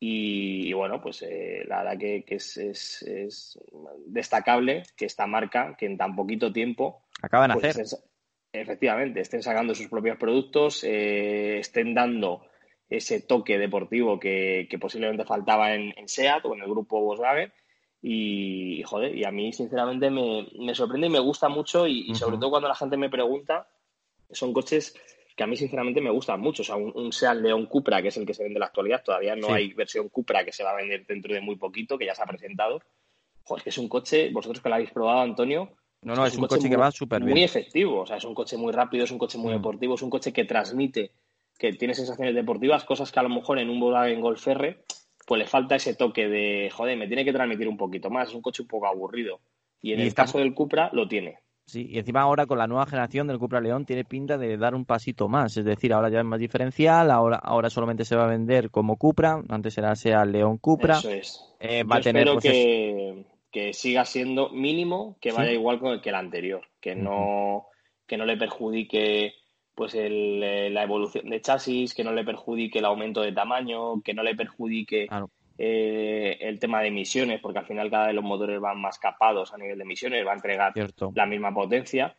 [0.00, 3.58] Y, bueno, pues eh, la verdad que, es,
[4.06, 7.02] destacable que esta marca, que en tan poquito tiempo...
[7.20, 7.98] Acaban de pues, hacer.
[8.52, 12.42] Efectivamente, estén sacando sus propios productos, eh, estén dando
[12.88, 17.52] ese toque deportivo que, posiblemente faltaba en, en, SEAT o en el grupo Volkswagen
[18.00, 22.50] y, joder, y a mí sinceramente me, sorprende y me gusta mucho y, sobre todo
[22.50, 23.68] cuando la gente me pregunta,
[24.30, 24.94] son coches
[25.36, 26.62] que a mí sinceramente me gustan mucho.
[26.62, 29.02] O sea, un, Seat León Cupra, que es el que se vende en la actualidad,
[29.04, 32.06] todavía no hay versión Cupra que se va a vender dentro de muy poquito, que
[32.06, 32.80] ya se ha presentado.
[33.44, 35.72] Joder, que es un coche, vosotros que lo habéis probado, Antonio.
[36.02, 37.32] No, no, es, un, coche, que va súper bien.
[37.32, 39.56] Muy efectivo, o sea, es un coche muy rápido, es un coche muy mm.
[39.56, 41.10] deportivo, es un coche que transmite,
[41.58, 44.84] que tiene sensaciones deportivas, cosas que a lo mejor en un Volkswagen Golf R
[45.28, 48.34] pues le falta ese toque de, joder, me tiene que transmitir un poquito más, es
[48.34, 49.40] un coche un poco aburrido.
[49.80, 51.38] Y en el caso del Cupra lo tiene.
[51.66, 54.74] Sí, y encima ahora con la nueva generación del Cupra León tiene pinta de dar
[54.74, 58.24] un pasito más, es decir, ahora ya es más diferencial, ahora, ahora solamente se va
[58.24, 60.96] a vender como Cupra, antes era sea León Cupra.
[60.96, 61.44] Eso es.
[61.60, 63.24] Eh, va a tener, espero pues, que,
[63.72, 67.66] siga siendo mínimo, que vaya igual con el que el anterior, que no,
[68.06, 69.34] que no le perjudique
[69.74, 74.12] pues eh, la evolución de chasis, que no le perjudique el aumento de tamaño, que
[74.12, 75.06] no le perjudique
[75.56, 79.52] eh, el tema de emisiones, porque al final cada vez los motores van más capados
[79.52, 80.72] a nivel de emisiones, va a entregar
[81.14, 82.16] la misma potencia.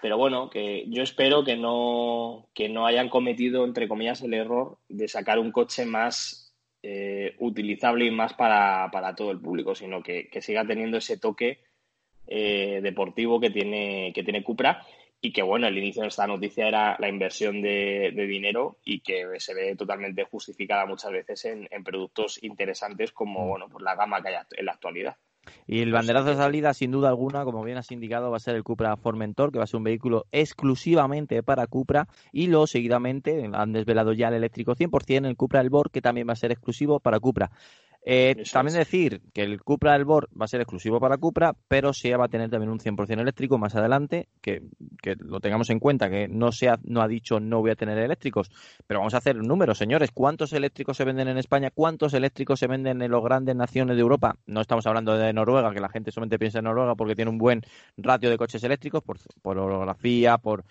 [0.00, 4.78] Pero bueno, que yo espero que no, que no hayan cometido, entre comillas, el error
[4.88, 6.41] de sacar un coche más
[6.82, 11.60] eh, utilizable y más para, todo el público, sino que, siga teniendo ese toque
[12.26, 14.86] deportivo que tiene, que tiene Cupra
[15.24, 19.24] y que bueno, el inicio de esta noticia era la inversión de, dinero y que
[19.38, 23.48] se ve totalmente justificada muchas veces en, productos interesantes como mm.
[23.48, 25.16] bueno, pues la gama que hay en la actualidad.
[25.66, 28.56] Y el banderazo de salida, sin duda alguna, como bien has indicado, va a ser
[28.56, 32.08] el Cupra Formentor, que va a ser un vehículo exclusivamente para Cupra.
[32.32, 36.32] Y luego, seguidamente, han desvelado ya el eléctrico 100%, el Cupra Elbor, que también va
[36.32, 37.50] a ser exclusivo para Cupra.
[38.04, 41.92] Eh, también decir que el Cupra del Bor va a ser exclusivo para Cupra, pero
[41.92, 44.62] sí va a tener también un 100% eléctrico más adelante, que,
[45.20, 47.98] lo tengamos en cuenta, que no, se ha, no ha dicho no voy a tener
[47.98, 48.50] eléctricos,
[48.88, 50.10] pero vamos a hacer números, señores.
[50.12, 51.70] ¿Cuántos eléctricos se venden en España?
[51.70, 54.36] ¿Cuántos eléctricos se venden en las grandes naciones de Europa?
[54.46, 57.38] No estamos hablando de Noruega, que la gente solamente piensa en Noruega porque tiene un
[57.38, 57.62] buen
[57.96, 60.64] ratio de coches eléctricos por, por orografía, por,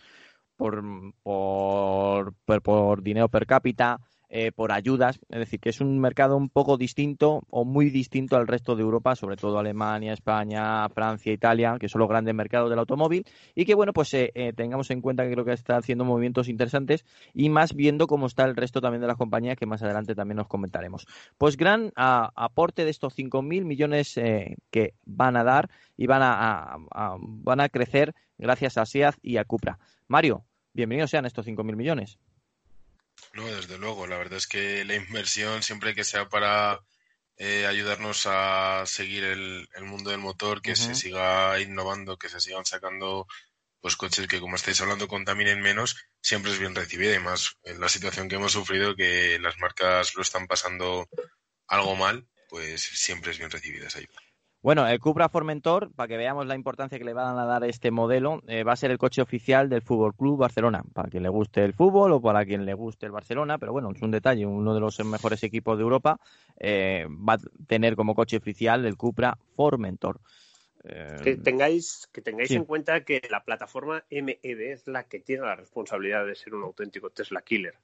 [0.57, 0.83] por,
[1.23, 3.99] por, por dinero per cápita
[4.33, 8.37] eh, por ayudas, es decir, que es un mercado un poco distinto o muy distinto
[8.37, 12.69] al resto de Europa, sobre todo Alemania, España, Francia, Italia, que son los grandes mercados
[12.69, 13.25] del automóvil,
[13.55, 16.47] y que bueno, pues eh, eh, tengamos en cuenta que creo que está haciendo movimientos
[16.47, 17.03] interesantes
[17.33, 20.37] y más viendo cómo está el resto también de las compañías que más adelante también
[20.37, 21.05] nos comentaremos.
[21.37, 26.77] Pues gran aporte de estos 5.000 millones que van a dar y van a,
[27.17, 29.77] van a crecer gracias a SEAT y a Cupra.
[30.07, 32.17] Mario, bienvenidos sean estos 5.000 millones.
[33.33, 34.07] No, desde luego.
[34.07, 36.79] La verdad es que la inversión, siempre que sea para
[37.37, 42.65] eh, ayudarnos a seguir el, mundo del motor, que se siga innovando, que se sigan
[42.65, 43.27] sacando
[43.79, 47.79] pues coches que, como estáis hablando, contaminen menos, siempre es bien recibida y más en
[47.79, 51.09] la situación que hemos sufrido, que las marcas lo están pasando
[51.67, 54.21] algo mal, pues siempre es bien recibida esa ayuda.
[54.63, 57.67] Bueno, el Cupra Formentor, para que veamos la importancia que le van a dar a
[57.67, 61.23] este modelo, eh, va a ser el coche oficial del Fútbol Club Barcelona, para quien
[61.23, 64.11] le guste el fútbol o para quien le guste el Barcelona, pero bueno, es un
[64.11, 66.19] detalle, uno de los mejores equipos de Europa
[66.59, 70.21] eh, va a tener como coche oficial el Cupra Formentor.
[70.83, 75.43] Eh, que tengáis, que tengáis en cuenta que la plataforma MEB es la que tiene
[75.43, 77.75] la responsabilidad de ser un auténtico Tesla killer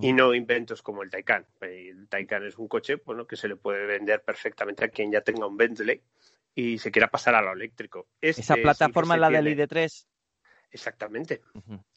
[0.00, 1.46] y no inventos como el Taycan.
[1.60, 5.20] El Taycan es un coche bueno, que se le puede vender perfectamente a quien ya
[5.20, 6.02] tenga un Bentley
[6.54, 8.08] y se quiera pasar a lo eléctrico.
[8.20, 10.06] Este ¿Esa plataforma es la del ID3?
[10.70, 11.42] Exactamente.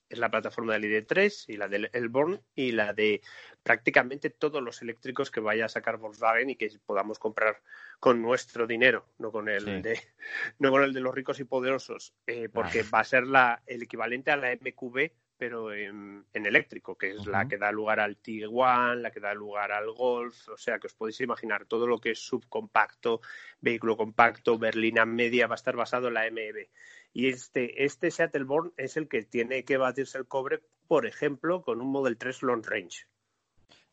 [0.08, 3.22] Es la plataforma del ID3 y la del Elborn y la de
[3.64, 7.62] prácticamente todos los eléctricos que vaya a sacar Volkswagen y que podamos comprar
[8.00, 10.00] con nuestro dinero, no con el, de,
[10.60, 13.84] no con el de los ricos y poderosos, eh, porque va a ser la, el
[13.84, 15.12] equivalente a la MQB
[15.42, 19.72] pero en, eléctrico, que es la que da lugar al Tiguan, la que da lugar
[19.72, 23.22] al Golf, o sea que os podéis imaginar todo lo que es subcompacto,
[23.60, 26.70] vehículo compacto, berlina media, va a estar basado en la MEB.
[27.12, 31.88] Y este, este es el que tiene que batirse el cobre, por ejemplo, con un
[31.88, 33.08] Model 3 Long Range.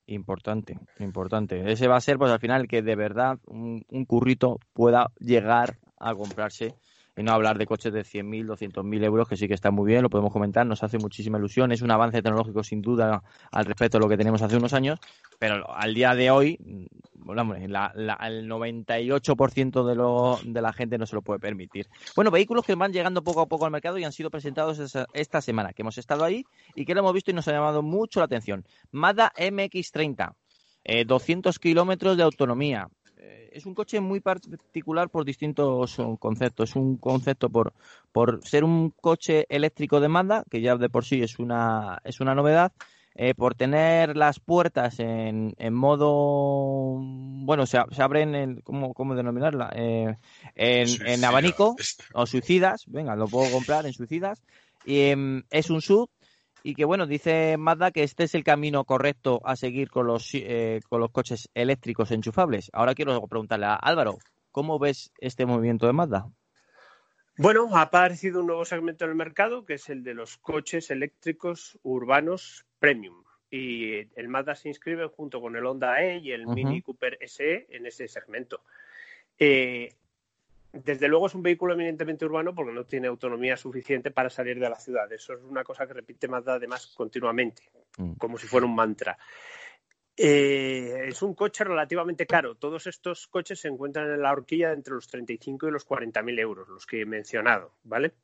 [0.04, 1.72] Importante, importante.
[1.72, 5.78] Ese va a ser, pues al final, que de verdad un, un currito pueda llegar
[5.96, 6.74] a comprarse
[7.18, 10.02] y no hablar de coches de 100.000, 200.000 euros, que sí que está muy bien,
[10.02, 13.98] lo podemos comentar, nos hace muchísima ilusión, es un avance tecnológico sin duda al respecto
[13.98, 15.00] de lo que teníamos hace unos años,
[15.40, 16.58] pero al día de hoy,
[17.14, 17.92] bueno, la,
[18.24, 21.88] el 98% de, lo, de la gente no se lo puede permitir.
[22.14, 24.78] Bueno, vehículos que van llegando poco a poco al mercado y han sido presentados
[25.12, 26.44] esta semana, que hemos estado ahí
[26.76, 28.64] y que lo hemos visto y nos ha llamado mucho la atención.
[28.92, 30.34] Mazda MX30.
[31.06, 32.88] 200 eh, kilómetros de autonomía,
[33.52, 36.70] es un coche muy particular por distintos uh, conceptos.
[36.70, 37.72] Es un concepto por,
[38.12, 42.20] por ser un coche eléctrico de Mazda, que ya de por sí es una, es
[42.20, 42.72] una novedad.
[43.20, 49.16] Eh, por tener las puertas en, en modo, bueno, se, se abren, en, ¿cómo, cómo
[49.16, 49.72] denominarla?
[49.74, 50.14] Eh,
[50.54, 51.74] en, abanico
[52.14, 54.40] o suicidas, venga, lo puedo comprar en suicidas.
[54.86, 56.08] Y, em, es un sub
[56.68, 60.28] y que bueno, dice Mazda que este es el camino correcto a seguir con los,
[60.34, 62.68] eh, con los coches eléctricos enchufables.
[62.74, 64.18] Ahora quiero preguntarle a Álvaro,
[64.52, 66.26] ¿cómo ves este movimiento de Mazda?
[67.38, 70.90] Bueno, ha aparecido un nuevo segmento en el mercado que es el de los coches
[70.90, 73.24] eléctricos urbanos premium.
[73.50, 77.66] Y el Mazda se inscribe junto con el Honda E y el Mini Cooper SE
[77.70, 78.60] en ese segmento.
[79.38, 79.94] Eh,
[80.72, 84.68] desde luego es un vehículo eminentemente urbano porque no tiene autonomía suficiente para salir de
[84.68, 85.10] la ciudad.
[85.12, 88.14] Eso es una cosa que repite Mazda además continuamente, mm.
[88.14, 89.18] como si fuera un mantra.
[90.20, 92.56] Eh, es un coche relativamente caro.
[92.56, 96.38] Todos estos coches se encuentran en la horquilla entre los 35 y los 40 mil
[96.40, 98.14] euros, los que he mencionado, ¿vale?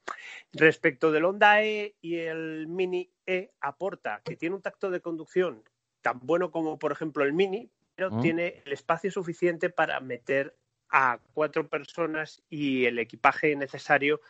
[0.53, 5.63] Respecto del Honda E y el Mini E, aporta que tiene un tacto de conducción
[6.03, 8.21] tan bueno como, por ejemplo, el Mini, pero mm.
[8.21, 10.57] tiene el espacio suficiente para meter
[10.97, 14.21] a cuatro personas y el equipaje necesario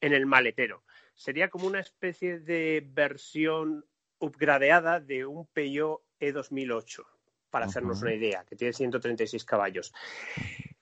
[0.00, 0.82] en el maletero.
[1.14, 3.84] Sería como una especie de versión
[4.18, 7.04] upgradeada de un Peugeot E2008,
[7.50, 9.92] para hacernos una idea, que tiene 136 caballos.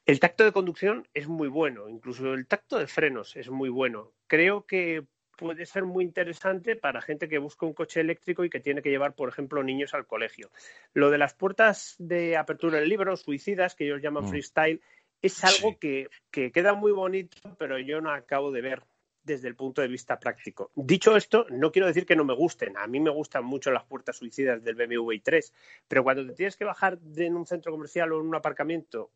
[0.06, 4.12] El tacto de conducción es muy bueno, incluso el tacto de frenos es muy bueno.
[4.28, 5.04] Creo que
[5.36, 8.90] puede ser muy interesante para gente que busca un coche eléctrico y que tiene que
[8.90, 10.52] llevar, por ejemplo, niños al colegio.
[10.94, 14.28] Lo de las puertas de apertura del libro, suicidas, que ellos llaman mm.
[14.28, 14.80] freestyle,
[15.22, 18.82] es algo que, queda muy bonito, pero yo no acabo de ver
[19.22, 20.72] desde el punto de vista práctico.
[20.74, 22.76] Dicho esto, no quiero decir que no me gusten.
[22.76, 25.52] A mí me gustan mucho las puertas suicidas del BMW i3,
[25.86, 29.12] pero cuando te tienes que bajar en un centro comercial o en un aparcamiento,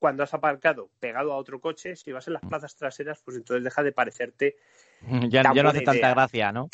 [0.00, 2.48] cuando has aparcado pegado a otro coche, si vas en las mm.
[2.48, 4.56] plazas traseras, pues entonces deja de parecerte.
[5.30, 6.68] Ya, no hace tanta gracia, ¿no?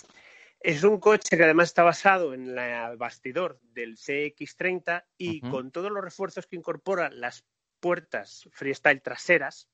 [0.61, 5.91] Es un coche que además está basado en el bastidor del CX30 y con todos
[5.91, 7.45] los refuerzos que incorpora las
[7.81, 9.69] puertas freestyle traseras,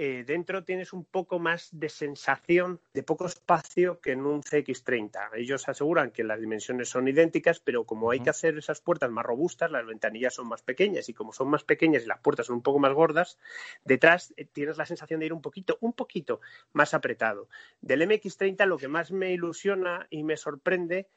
[0.00, 5.30] eh, dentro tienes un poco más de sensación de poco espacio que en un CX30.
[5.34, 9.26] Ellos aseguran que las dimensiones son idénticas, pero como hay que hacer esas puertas más
[9.26, 12.56] robustas, las ventanillas son más pequeñas y como son más pequeñas y las puertas son
[12.56, 13.38] un poco más gordas,
[13.84, 16.40] detrás eh, tienes la sensación de ir un poquito, un poquito
[16.72, 17.48] más apretado.
[17.80, 21.08] Del MX30 lo que más me ilusiona y me sorprende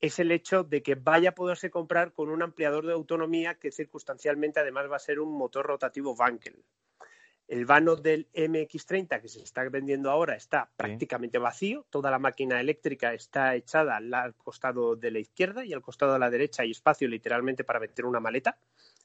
[0.00, 3.72] es el hecho de que vaya a poderse comprar con un ampliador de autonomía que
[3.72, 6.62] circunstancialmente además va a ser un motor rotativo Wankel.
[7.46, 11.86] El vano del MX30 que se está vendiendo ahora está prácticamente vacío.
[11.90, 16.18] Toda la máquina eléctrica está echada al costado de la izquierda y al costado de
[16.18, 18.56] la derecha hay espacio literalmente para meter una maleta.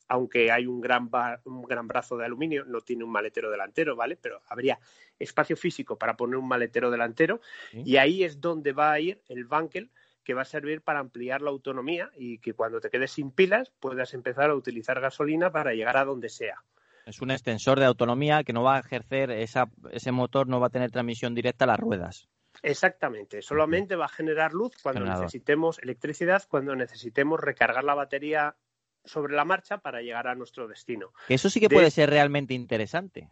[0.07, 1.09] Aunque hay un gran,
[1.43, 4.15] un gran brazo de aluminio, no tiene un maletero delantero, ¿vale?
[4.15, 4.79] Pero habría
[5.19, 7.41] espacio físico para poner un maletero delantero.
[7.73, 9.91] Y ahí es donde va a ir el Bankel
[10.29, 13.71] que va a servir para ampliar la autonomía y que cuando te quedes sin pilas
[13.79, 16.63] puedas empezar a utilizar gasolina para llegar a donde sea.
[17.07, 20.69] Es un extensor de autonomía que no va a ejercer, ese motor no va a
[20.69, 22.29] tener transmisión directa a las ruedas.
[22.61, 28.55] Exactamente, solamente va a generar luz cuando necesitemos electricidad, cuando necesitemos recargar la batería
[29.03, 31.11] sobre la marcha para llegar a nuestro destino.
[31.27, 33.31] Eso sí que puede ser realmente interesante.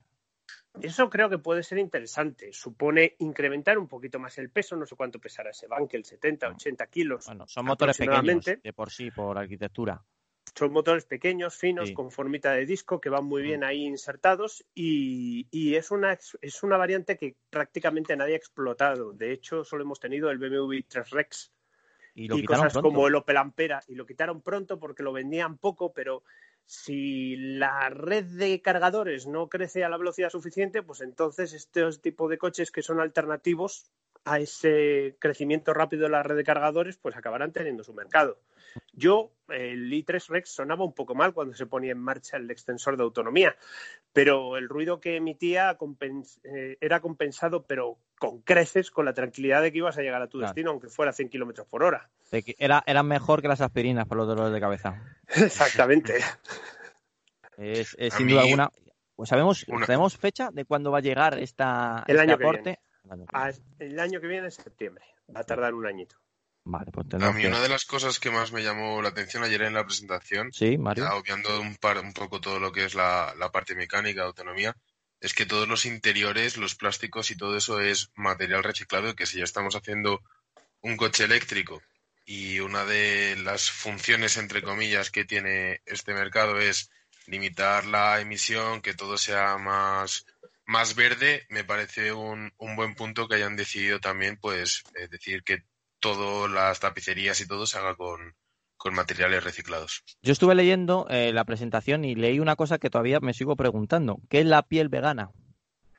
[0.81, 2.51] Eso creo que puede ser interesante.
[2.53, 4.75] Supone incrementar un poquito más el peso.
[4.75, 7.25] No sé cuánto pesará ese el 70, 80 kilos.
[7.25, 10.03] Bueno, son motores pequeños de por sí, por arquitectura.
[10.55, 15.75] Son motores pequeños, finos, con formita de disco, que van muy bien ahí insertados y,
[15.75, 19.13] es, una, es una variante que prácticamente nadie ha explotado.
[19.13, 21.51] De hecho, solo hemos tenido el BMW 3 Rex
[22.15, 26.23] y, cosas como el Opel Ampera y lo quitaron pronto porque lo vendían poco, pero
[26.67, 32.29] si la red de cargadores no crece a la velocidad suficiente, pues entonces estos tipos
[32.29, 33.89] de coches que son alternativos
[34.25, 38.41] a ese crecimiento rápido de la red de cargadores, pues acabarán teniendo su mercado.
[38.93, 42.97] Yo, el i3 Rex sonaba un poco mal cuando se ponía en marcha el extensor
[42.97, 43.55] de autonomía,
[44.13, 45.77] pero el ruido que emitía
[46.43, 50.27] eh, era compensado, pero con creces, con la tranquilidad de que ibas a llegar a
[50.27, 52.09] tu destino, aunque fuera a 100 kilómetros por hora.
[52.31, 55.01] Era, era mejor que las aspirinas para los dolores de cabeza.
[55.35, 56.15] Exactamente.
[57.57, 58.71] es, sin duda alguna.
[59.15, 62.79] Pues sabemos, ¿tenemos fecha de cuándo va a llegar esta, el este año aporte?
[63.33, 65.03] Ah, el año que viene es septiembre.
[65.35, 66.17] Va a tardar un añito.
[66.69, 69.61] Vale, pues a mí una de las cosas que más me llamó la atención ayer
[69.61, 71.07] en la presentación, sí, Mario.
[71.13, 74.75] obviando un, par, un poco todo lo que es la, parte mecánica, autonomía,
[75.21, 79.37] es que todos los interiores, los plásticos y todo eso es material reciclado que si
[79.37, 80.21] ya estamos haciendo
[80.81, 81.81] un coche eléctrico
[82.25, 86.91] y una de las funciones, entre comillas, que tiene este mercado es
[87.27, 90.25] limitar la emisión, que todo sea más
[90.65, 95.43] más verde, me parece un, un buen punto que hayan decidido también, pues, eh, decir
[95.43, 95.63] que
[96.15, 98.35] todas las tapicerías y todo se haga con,
[98.89, 100.01] materiales reciclados.
[100.21, 104.21] Yo estuve leyendo eh, la presentación y leí una cosa que todavía me sigo preguntando.
[104.29, 105.29] ¿Qué es la piel vegana?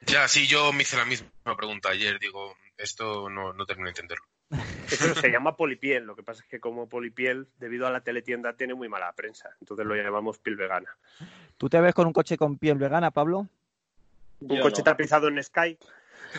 [0.06, 2.18] Ya, sí, yo me hice la misma pregunta ayer.
[2.18, 4.24] Digo, esto no, no termino de entenderlo.
[4.90, 6.04] Eso se llama polipiel.
[6.04, 9.50] Lo que pasa es que como polipiel, debido a la teletienda, tiene muy mala prensa.
[9.60, 10.96] Entonces lo llamamos piel vegana.
[11.58, 13.48] ¿Tú te ves con un coche con piel vegana, Pablo?
[14.40, 15.76] un coche tapizado en Sky.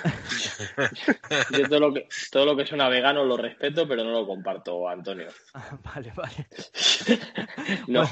[1.57, 4.87] Yo todo lo, que, todo lo que suena vegano lo respeto, pero no lo comparto,
[4.87, 5.27] Antonio.
[5.83, 6.47] vale, vale.
[7.87, 8.03] no,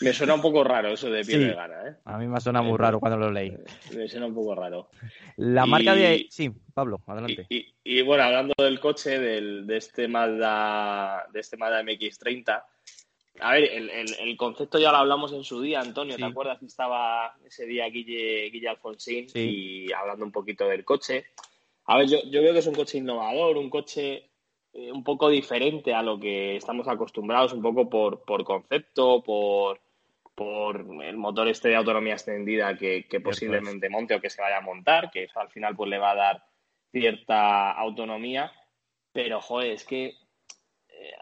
[0.00, 1.94] me suena un poco raro eso de piel vegana, ¿eh?
[2.04, 3.56] A mí me suena muy raro cuando lo leí.
[3.94, 4.90] Me suena un poco raro.
[5.36, 6.26] La marca de...
[6.30, 7.46] Sí, Pablo, adelante.
[7.48, 12.62] Y, bueno, hablando del coche, del, de este Mazda, de este Mazda MX-30,
[13.40, 16.16] a ver, el, concepto ya lo hablamos en su día, Antonio.
[16.16, 21.26] ¿Te acuerdas que estaba ese día Guille, Guille Alfonsín y hablando un poquito del coche?
[21.88, 24.30] A ver, yo, yo veo que es un coche innovador, un coche
[24.72, 29.80] eh, un poco diferente a lo que estamos acostumbrados, un poco por, por concepto, por,
[30.34, 34.58] por el motor este de autonomía extendida que, que posiblemente monte o que se vaya
[34.58, 36.44] a montar, que eso al final pues le va a dar
[36.92, 38.52] cierta autonomía.
[39.12, 40.14] Pero, joder, es que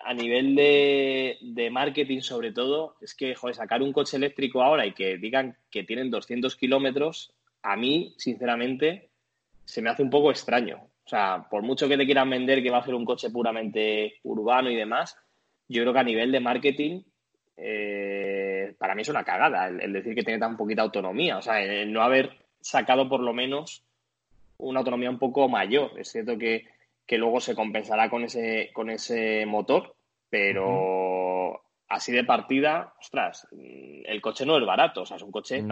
[0.05, 4.93] a nivel de, marketing sobre todo, es que, joder, sacar un coche eléctrico ahora y
[4.93, 9.11] que digan que tienen 200 kilómetros, a mí, sinceramente,
[9.67, 10.79] se me hace un poco extraño.
[11.05, 14.15] O sea, por mucho que te quieran vender que va a ser un coche puramente
[14.23, 15.19] urbano y demás,
[15.69, 17.03] yo creo que a nivel de marketing,
[17.59, 21.37] eh, para mí es una cagada el, decir que tiene tan poquita autonomía.
[21.37, 23.85] O sea, el no haber sacado por lo menos
[24.57, 25.93] una autonomía un poco mayor.
[25.99, 26.65] Es cierto que
[27.07, 29.95] que luego se compensará con ese, con ese motor,
[30.29, 35.63] pero así de partida, ostras, el coche no es barato, o sea, es un coche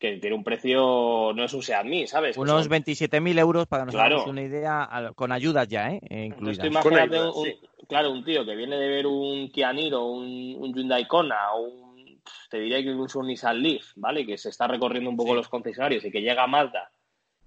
[0.00, 2.38] que tiene un precio, no es un Seat Mii, ¿sabes?
[2.38, 6.00] Unos 27.000 euros para que nos una idea, con ayudas ya, ¿eh?
[6.08, 6.66] Incluidas.
[6.66, 7.46] un,
[7.86, 12.18] claro, un tío que viene de ver un Kia Niro, un, un Hyundai Kona, un,
[12.48, 14.24] te diría que incluso un Nissan Leaf, ¿vale?
[14.24, 16.90] Que se está recorriendo un poco los concesionarios y que llega a Mazda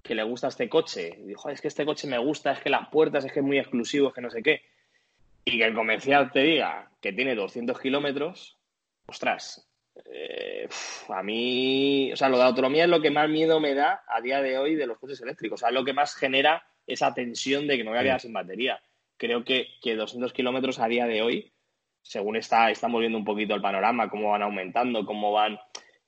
[0.03, 1.17] que le gusta este coche.
[1.17, 3.45] Y dijo, es que este coche me gusta, es que las puertas, es que es
[3.45, 4.61] muy exclusivo, es que no sé qué.
[5.45, 8.57] Y que el comercial te diga que tiene 200 kilómetros,
[9.07, 9.67] ostras,
[10.05, 10.67] eh,
[11.09, 14.21] a mí, o sea, lo de autonomía es lo que más miedo me da a
[14.21, 15.59] día de hoy de los coches eléctricos.
[15.59, 18.21] O sea, es lo que más genera esa tensión de que no voy a quedar
[18.21, 18.81] sin batería.
[19.17, 21.53] Creo que, que 200 kilómetros a día de hoy,
[22.01, 25.59] según está, estamos viendo un poquito el panorama, cómo van aumentando, cómo van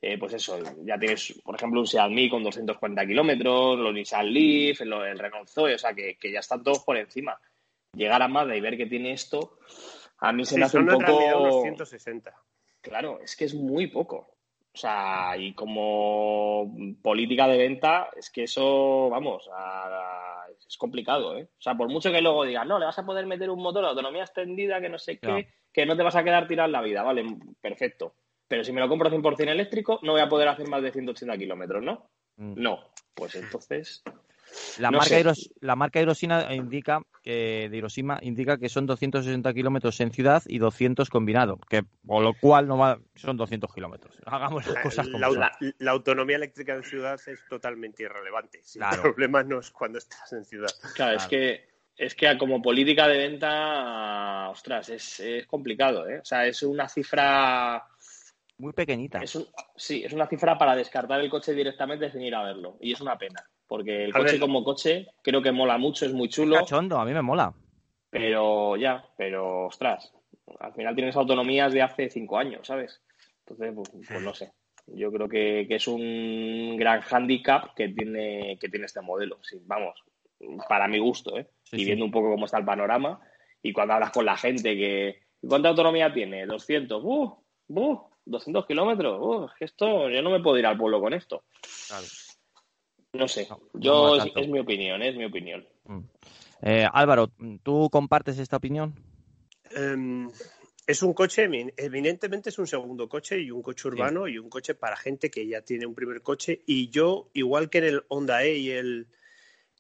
[0.01, 4.81] eh, pues eso, ya tienes, por ejemplo, un Xiaomi con 240 kilómetros, los Nissan Leaf,
[4.81, 7.39] el, el Renault Zoe, o sea, que, que, ya están todos por encima.
[7.93, 9.57] Llegar a Mazda y ver que tiene esto,
[10.19, 11.63] a mí se me hace un poco...
[11.63, 12.33] 160.
[12.86, 14.27] Claro, es que es muy poco.
[14.71, 16.71] O sea, y como
[17.01, 19.49] política de venta, es que eso, vamos,
[20.67, 21.47] es complicado, ¿eh?
[21.57, 23.83] O sea, por mucho que luego digan, no, le vas a poder meter un motor
[23.83, 26.73] de autonomía extendida que no sé qué, que no te vas a quedar tirado en
[26.73, 27.25] la vida, vale,
[27.59, 28.13] perfecto.
[28.47, 31.38] Pero si me lo compro 100% eléctrico, no voy a poder hacer más de 180
[31.38, 32.09] kilómetros, ¿no?
[32.36, 32.61] Mm.
[32.61, 34.03] No, pues entonces
[34.80, 40.12] la, marca la marca Hiroshima indica que, de Hiroshima indica que son 260 kilómetros en
[40.12, 44.18] ciudad y 200 combinado, que por lo cual no va, son 200 kilómetros.
[44.26, 48.62] Hagamos las cosas como la, la, autonomía eléctrica en ciudad es totalmente irrelevante.
[48.76, 50.72] El problema no es cuando estás en ciudad.
[50.95, 56.20] Claro, es que es que como política de venta, ostras, es, es complicado, ¿eh?
[56.20, 57.88] O sea, es una cifra
[58.58, 59.20] muy pequeñita.
[59.22, 59.38] Es
[59.76, 62.78] sí, es una cifra para descartar el coche directamente sin ir a verlo.
[62.80, 63.43] Y es una pena.
[63.68, 66.55] Porque el coche como coche creo que mola mucho, es muy chulo.
[66.57, 67.53] Cachondo, a mí me mola.
[68.09, 70.13] Pero ya, pero ostras,
[70.59, 73.01] al final tienes autonomías de hace cinco años, ¿sabes?
[73.39, 74.51] Entonces, pues, pues no sé.
[74.88, 79.39] Yo creo que, es un gran hándicap que tiene, que tiene este modelo.
[79.41, 80.03] Sí, vamos,
[80.70, 81.49] para mi gusto, ¿eh?
[81.72, 83.20] y viendo un poco cómo está el panorama.
[83.61, 85.24] Y cuando hablas con la gente que.
[85.47, 86.45] ¿Cuánta autonomía tiene?
[86.45, 87.03] 200.
[87.03, 87.43] ¡Uh!
[87.68, 87.99] ¡Uh!
[88.26, 89.20] 200 kilómetros.
[89.20, 89.47] ¡Uh!
[89.59, 91.43] Esto, yo no me puedo ir al pueblo con esto.
[91.88, 92.05] Claro.
[93.16, 95.66] No sé, yo es, mi opinión, es mi opinión.
[95.86, 95.99] Mm.
[96.61, 97.32] Eh, Álvaro,
[97.63, 98.95] ¿tú compartes esta opinión?
[99.72, 100.30] Em,
[100.88, 101.47] es un coche,
[101.78, 105.47] evidentemente es un segundo coche y un coche urbano y un coche para gente que
[105.47, 106.61] ya tiene un primer coche.
[106.66, 109.07] Y yo, igual que en el Honda E y el,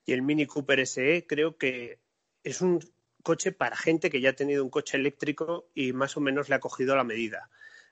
[0.05, 1.99] y el Mini Cooper SE, creo que
[2.43, 2.79] es un
[3.23, 6.55] coche para gente que ya ha tenido un coche eléctrico y más o menos le
[6.55, 7.49] ha cogido la medida.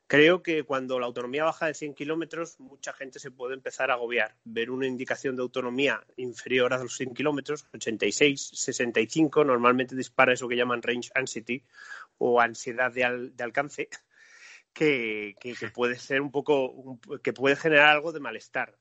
[0.07, 3.95] Creo que cuando la autonomía baja de 100 kilómetros, mucha gente se puede empezar a
[3.95, 4.35] agobiar.
[4.43, 10.47] Ver una indicación de autonomía inferior a los 100 kilómetros, 86, 65, normalmente dispara eso
[10.47, 11.63] que llaman range anxiety
[12.17, 13.03] o ansiedad de,
[13.43, 13.89] alcance,
[14.73, 15.35] que,
[15.73, 18.77] puede ser un poco, que puede generar algo de malestar.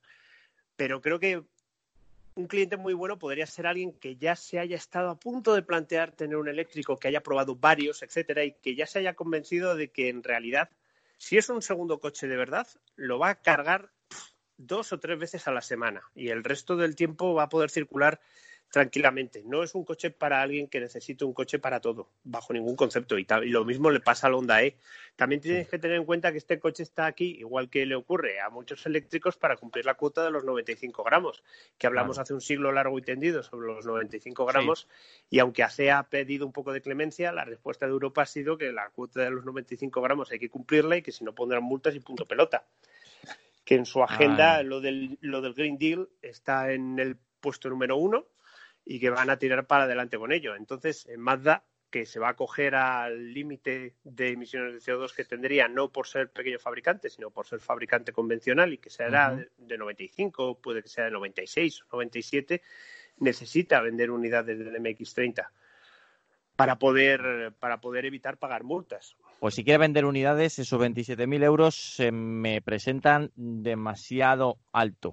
[0.75, 1.43] Pero creo que
[2.35, 5.61] un cliente muy bueno podría ser alguien que ya se haya estado a punto de
[5.61, 9.75] plantear tener un eléctrico, que haya probado varios, etcétera, y que ya se haya convencido
[9.75, 10.69] de que en realidad
[11.23, 12.67] si es un segundo coche de verdad,
[12.97, 13.93] lo va a cargar
[14.57, 17.69] dos o tres veces a la semana y el resto del tiempo va a poder
[17.69, 18.19] circular
[18.73, 19.43] tranquilamente.
[19.45, 23.19] No es un coche para alguien que necesite un coche para todo, bajo ningún concepto.
[23.19, 24.77] Y, lo mismo le pasa al Honda E.
[25.15, 28.41] También tienes que tener en cuenta que este coche está aquí, igual que le ocurre
[28.41, 31.43] a muchos eléctricos, para cumplir la cuota de los 95 gramos,
[31.77, 34.87] que hablamos hace un siglo largo y tendido sobre los 95 gramos.
[35.29, 38.57] Y aunque ACE ha pedido un poco de clemencia, la respuesta de Europa ha sido
[38.57, 41.61] que la cuota de los 95 gramos hay que cumplirla y que si no pondrán
[41.61, 42.65] multas y punto pelota.
[43.65, 47.97] Que en su agenda lo, del, lo del Green Deal está en el puesto número
[47.97, 48.32] uno
[48.85, 50.55] y que van a tirar para adelante con ello.
[50.55, 51.63] Entonces, en Mazda,
[51.93, 56.07] que se va a coger al límite de emisiones de CO2 que tendría, no por
[56.07, 60.89] ser pequeño fabricante, sino por ser fabricante convencional y que será de 95, puede que
[60.89, 62.63] sea de 96 o 97,
[63.17, 65.47] necesita vender unidades del MX30
[66.55, 69.15] para poder, para poder evitar pagar multas.
[69.39, 75.11] Pues si quiere vender unidades, esos 27.000 euros se me presentan demasiado alto.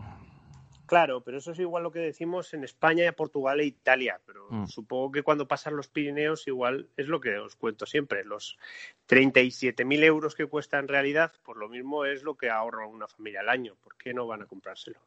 [0.91, 4.21] Claro, pero eso es igual lo que decimos en España, Portugal e Italia.
[4.27, 4.67] Pero mm.
[4.67, 8.25] supongo que cuando pasan los Pirineos, igual es lo que os cuento siempre.
[8.25, 8.59] Los
[9.09, 13.39] 37.000 euros que cuesta en realidad, por lo mismo es lo que ahorra una familia
[13.39, 13.77] al año.
[13.85, 14.99] ¿Por qué no van a comprárselo?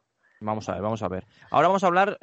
[0.44, 1.26] Vamos a ver, vamos a ver.
[1.50, 2.18] Ahora vamos a hablar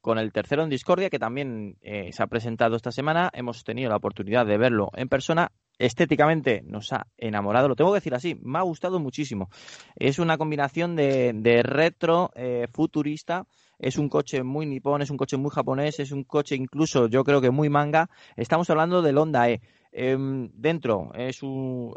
[0.00, 3.30] con el tercero en Discordia, que también eh, se ha presentado esta semana.
[3.32, 7.98] Hemos tenido la oportunidad de verlo en persona estéticamente nos ha enamorado, lo tengo que
[7.98, 9.48] decir así, me ha gustado muchísimo.
[9.94, 13.46] Es una combinación de, retro, eh, futurista,
[13.78, 17.22] es un coche muy nipón, es un coche muy japonés, es un coche incluso yo
[17.22, 18.10] creo que muy manga.
[18.36, 19.60] Estamos hablando del Honda E.
[19.90, 21.40] Em, dentro es,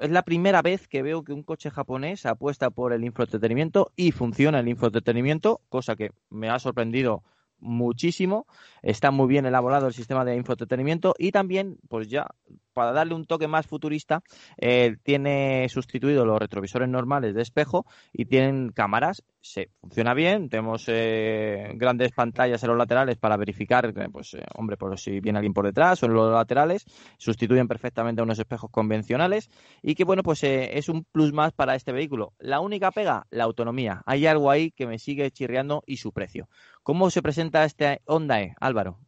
[0.02, 4.12] es la primera vez que veo que un coche japonés apuesta por el infoentretenimiento y
[4.12, 7.24] funciona el infoentretenimiento, cosa que me ha sorprendido
[7.60, 8.48] muchísimo.
[8.82, 12.28] Está muy bien elaborado el sistema de infoentretenimiento y también, pues ya,
[12.74, 14.24] para darle un toque más futurista,
[14.58, 19.24] eh, tiene sustituido los retrovisores normales de espejo y tienen cámaras.
[19.42, 20.50] Se funciona bien.
[20.50, 25.40] Tenemos eh, grandes pantallas en los laterales para verificar, pues, eh, hombre, pues si viene
[25.40, 26.86] alguien por detrás o en los laterales.
[27.18, 29.50] Sustituyen perfectamente a unos espejos convencionales
[29.82, 32.34] y que, bueno, pues es un plus más para este vehículo.
[32.40, 34.02] La única pega, la autonomía.
[34.06, 36.48] Hay algo ahí que me sigue chirriando y su precio.
[36.84, 39.00] ¿Cómo se presenta este Honda E, Álvaro?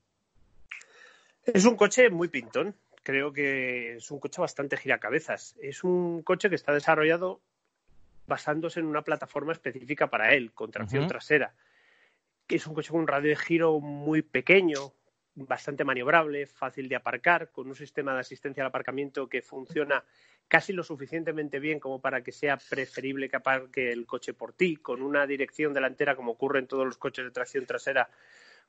[1.45, 2.75] Es un coche muy pintón.
[3.03, 5.55] Creo que es un coche bastante giracabezas.
[5.61, 7.41] Es un coche que está desarrollado
[8.25, 11.53] basándose en una plataforma específica para él, con tracción trasera,
[12.55, 14.93] es un coche con un radio de giro muy pequeño,
[15.35, 20.03] bastante maniobrable, fácil de aparcar, con un sistema de asistencia al aparcamiento que funciona
[20.47, 24.75] casi lo suficientemente bien como para que sea preferible que aparque el coche por ti,
[24.75, 28.09] con una dirección delantera como ocurre en todos los coches de tracción trasera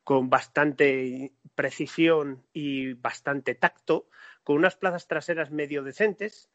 [0.05, 4.07] con bastante precisión y bastante tacto,
[4.45, 6.51] con unas plazas traseras medio decentes.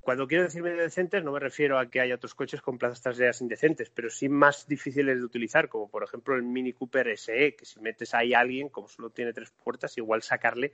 [0.00, 3.02] Cuando quiero decir medio decentes no me refiero a que haya otros coches con plazas
[3.02, 7.54] traseras indecentes, pero sí más difíciles de utilizar, como por ejemplo el Mini Cooper SE,
[7.54, 10.72] que si metes ahí a alguien, como solo tiene tres puertas, igual sacarle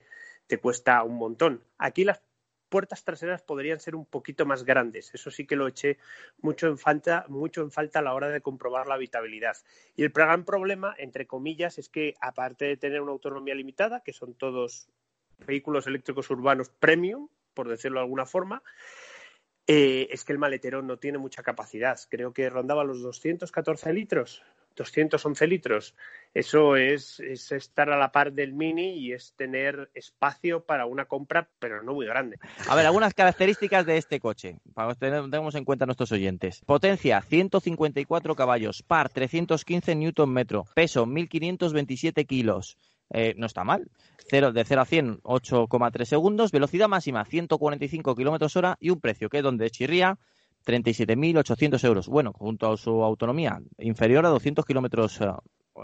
[0.49, 1.63] te cuesta un montón.
[1.77, 2.21] Aquí las
[2.69, 5.15] puertas traseras podrían ser un poquito más grandes.
[5.15, 5.99] Eso sí que lo eché
[6.41, 9.57] mucho en falta, mucho en falta a la hora de comprobar la habitabilidad.
[9.97, 14.13] Y el gran problema, entre comillas, es que aparte de tener una autonomía limitada, que
[14.13, 14.89] son todos
[15.47, 18.63] vehículos eléctricos urbanos premium, por decirlo de alguna forma,
[19.67, 21.99] eh, es que el maletero no tiene mucha capacidad.
[22.09, 24.43] Creo que rondaba los 214 litros.
[24.79, 25.95] 211 litros.
[26.35, 31.49] Eso es, estar a la par del Mini y es tener espacio para una compra,
[31.59, 32.39] pero no muy grande.
[32.69, 36.63] A ver, algunas características de este coche, para que tengamos en cuenta nuestros oyentes.
[36.65, 42.79] Potencia, 154 caballos, par, 315 newton metro, peso, 1.527 kilos.
[43.11, 43.91] Eh, no está mal.
[44.31, 46.53] Cero, de 0 a 100, 8,3 segundos.
[46.53, 48.77] Velocidad máxima, 145 kilómetros hora.
[48.81, 50.19] Y un precio que es donde chirría,
[50.67, 52.09] 37.800 euros.
[52.09, 55.21] Bueno, junto a su autonomía, inferior a 200 kilómetros.
[55.21, 55.27] Eh,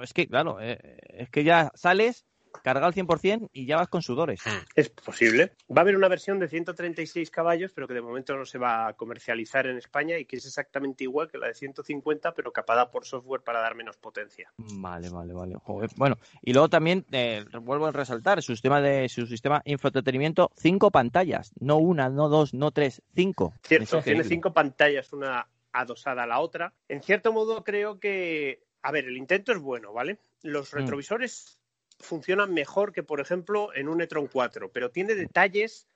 [0.02, 2.24] es que, claro, eh, es que ya sales
[2.62, 4.40] cargado al 100% y ya vas con sudores.
[4.74, 5.52] Es posible.
[5.70, 8.88] Va a haber una versión de 136 caballos, pero que de momento no se va
[8.88, 12.90] a comercializar en España y que es exactamente igual que la de 150, pero capada
[12.90, 14.52] por software para dar menos potencia.
[14.56, 15.56] Vale, vale, vale.
[15.96, 20.90] Bueno, y luego también eh, vuelvo a resaltar su sistema de su sistema infoentretenimiento, cinco
[20.90, 23.54] pantallas, no una, no dos, no tres, cinco.
[23.62, 26.72] Cierto, tiene cinco pantallas, una adosada a la otra.
[26.88, 30.18] En cierto modo creo que, a ver, el intento es bueno, ¿vale?
[30.42, 30.76] Los mm.
[30.76, 31.58] retrovisores
[31.98, 35.86] funciona mejor que, por ejemplo, en un e-tron 4, pero tiene detalles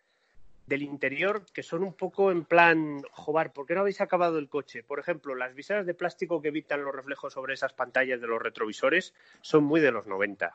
[0.66, 4.48] del interior que son un poco en plan, joder, ¿por qué no habéis acabado el
[4.48, 4.82] coche?
[4.82, 8.40] Por ejemplo, las viseras de plástico que evitan los reflejos sobre esas pantallas de los
[8.40, 10.52] retrovisores son muy de los 90.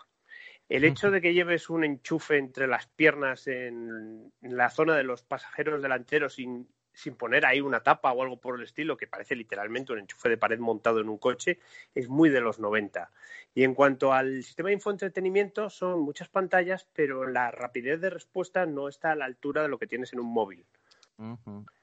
[0.70, 5.22] El hecho de que lleves un enchufe entre las piernas en, la zona de los
[5.22, 9.36] pasajeros delanteros sin, sin poner ahí una tapa o algo por el estilo, que parece
[9.36, 11.60] literalmente un enchufe de pared montado en un coche,
[11.96, 13.12] es muy de los 90.
[13.56, 18.66] Y en cuanto al sistema de infoentretenimiento, son muchas pantallas, pero la rapidez de respuesta
[18.66, 20.66] no está a la altura de lo que tienes en un móvil.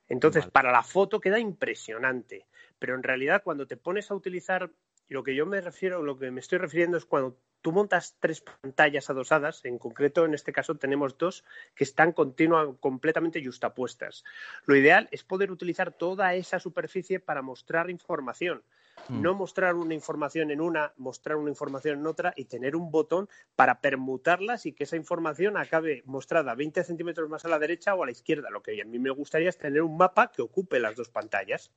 [0.08, 2.46] Entonces, para la foto queda impresionante,
[2.78, 4.70] pero en realidad cuando te pones a utilizar
[5.08, 8.40] lo que yo me refiero, lo que me estoy refiriendo es cuando tú montas tres
[8.40, 11.44] pantallas adosadas, en concreto en este caso tenemos dos
[11.74, 14.24] que están continua, completamente justapuestas.
[14.66, 18.62] Lo ideal es poder utilizar toda esa superficie para mostrar información.
[19.08, 19.22] Mm.
[19.22, 23.28] No mostrar una información en una, mostrar una información en otra y tener un botón
[23.56, 28.02] para permutarlas y que esa información acabe mostrada 20 centímetros más a la derecha o
[28.02, 28.50] a la izquierda.
[28.50, 31.70] Lo que a mí me gustaría es tener un mapa que ocupe las dos pantallas,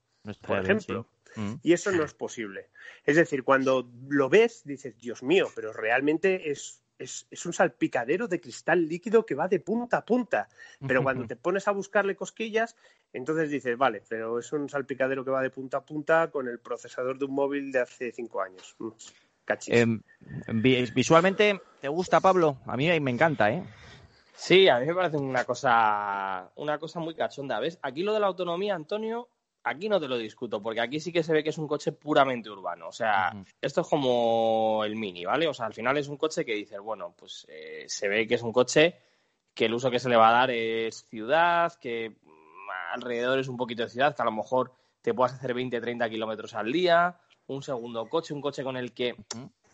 [0.46, 1.08] por ejemplo.
[1.36, 1.56] Mm.
[1.64, 2.70] Y eso no es posible.
[3.06, 8.40] Es decir, cuando lo ves, dices, Dios mío, pero realmente es, es, un salpicadero de
[8.40, 10.50] cristal líquido que va de punta a punta.
[10.88, 12.76] Pero cuando te pones a buscarle cosquillas,
[13.12, 16.60] entonces dices, vale, pero es un salpicadero que va de punta a punta con el
[16.60, 18.76] procesador de un móvil de hace cinco años.
[18.80, 19.98] Mm,
[20.48, 20.62] em,
[20.94, 22.58] visualmente, ¿te gusta, Pablo?
[22.66, 23.64] A mí me encanta, ¿eh?
[24.36, 27.60] Sí, a mí me parece una cosa, una cosa muy cachonda.
[27.60, 27.78] ¿Ves?
[27.82, 29.30] Aquí lo de la autonomía, Antonio,
[29.64, 31.92] aquí no te lo discuto, porque aquí sí que se ve que es un coche
[31.92, 32.88] puramente urbano.
[32.88, 35.48] O sea, esto es como el Mini, ¿vale?
[35.48, 38.36] O sea, al final es un coche que dices, bueno, pues eh, se ve que
[38.36, 38.96] es un coche
[39.54, 42.16] que el uso que se le va a dar es ciudad, que
[42.92, 46.10] alrededor es un poquito de ciudad, que a lo mejor te puedas hacer 20, 30
[46.10, 49.16] kilómetros al día, un segundo coche, un coche con el que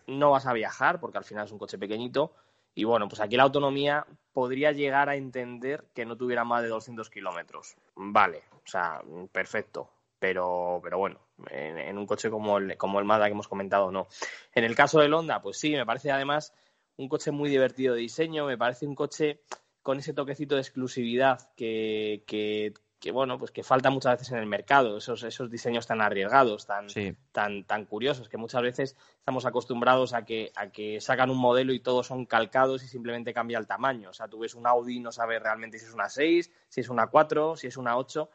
[0.08, 2.34] no vas a viajar, porque al final es un coche pequeñito.
[2.76, 6.70] Y bueno, pues aquí la autonomía podría llegar a entender que no tuviera más de
[6.70, 7.76] 200 kilómetros.
[7.96, 9.02] Vale, o sea,
[9.32, 9.90] perfecto.
[10.20, 14.08] Pero, pero bueno, en, un coche como el, como el Mazda que hemos comentado, no.
[14.54, 16.54] En el caso del Honda, pues sí, me parece además
[16.98, 19.42] un coche muy divertido de diseño, me parece un coche
[19.82, 24.40] con ese toquecito de exclusividad que, que, que bueno, pues que falta muchas veces en
[24.40, 26.88] el mercado, esos, esos diseños tan arriesgados, tan,
[27.32, 31.72] tan, tan curiosos, que muchas veces estamos acostumbrados a que, a que sacan un modelo
[31.72, 34.10] y todos son calcados y simplemente cambia el tamaño.
[34.10, 36.82] O sea, tú ves un Audi y no sabes realmente si es una 6, si
[36.82, 38.30] es una 4, si es una 8.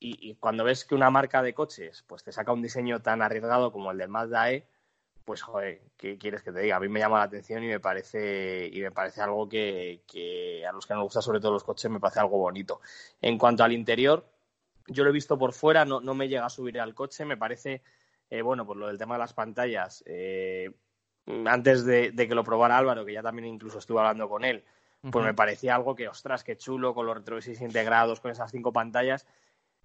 [0.00, 3.22] Y, y cuando ves que una marca de coches pues te saca un diseño tan
[3.22, 4.66] arriesgado como el del Mazda E,
[5.24, 6.76] pues joder, ¿qué quieres que te diga?
[6.76, 10.02] A mí me llama la atención y me parece, y me parece algo que,
[10.68, 12.80] a los que nos gusta sobre todo los coches me parece algo bonito.
[13.20, 14.26] En cuanto al interior,
[14.88, 17.36] Yo lo he visto por fuera, no, no me llega a subir al coche, me
[17.36, 17.82] parece,
[18.28, 20.72] eh, bueno, por lo del tema de las pantallas, eh,
[21.46, 24.64] antes de, que lo probara Álvaro, que ya también incluso estuve hablando con él,
[25.12, 28.72] pues me parecía algo que, ostras, qué chulo, con los retrovisores integrados, con esas cinco
[28.72, 29.26] pantallas,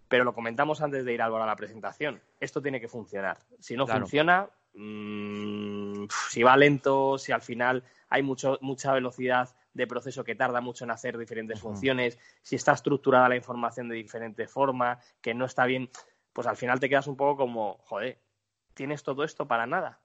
[0.07, 2.21] pero lo comentamos antes de ir Álvaro a la presentación.
[2.39, 3.39] Esto tiene que funcionar.
[3.59, 9.87] Si no funciona, mmm, si va lento, si al final hay mucho, mucha velocidad de
[9.87, 14.47] proceso que tarda mucho en hacer diferentes funciones, si está estructurada la información de diferente
[14.47, 15.89] forma, que no está bien,
[16.31, 18.19] pues al final te quedas un poco como, joder,
[18.73, 19.99] tienes todo esto para nada.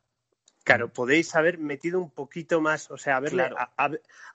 [0.64, 3.20] Claro, podéis haber metido un poquito más, o sea,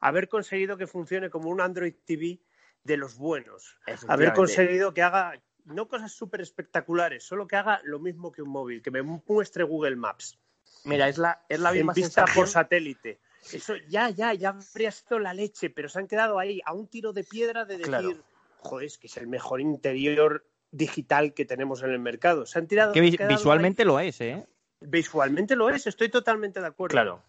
[0.01, 2.39] haber conseguido que funcione como un Android TV
[2.83, 3.77] de los buenos.
[4.07, 8.49] Haber conseguido que haga no cosas súper espectaculares, solo que haga lo mismo que un
[8.49, 10.37] móvil, que me muestre Google Maps.
[10.83, 13.19] Mira, es la, es la misma en vista por satélite.
[13.51, 16.87] Eso ya, ya, ya habría sido la leche, pero se han quedado ahí a un
[16.87, 18.21] tiro de piedra de decir,
[18.59, 22.45] joder, es que es el mejor interior digital que tenemos en el mercado.
[22.45, 22.93] Se han tirado.
[22.93, 24.45] Que visualmente lo es, ¿eh?
[24.81, 26.91] Visualmente lo es, estoy totalmente de acuerdo.
[26.91, 27.23] Claro.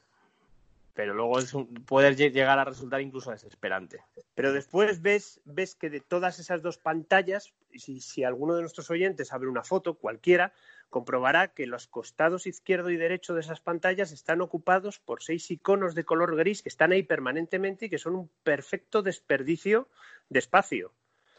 [0.96, 1.52] Pero luego es
[1.86, 4.00] puede llegar a resultar incluso desesperante.
[4.34, 8.90] Pero después ves, ves que de todas esas dos pantallas, si, si alguno de nuestros
[8.90, 10.54] oyentes abre una foto, cualquiera,
[10.88, 15.94] comprobará que los costados izquierdo y derecho de esas pantallas están ocupados por seis iconos
[15.94, 19.88] de color gris que están ahí permanentemente y que son un perfecto desperdicio
[20.30, 20.94] de espacio.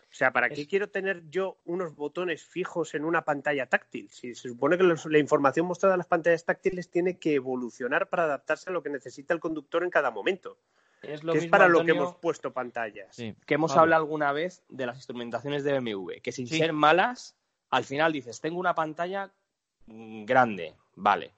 [0.10, 4.10] O sea, ¿para qué quiero tener yo unos botones fijos en una pantalla táctil?
[4.10, 8.24] Si se supone que la información mostrada en las pantallas táctiles tiene que evolucionar para
[8.24, 10.58] adaptarse a lo que necesita el conductor en cada momento.
[11.02, 13.16] Es, lo que es para lo que hemos puesto pantallas.
[13.18, 17.38] Que hemos hablado alguna vez de las instrumentaciones de BMW, que sin ser malas,
[17.70, 19.32] al final dices, tengo una pantalla
[19.86, 21.34] mm, grande, vale.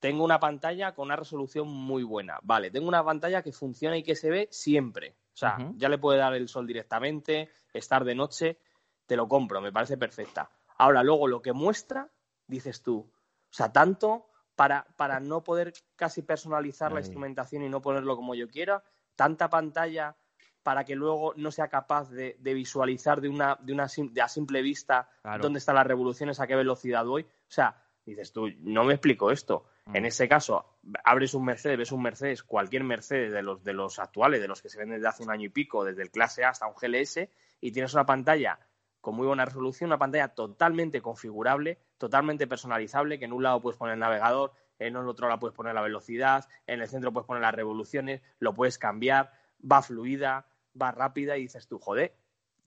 [0.00, 2.70] Tengo una pantalla con una resolución muy buena, vale.
[2.70, 5.14] Tengo una pantalla que funciona y que se ve siempre.
[5.34, 8.58] O sea, ya le puede dar el sol directamente, estar de noche,
[9.04, 10.48] te lo compro, me parece perfecta.
[10.78, 12.08] Ahora, luego lo que muestra,
[12.46, 17.82] dices tú, o sea, tanto para, para no poder casi personalizar la instrumentación y no
[17.82, 18.84] ponerlo como yo quiera,
[19.16, 20.16] tanta pantalla
[20.62, 24.62] para que luego no sea capaz de, visualizar de una, de una de a simple
[24.62, 25.08] vista
[25.40, 27.22] dónde están las revoluciones, a qué velocidad voy.
[27.22, 29.66] O sea, dices tú, no me explico esto.
[29.92, 30.06] En mm.
[30.06, 34.40] ese caso, abres un Mercedes, ves un Mercedes, cualquier Mercedes de los, de los actuales,
[34.40, 36.50] de los que se venden desde hace un año y pico, desde el clase A
[36.50, 37.28] hasta un GLS,
[37.60, 38.58] y tienes una pantalla
[39.00, 43.78] con muy buena resolución, una pantalla totalmente configurable, totalmente personalizable, que en un lado puedes
[43.78, 47.26] poner el navegador, en el otro lado puedes poner la velocidad, en el centro puedes
[47.26, 50.46] poner las revoluciones, lo puedes cambiar, va fluida,
[50.80, 52.16] va rápida y dices tú, joder,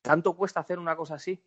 [0.04, 1.42] ¿tanto cuesta hacer una cosa así?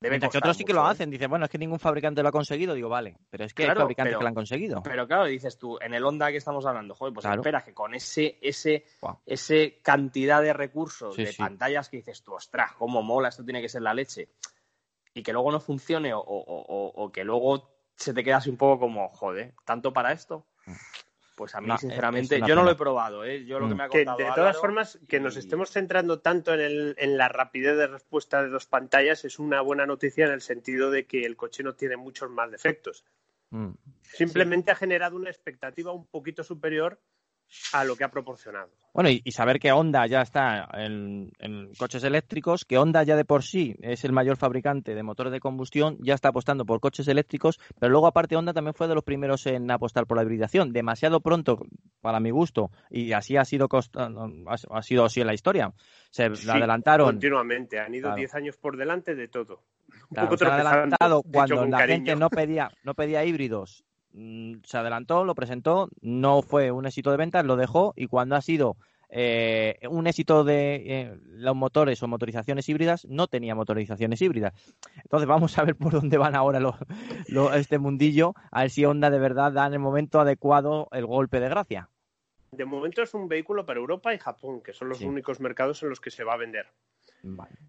[0.00, 0.90] Mientras que otros sí que lo ¿eh?
[0.90, 1.10] hacen.
[1.10, 2.74] Dice, bueno, es que ningún fabricante lo ha conseguido.
[2.74, 4.82] Digo, vale, pero es que hay fabricantes que lo han conseguido.
[4.82, 7.94] Pero claro, dices tú, en el Honda que estamos hablando, joder, pues espera que con
[7.94, 8.84] ese, ese,
[9.26, 13.68] ese cantidad de recursos, de pantallas que dices tú, ostras, cómo mola, esto tiene que
[13.68, 14.28] ser la leche.
[15.14, 18.78] Y que luego no funcione o, o que luego se te queda así un poco
[18.78, 20.46] como, joder, ¿tanto para esto?
[20.66, 20.72] Mm.
[21.38, 23.44] Pues a mí, sinceramente, yo no lo he probado, ¿eh?
[23.44, 23.76] Yo lo que mm.
[23.76, 27.28] me ha contado De todas formas, que nos estemos centrando tanto en, el, en la
[27.28, 31.24] rapidez de respuesta de dos pantallas es una buena noticia en el sentido de que
[31.24, 33.04] el coche no tiene muchos más defectos.
[33.50, 33.70] Mm.
[34.02, 36.98] Simplemente ha generado una expectativa un poquito superior
[37.72, 38.70] a lo que ha proporcionado.
[38.94, 41.30] Bueno, y, saber que Honda ya está en,
[41.78, 45.40] coches eléctricos, que Honda ya de por sí es el mayor fabricante de motores de
[45.40, 49.04] combustión, ya está apostando por coches eléctricos, pero luego aparte Honda también fue de los
[49.04, 51.60] primeros en apostar por la hibridación, demasiado pronto
[52.00, 55.72] para mi gusto, y así ha sido ha sido así en la historia.
[56.10, 59.62] Se adelantaron continuamente, han ido 10 años por delante de todo.
[60.36, 65.88] se han adelantado cuando la gente no pedía no pedía híbridos se adelantó, lo presentó,
[66.00, 68.76] no fue un éxito de ventas, lo dejó y cuando ha sido
[69.10, 74.52] eh, un éxito de eh, los motores o motorizaciones híbridas, no tenía motorizaciones híbridas.
[74.96, 76.60] Entonces vamos a ver por dónde van ahora
[77.54, 81.40] este mundillo, a ver si Honda de verdad da en el momento adecuado el golpe
[81.40, 81.88] de gracia.
[82.50, 85.90] De momento es un vehículo para Europa y Japón, que son los únicos mercados en
[85.90, 86.66] los que se va a vender.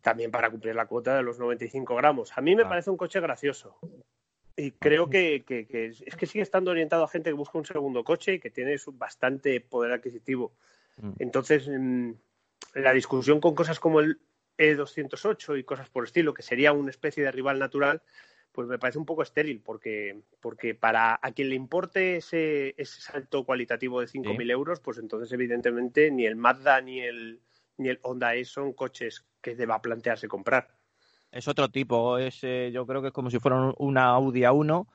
[0.02, 2.38] También para cumplir la cuota de los 95 gramos.
[2.38, 3.78] A mí me parece un coche gracioso.
[4.60, 8.34] Y creo que, es que sigue estando orientado a gente que busca un segundo coche
[8.34, 10.52] y que tiene bastante poder adquisitivo.
[10.98, 11.12] Mm.
[11.20, 12.12] Entonces, mm,
[12.74, 14.20] la discusión con cosas como el
[14.58, 18.02] E208 y cosas por el estilo, que sería una especie de rival natural,
[18.52, 23.00] pues me parece un poco estéril, porque, porque para a quien le importe ese, ese
[23.00, 27.40] salto cualitativo de 5.000 euros, pues entonces evidentemente ni el Mazda ni el,
[27.78, 30.79] ni el Honda E son coches que deba plantearse comprar
[31.32, 32.18] es otro tipo.
[32.18, 34.88] Es, eh, yo creo que es como si fuera una Audi A1,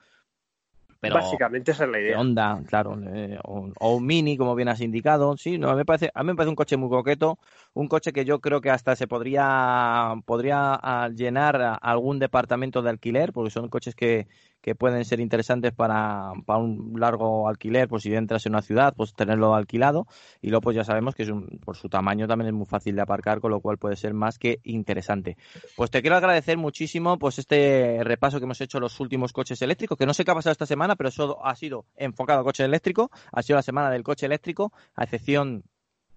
[1.04, 2.18] pero Básicamente esa es la idea.
[2.18, 5.36] Honda, claro, eh, o, o, un Mini, como bien has indicado.
[5.36, 7.38] Sí, no, a mí, me parece, a mí me parece un coche muy coqueto,
[7.74, 12.88] un coche que yo creo que hasta se podría, podría ah, llenar algún departamento de
[12.88, 14.28] alquiler, porque son coches que,
[14.64, 18.94] que pueden ser interesantes para, para, un largo alquiler, pues si entras en una ciudad,
[18.96, 20.06] pues tenerlo alquilado.
[20.40, 22.96] Y luego pues ya sabemos que es un, por su tamaño también es muy fácil
[22.96, 25.36] de aparcar, con lo cual puede ser más que interesante.
[25.76, 29.98] Pues te quiero agradecer muchísimo pues este repaso que hemos hecho los últimos coches eléctricos,
[29.98, 32.64] que no sé qué ha pasado esta semana, pero eso ha sido enfocado a coche
[32.64, 35.64] eléctrico, ha sido la semana del coche eléctrico, a excepción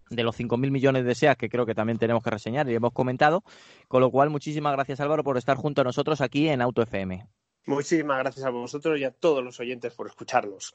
[0.10, 2.94] de los 5.000 millones de SEAT que creo que también tenemos que reseñar y hemos
[2.94, 3.44] comentado.
[3.90, 7.26] Con lo cual, muchísimas gracias Álvaro por estar junto a nosotros aquí en Auto FM.
[7.68, 10.72] Muchísimas gracias a vosotros y a todos los oyentes por escucharnos.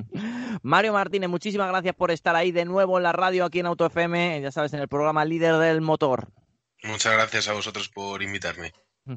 [0.62, 3.86] Mario Martínez, muchísimas gracias por estar ahí de nuevo en la radio aquí en Auto
[3.86, 6.28] FM, ya sabes, en el programa Líder del Motor.
[6.82, 8.72] Muchas gracias a vosotros por invitarme.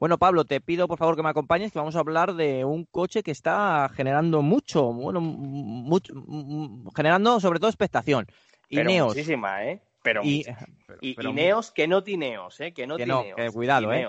[0.00, 2.84] Bueno, Pablo, te pido por favor que me acompañes, que vamos a hablar de un
[2.84, 6.14] coche que está generando mucho, bueno, mucho,
[6.94, 8.28] generando sobre todo expectación.
[8.70, 9.08] Pero Ineos.
[9.08, 9.82] muchísima, ¿eh?
[10.04, 10.44] Pero, Y-
[11.00, 12.72] y, pero- Ineos que no tineos, ¿eh?
[12.72, 13.36] Que no Que no, tineos.
[13.36, 14.08] que cuidado, ¿eh?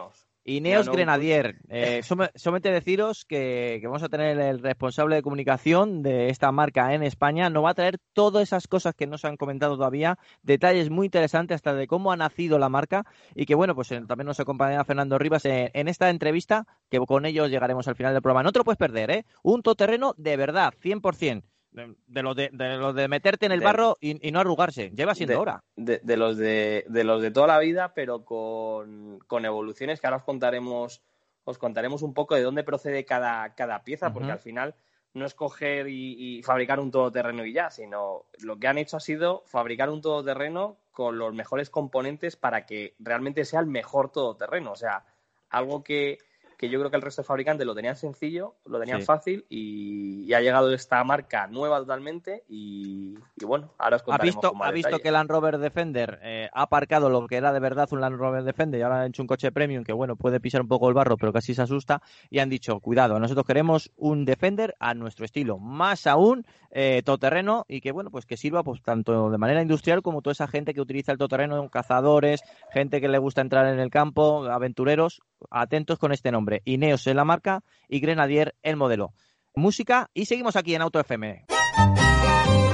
[0.50, 0.86] Ineos.
[0.86, 1.56] Ineos No, no, Grenadier.
[1.70, 6.52] Eh, some- solamente deciros que, que vamos a tener el responsable de comunicación de esta
[6.52, 7.50] marca en España.
[7.50, 11.06] Nos va a traer todas esas cosas que no se han comentado todavía, detalles muy
[11.08, 13.04] interesantes hasta de cómo ha nacido la marca
[13.36, 17.00] y que, bueno, pues eh, también nos acompañará Fernando Rivas en, en esta entrevista que
[17.00, 18.44] con ellos llegaremos al final del programa.
[18.44, 19.26] No te lo puedes perder, ¿eh?
[19.44, 21.44] Un todoterreno de verdad, 100%.
[21.72, 24.90] De, de lo de, de de meterte en el De- barro y, y no arrugarse.
[24.90, 25.64] Lleva siendo hora.
[25.76, 30.18] De, los de, de los de toda la vida, pero con, con evoluciones que ahora
[30.18, 31.02] os contaremos,
[31.44, 34.74] os contaremos un poco de dónde procede cada, cada pieza, porque al final
[35.14, 38.98] no es coger y, y fabricar un todoterreno y ya, sino lo que han hecho
[38.98, 44.12] ha sido fabricar un todoterreno con los mejores componentes para que realmente sea el mejor
[44.12, 44.72] todoterreno.
[44.72, 45.04] O sea,
[45.50, 46.20] algo que,
[46.60, 49.06] que yo creo que el resto de fabricantes lo tenían sencillo, lo tenían Sí.
[49.06, 54.06] fácil y, y ha llegado esta marca nueva totalmente y, y bueno, ahora os ha
[54.06, 55.02] contaremos visto, con más ha visto detalle.
[55.04, 58.18] que el Land Rover Defender eh, ha aparcado lo que era de verdad un Land
[58.18, 60.90] Rover Defender y ahora han hecho un coche premium que, bueno, puede pisar un poco
[60.90, 62.02] el barro, pero casi se asusta.
[62.30, 67.64] Y han dicho, cuidado, nosotros queremos un Defender a nuestro estilo, más aún eh, todoterreno
[67.70, 70.74] y que, bueno, pues que sirva pues tanto de manera industrial como toda esa gente
[70.74, 72.42] que utiliza el todoterreno, cazadores,
[72.74, 76.49] gente que le gusta entrar en el campo, aventureros, atentos con este nombre.
[76.66, 79.14] Ineos es la marca y Grenadier el modelo.
[79.56, 81.46] Música y seguimos aquí en Auto FM.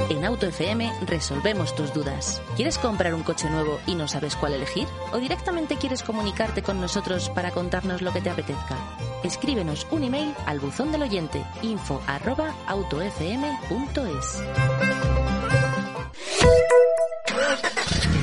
[0.10, 2.42] En Auto FM resolvemos tus dudas.
[2.56, 4.88] ¿Quieres comprar un coche nuevo y no sabes cuál elegir?
[5.12, 8.78] ¿O directamente quieres comunicarte con nosotros para contarnos lo que te apetezca?
[9.24, 12.02] Escríbenos un email al buzón del oyente info.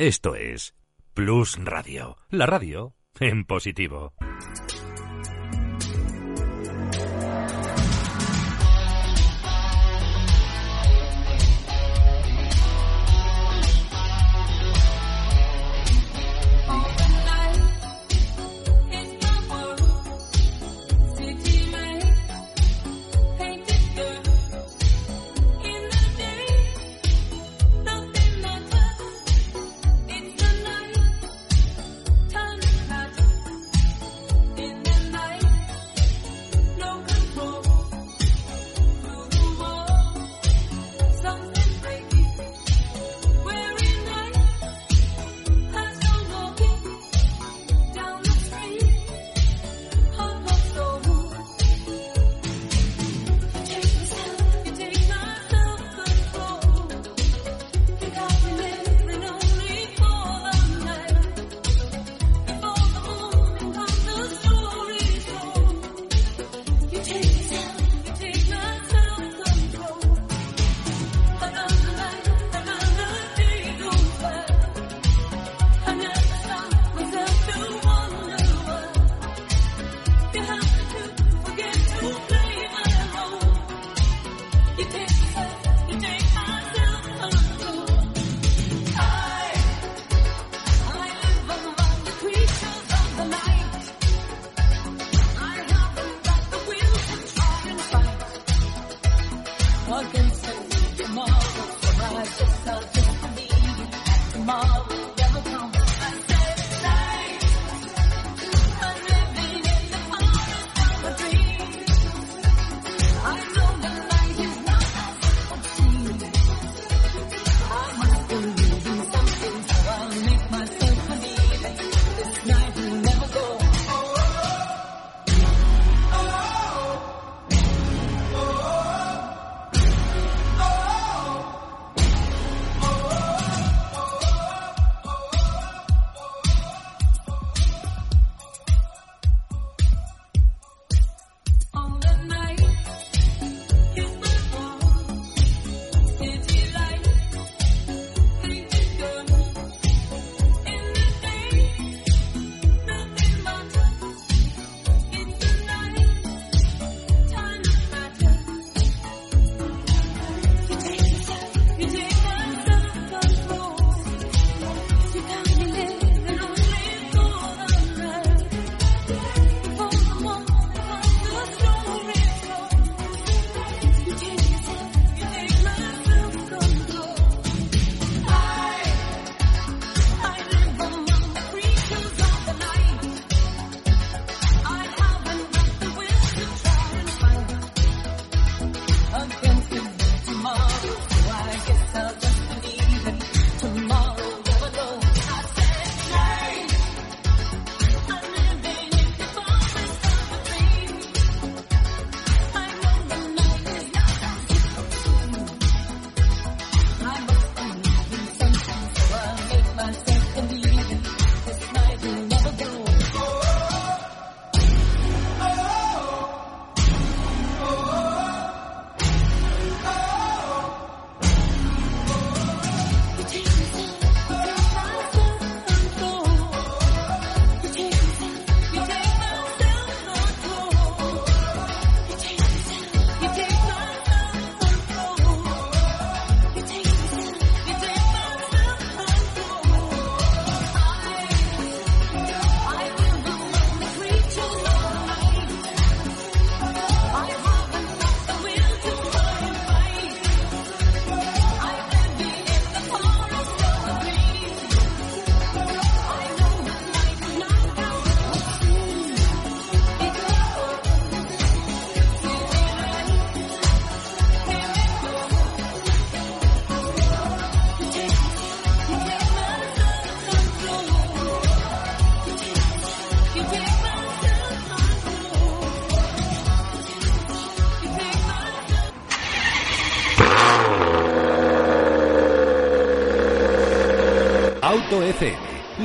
[0.00, 0.76] Esto es
[1.12, 4.14] Plus Radio, la radio en positivo.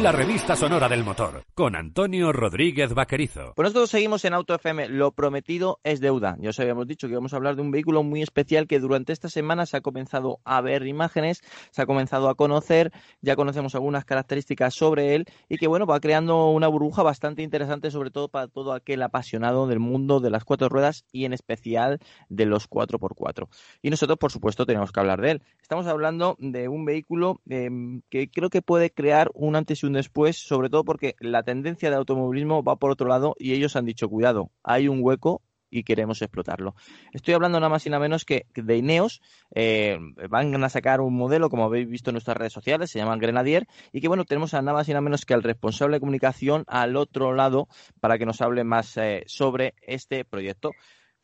[0.03, 3.53] La revista sonora del motor, con Antonio Rodríguez Vaquerizo.
[3.55, 6.35] Pues nosotros seguimos en Auto FM, lo prometido es deuda.
[6.39, 9.13] Ya os habíamos dicho que íbamos a hablar de un vehículo muy especial que durante
[9.13, 13.75] esta semana se ha comenzado a ver imágenes, se ha comenzado a conocer, ya conocemos
[13.75, 18.29] algunas características sobre él y que bueno, va creando una burbuja bastante interesante sobre todo
[18.29, 21.99] para todo aquel apasionado del mundo de las cuatro ruedas y en especial
[22.29, 23.47] de los 4x4.
[23.83, 25.41] Y nosotros, por supuesto, tenemos que hablar de él.
[25.61, 27.69] Estamos hablando de un vehículo eh,
[28.09, 31.95] que creo que puede crear un antes un después, sobre todo porque la tendencia de
[31.95, 35.41] automovilismo va por otro lado y ellos han dicho, cuidado, hay un hueco
[35.73, 36.75] y queremos explotarlo.
[37.13, 39.21] Estoy hablando nada más y nada menos que de Ineos.
[39.55, 39.97] Eh,
[40.29, 43.67] van a sacar un modelo, como habéis visto en nuestras redes sociales, se llama Grenadier,
[43.91, 46.63] y que bueno, tenemos a nada más y nada menos que al responsable de comunicación
[46.67, 47.67] al otro lado
[47.99, 50.71] para que nos hable más eh, sobre este proyecto.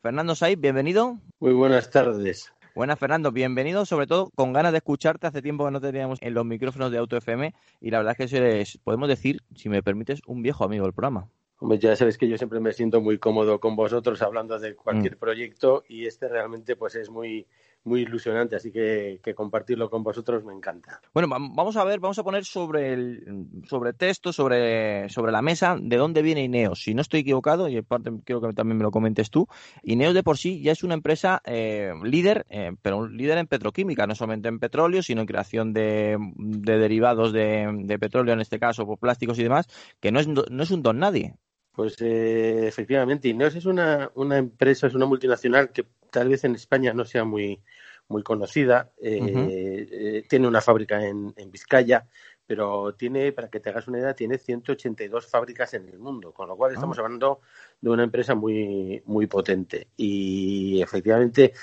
[0.02, 1.18] Fernando Saiz, bienvenido.
[1.38, 2.52] Muy buenas tardes.
[2.74, 3.32] Buenas, Fernando.
[3.32, 5.26] Bienvenido, sobre todo con ganas de escucharte.
[5.26, 8.30] Hace tiempo que no teníamos en los micrófonos de Auto FM y la verdad es
[8.30, 11.28] que eres, podemos decir, si me permites, un viejo amigo del programa.
[11.58, 15.16] Hombre, ya sabes que yo siempre me siento muy cómodo con vosotros hablando de cualquier
[15.16, 15.18] mm.
[15.18, 17.46] proyecto y este realmente pues es muy,
[17.84, 21.00] muy ilusionante, así que, compartirlo con vosotros me encanta.
[21.14, 25.76] Bueno, vamos a ver, vamos a poner sobre el sobre texto, sobre, sobre la mesa,
[25.80, 26.82] de dónde viene Ineos.
[26.82, 29.46] Si no estoy equivocado, y aparte quiero que también me lo comentes tú,
[29.82, 33.46] Ineos de por sí ya es una empresa eh, líder, eh, pero un líder en
[33.46, 38.86] petroquímica, no solamente en petróleo, sino en creación de, derivados de, petróleo, en este caso,
[38.86, 39.66] por plásticos y demás,
[40.00, 41.34] que no es, no es un don nadie.
[41.72, 46.54] Pues eh, efectivamente, Ineos es una, una empresa, es una multinacional que tal vez en
[46.54, 47.62] España no sea muy,
[48.10, 48.90] muy conocida.
[49.00, 52.06] Eh, eh, tiene una fábrica en, Vizcaya,
[52.46, 56.48] pero tiene, para que te hagas una idea, tiene 182 fábricas en el mundo, con
[56.48, 57.02] lo cual estamos ah.
[57.02, 57.40] hablando
[57.80, 59.88] de una empresa muy, muy potente.
[59.96, 61.54] Y efectivamente,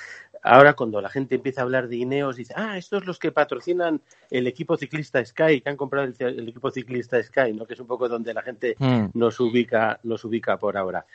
[0.48, 4.02] ahora cuando la gente empieza a hablar de Ineos, dice, ah, estos los que patrocinan
[4.30, 7.66] el equipo ciclista Sky, que han comprado el, equipo ciclista Sky, ¿no?
[7.66, 9.08] que es un poco donde la gente mm.
[9.14, 11.06] nos ubica, nos ubica por ahora.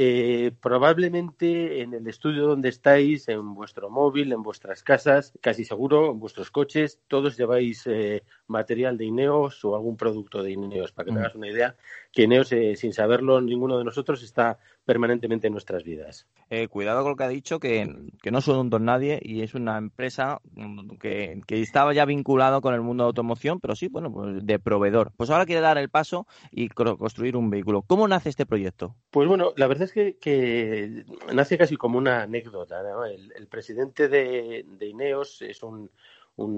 [0.00, 6.12] Eh, probablemente en el estudio donde estáis, en vuestro móvil, en vuestras casas, casi seguro,
[6.12, 11.06] en vuestros coches, todos lleváis eh, material de Ineos o algún producto de Ineos, para
[11.06, 11.20] que te mm.
[11.20, 11.76] hagas una idea,
[12.12, 16.26] que Ineos, eh, sin saberlo, ninguno de nosotros está permanentemente en nuestras vidas.
[16.48, 17.94] Eh, cuidado con lo que ha dicho, que,
[18.32, 22.72] no son un don nadie y es una empresa mm, que, estaba ya vinculado con
[22.72, 25.12] el mundo de automoción, pero sí, bueno, pues de proveedor.
[25.14, 27.82] Pues ahora quiere dar el paso y construir un vehículo.
[27.82, 28.96] ¿Cómo nace este proyecto?
[29.10, 31.04] Pues bueno, la verdad es que,
[31.34, 32.80] nace casi como una anécdota.
[33.36, 35.90] El, presidente de, Ineos es un,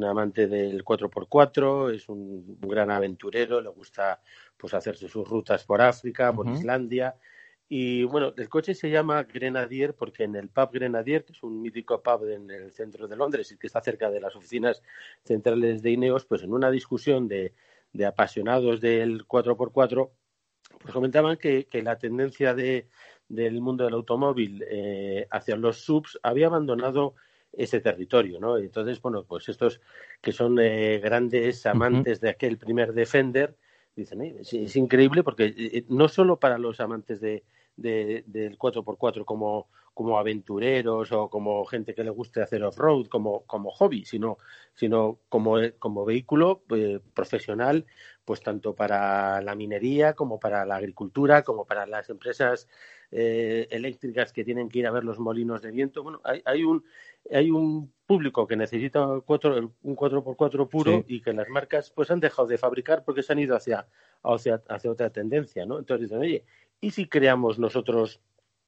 [0.04, 4.20] amante del 4x4, es un, gran aventurero, le gusta
[4.56, 7.16] pues hacerse sus rutas por África, por Islandia
[7.72, 11.62] y bueno, el coche se llama Grenadier porque en el pub Grenadier, que es un
[11.62, 14.82] mítico pub en el centro de Londres y que está cerca de las oficinas
[15.22, 17.54] centrales de Ineos, pues en una discusión de,
[18.04, 20.10] apasionados del 4x4,
[20.80, 22.88] pues comentaban que, la tendencia de,
[23.28, 27.14] del mundo del automóvil eh, hacia los subs había abandonado
[27.52, 28.58] ese territorio, ¿no?
[28.58, 29.80] Entonces, bueno, pues estos
[30.20, 33.56] que son eh, grandes amantes de aquel primer Defender,
[33.94, 37.44] dicen, es, increíble porque eh, no solo para los amantes de,
[37.80, 43.70] del 4x4 como, como aventureros o como gente que le guste hacer off-road como, como
[43.70, 44.38] hobby, sino,
[44.74, 47.86] sino como, como vehículo eh, profesional,
[48.24, 52.68] pues tanto para la minería como para la agricultura, como para las empresas
[53.10, 56.02] eh, eléctricas que tienen que ir a ver los molinos de viento.
[56.02, 56.84] Bueno, hay, hay un
[57.30, 62.48] hay un público que necesita un 4x4 puro y que las marcas pues han dejado
[62.48, 63.86] de fabricar porque se han ido hacia,
[64.22, 65.78] hacia, hacia otra tendencia, ¿no?
[65.78, 66.44] Entonces dicen, oye,
[66.80, 68.20] ¿Y si creamos nosotros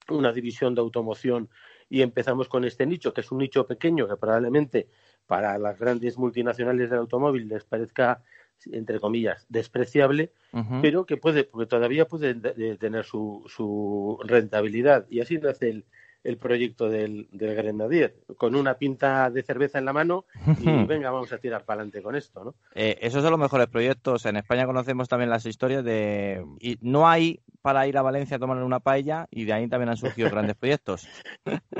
[0.08, 1.48] una división de automoción
[1.88, 4.88] y empezamos con este nicho, que es un nicho pequeño que probablemente
[5.26, 8.22] para las grandes multinacionales del automóvil les parezca
[8.70, 10.32] entre comillas, despreciable,
[10.80, 12.34] pero que puede, porque todavía puede
[12.76, 15.06] tener su, su rentabilidad.
[15.10, 15.84] Y así nace el,
[16.24, 20.24] el proyecto del, del Grenadier, con una pinta de cerveza en la mano
[20.60, 22.54] y venga, vamos a tirar para adelante con esto, ¿no?
[22.74, 24.24] Eh, esos son los mejores proyectos.
[24.26, 26.44] En España conocemos también las historias de...
[26.60, 29.88] Y no hay para ir a Valencia a tomar una paella y de ahí también
[29.88, 31.08] han surgido grandes proyectos.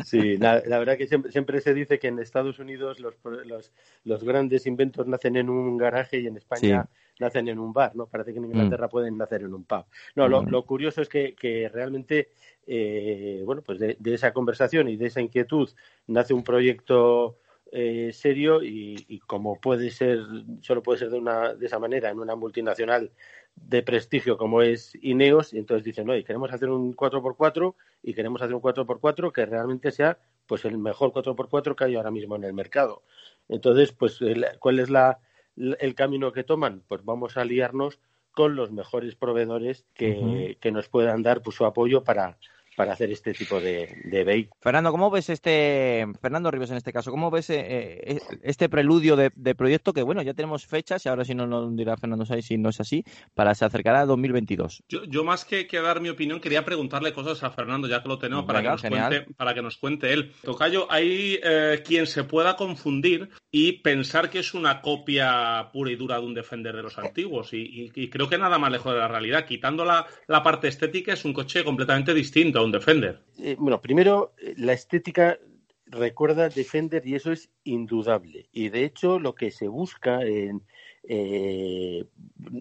[0.04, 3.14] Sí, la, verdad que siempre, se dice que en Estados Unidos los,
[3.46, 3.72] los,
[4.04, 6.88] los, grandes inventos nacen en un garaje y en España
[7.22, 8.06] nacen en un bar, ¿no?
[8.06, 8.90] Parece que en Inglaterra mm.
[8.90, 9.84] pueden nacer en un pub.
[10.14, 10.66] No, lo, mm.
[10.66, 12.30] curioso es que, que realmente,
[12.66, 15.70] eh, bueno, pues de, esa conversación y de esa inquietud
[16.06, 17.38] nace un proyecto
[17.70, 20.20] eh, serio y, como puede ser,
[20.60, 23.10] solo puede ser de, una, de esa manera en una multinacional
[23.54, 28.42] de prestigio como es Ineos, y entonces dicen, oye, queremos hacer un 4x4 y queremos
[28.42, 32.44] hacer un 4x4 que realmente sea pues el mejor 4x4 que hay ahora mismo en
[32.44, 33.02] el mercado.
[33.48, 34.18] Entonces, pues,
[34.58, 35.20] ¿cuál es la,
[35.56, 38.00] el camino que toman, pues vamos a aliarnos
[38.32, 42.38] con los mejores proveedores que, que nos puedan dar pues, su apoyo para,
[42.76, 44.58] para hacer este tipo de, de vehículos.
[44.60, 49.16] Fernando, ¿cómo ves este, Fernando Ríos en este caso, cómo ves eh, eh, este preludio
[49.16, 52.46] de, proyecto que, bueno, ya tenemos fechas y ahora si no nos dirá Fernando Sáenz
[52.46, 53.04] si no es así,
[53.34, 54.82] para se acercará a 2022?
[54.88, 58.08] Yo, yo más que, que, dar mi opinión, quería preguntarle cosas a Fernando, ya que
[58.08, 60.32] lo tenemos, para, que, nos cuente, para que nos cuente él.
[60.42, 65.96] Tocayo, hay eh, quien se pueda confundir y pensar que es una copia pura y
[65.96, 68.98] dura de un Defender de los antiguos y, y, creo que nada más lejos de
[68.98, 69.44] la realidad.
[69.44, 73.20] Quitando la, la parte estética, es un coche completamente distinto un Defender?
[73.38, 75.38] Eh, bueno, primero, eh, la estética
[75.84, 78.48] recuerda Defender y eso es indudable.
[78.52, 80.62] Y de hecho, lo que se busca en,
[81.02, 82.06] eh,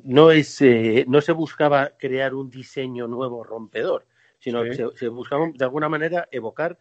[0.03, 0.61] no es
[1.07, 4.05] no se buscaba crear un diseño nuevo rompedor,
[4.39, 6.77] sino que se, buscaba de alguna manera evocar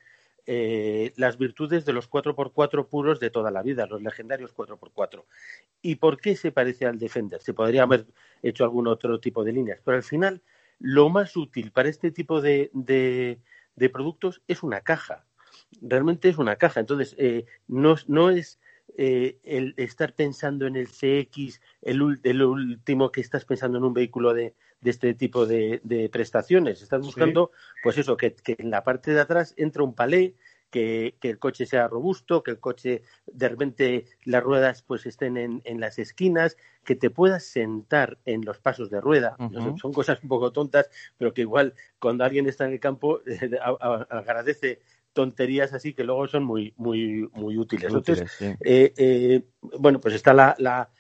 [0.47, 5.25] las virtudes de los 4x4 puros de toda la vida, los legendarios 4x4.
[5.83, 7.41] ¿Y por qué se parece al Defender?
[7.41, 8.07] Se podría haber
[8.43, 10.43] hecho algún otro tipo de líneas, pero al final
[10.81, 15.27] lo más útil para este tipo de, de, productos es una caja.
[15.83, 16.81] Realmente es una caja.
[16.81, 18.59] Entonces, eh, no, no, es
[18.97, 23.95] eh, el estar pensando en el CX, el, el, último que estás pensando en un
[23.95, 26.83] vehículo de, de este tipo de, de, prestaciones.
[26.83, 27.51] Estás buscando,
[27.83, 30.35] pues eso, que, que, en la parte de atrás entra un palé,
[30.71, 35.63] que, el coche sea robusto, que el coche de repente las ruedas pues estén en,
[35.65, 39.37] en las esquinas, que te puedas sentar en los pasos de rueda.
[39.81, 40.89] Son cosas un poco tontas,
[41.19, 43.21] pero que igual cuando alguien está en el campo
[44.11, 44.81] agradece
[45.13, 47.93] tonterías así que luego son muy muy muy útiles.
[47.93, 49.43] Entonces, eh, eh,
[49.79, 50.91] bueno, pues está la, la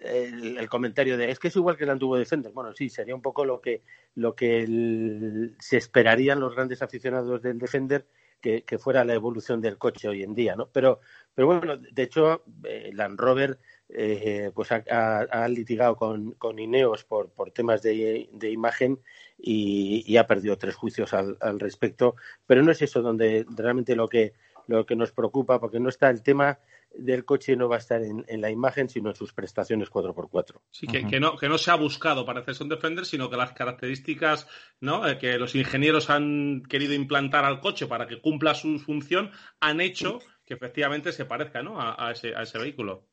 [0.00, 2.52] el, comentario de es que es igual que el antiguo Defender.
[2.52, 3.82] Bueno, sí, sería un poco lo que
[4.14, 8.06] lo que se esperarían los grandes aficionados del Defender
[8.40, 10.68] que, fuera la evolución del coche hoy en día, ¿no?
[10.72, 11.00] Pero,
[11.34, 13.58] pero bueno, de hecho, eh, Land Rover
[13.88, 19.00] eh, pues ha, litigado con, con Ineos por, por temas de, de imagen
[19.38, 22.16] y, y, ha perdido tres juicios al, al, respecto.
[22.46, 24.34] Pero no es eso donde realmente lo que,
[24.66, 26.58] lo que nos preocupa, porque no está el tema
[26.98, 30.60] del coche no va a estar en, la imagen, sino en sus prestaciones 4x4.
[30.70, 33.36] Sí, que, que, no, que no se ha buscado para hacerse un Defender, sino que
[33.36, 34.46] las características
[34.80, 35.06] ¿no?
[35.06, 39.80] Eh, que los ingenieros han querido implantar al coche para que cumpla su función han
[39.80, 41.80] hecho que efectivamente se parezca ¿no?
[41.80, 43.08] a, ese, a ese vehículo.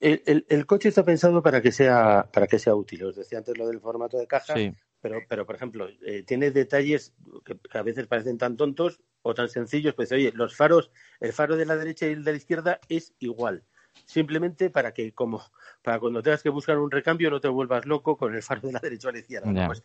[0.00, 3.04] El, el, coche está pensado para que sea para que sea útil.
[3.04, 4.54] Os decía antes lo del formato de caja,
[5.00, 9.48] pero, pero por ejemplo, eh, tiene detalles que, a veces parecen tan tontos o tan
[9.48, 10.90] sencillos, pues oye, los faros,
[11.20, 13.62] el faro de la derecha y el de la izquierda es igual.
[14.06, 15.42] Simplemente para que, como,
[15.82, 18.72] para cuando tengas que buscar un recambio, no te vuelvas loco con el faro de
[18.72, 19.66] la derecha o la izquierda.
[19.66, 19.82] Pues,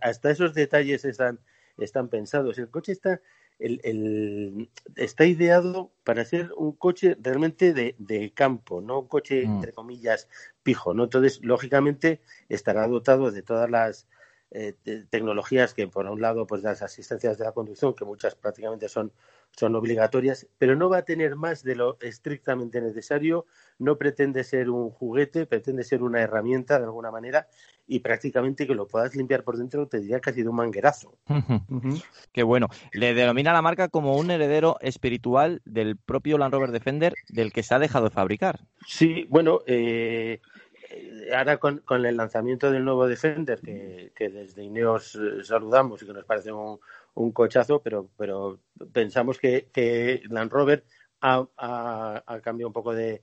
[0.00, 1.40] hasta esos detalles están,
[1.78, 2.58] están pensados.
[2.58, 3.20] El coche está,
[3.58, 9.46] el, el, está ideado para ser un coche realmente de, de campo, no un coche,
[9.46, 9.54] mm.
[9.54, 10.28] entre comillas,
[10.62, 10.94] pijo.
[10.94, 11.04] ¿no?
[11.04, 14.06] Entonces, lógicamente, estará dotado de todas las
[14.50, 14.74] eh,
[15.10, 19.12] tecnologías que por un lado pues las asistencias de la conducción que muchas prácticamente son
[19.56, 23.46] son obligatorias pero no va a tener más de lo estrictamente necesario
[23.78, 27.48] no pretende ser un juguete pretende ser una herramienta de alguna manera
[27.86, 31.18] y prácticamente que lo puedas limpiar por dentro te diría casi de un manguerazo.
[32.32, 32.68] Qué bueno.
[32.92, 37.62] Le denomina la marca como un heredero espiritual del propio Land Rover Defender del que
[37.62, 38.60] se ha dejado de fabricar.
[38.86, 40.40] Sí bueno eh,
[41.34, 46.24] ahora con, el lanzamiento del nuevo Defender, que, desde Ineos eh, saludamos y que nos
[46.24, 46.78] parece un,
[47.14, 48.58] un cochazo, pero, pero
[48.92, 50.84] pensamos que, que Land Rover
[51.20, 53.22] ha, ha, cambiado un poco de,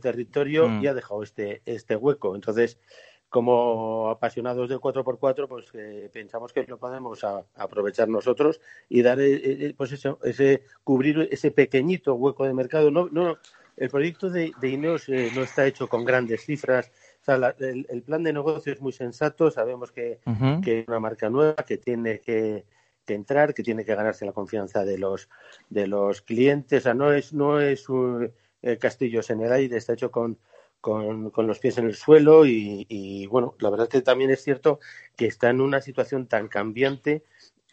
[0.00, 0.82] territorio mm.
[0.82, 2.34] y ha dejado este, este hueco.
[2.34, 2.78] Entonces,
[3.28, 7.22] como apasionados del 4x4, pues eh, pensamos que lo podemos
[7.54, 12.90] aprovechar nosotros y dar, eh, pues eso, ese, cubrir ese pequeñito hueco de mercado.
[12.90, 13.38] No, no,
[13.76, 16.90] el proyecto de, de Ineos no está hecho con grandes cifras,
[17.28, 20.20] el, plan de negocio es muy sensato, sabemos que,
[20.64, 22.64] es una marca nueva, que tiene que,
[23.06, 25.28] entrar, que tiene que ganarse la confianza de los,
[25.68, 28.32] de los clientes, o sea, no es, no es un
[28.62, 30.38] eh, castillos en el aire, está hecho con,
[30.80, 34.42] con, los pies en el suelo y, y, bueno, la verdad es que también es
[34.42, 34.78] cierto
[35.16, 37.24] que está en una situación tan cambiante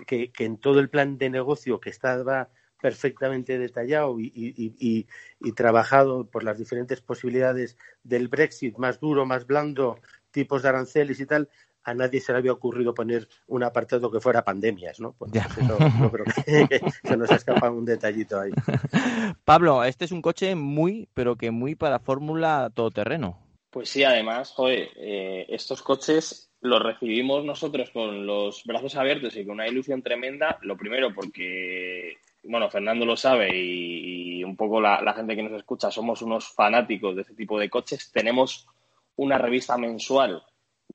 [0.07, 2.49] que, que en todo el plan de negocio que estaba
[2.83, 5.07] perfectamente detallado y,
[5.55, 9.99] trabajado por las diferentes posibilidades del Brexit, más duro, más blando,
[10.31, 11.47] tipos de aranceles y tal,
[11.85, 15.13] a nadie se le había ocurrido poner un apartado que fuera pandemias, ¿no?
[15.17, 15.77] Pues eso,
[16.11, 16.25] creo
[16.69, 18.51] que, se nos ha escapado un detallito ahí.
[19.45, 23.39] Pablo, este es un coche muy, pero que muy para fórmula todoterreno.
[23.69, 29.45] Pues sí, además, joder, eh, estos coches los recibimos nosotros con los brazos abiertos y
[29.45, 30.57] con una ilusión tremenda.
[30.61, 35.89] Lo primero, porque bueno, Fernando lo sabe y, un poco la, gente que nos escucha
[35.89, 38.11] somos unos fanáticos de este tipo de coches.
[38.11, 38.67] Tenemos
[39.15, 40.43] una revista mensual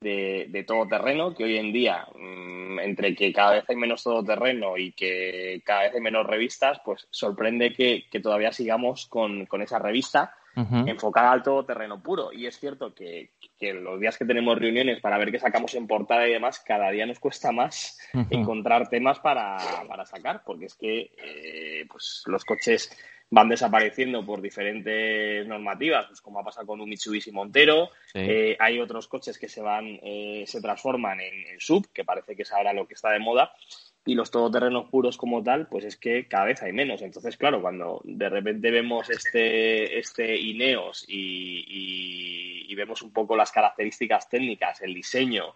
[0.01, 4.77] de, de todoterreno, que hoy en día, mm, entre que cada vez hay menos todoterreno
[4.77, 10.35] y que cada vez hay menos revistas, pues sorprende que, todavía sigamos con, esa revista
[10.87, 12.33] enfocada al todoterreno puro.
[12.33, 13.31] Y es cierto que,
[13.61, 17.07] los días que tenemos reuniones para ver qué sacamos en portada y demás, cada día
[17.07, 17.99] nos cuesta más
[18.31, 19.59] encontrar temas para,
[20.05, 22.91] sacar, porque es que eh, pues los coches
[23.31, 27.91] van desapareciendo por diferentes normativas, pues como ha pasado con un Mitsubishi Montero.
[28.15, 32.43] Eh, hay otros coches que se van, eh, se transforman en, sub, que parece que
[32.43, 33.53] es ahora lo que está de moda.
[34.05, 37.03] Y los todoterrenos puros como tal, pues es que cada vez hay menos.
[37.03, 43.53] Entonces, claro, cuando de repente vemos este, este Ineos y, y vemos un poco las
[43.53, 45.55] características técnicas, el diseño,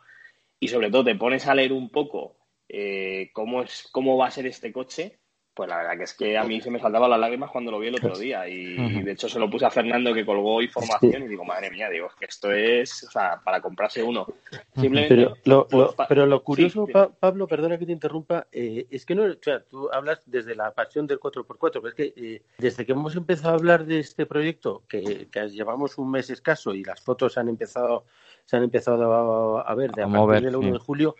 [0.61, 2.37] y sobre todo te pones a leer un poco
[2.69, 5.19] eh, cómo, es, cómo va a ser este coche,
[5.55, 7.79] pues la verdad que es que a mí se me saltaban las lágrimas cuando lo
[7.79, 11.23] vi el otro día y, de hecho se lo puse a Fernando que colgó información
[11.23, 14.27] y digo, madre mía, digo, que esto es, o sea, para comprarse uno.
[14.75, 15.15] Simplemente,
[15.45, 19.37] pero, lo, pero lo curioso, Pablo, perdona que te interrumpa, eh, es que no, o
[19.41, 23.15] sea, tú hablas desde la pasión del 4x4, pero es que eh, desde que hemos
[23.17, 27.49] empezado a hablar de este proyecto, que, llevamos un mes escaso y las fotos han
[27.49, 28.05] empezado
[28.45, 31.15] se han empezado a, ver de a, partir del 1 de julio,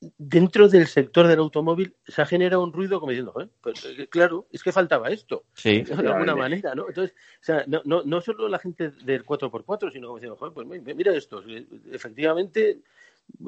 [0.00, 4.46] dentro del sector del automóvil se ha generado un ruido como diciendo, pues, eh, claro,
[4.52, 6.88] es que faltaba esto, sí, de alguna manera, ¿no?
[6.88, 10.66] Entonces, o sea, no, no, no solo la gente del 4x4, sino como diciendo, pues
[10.96, 11.42] mira esto,
[11.90, 12.80] efectivamente,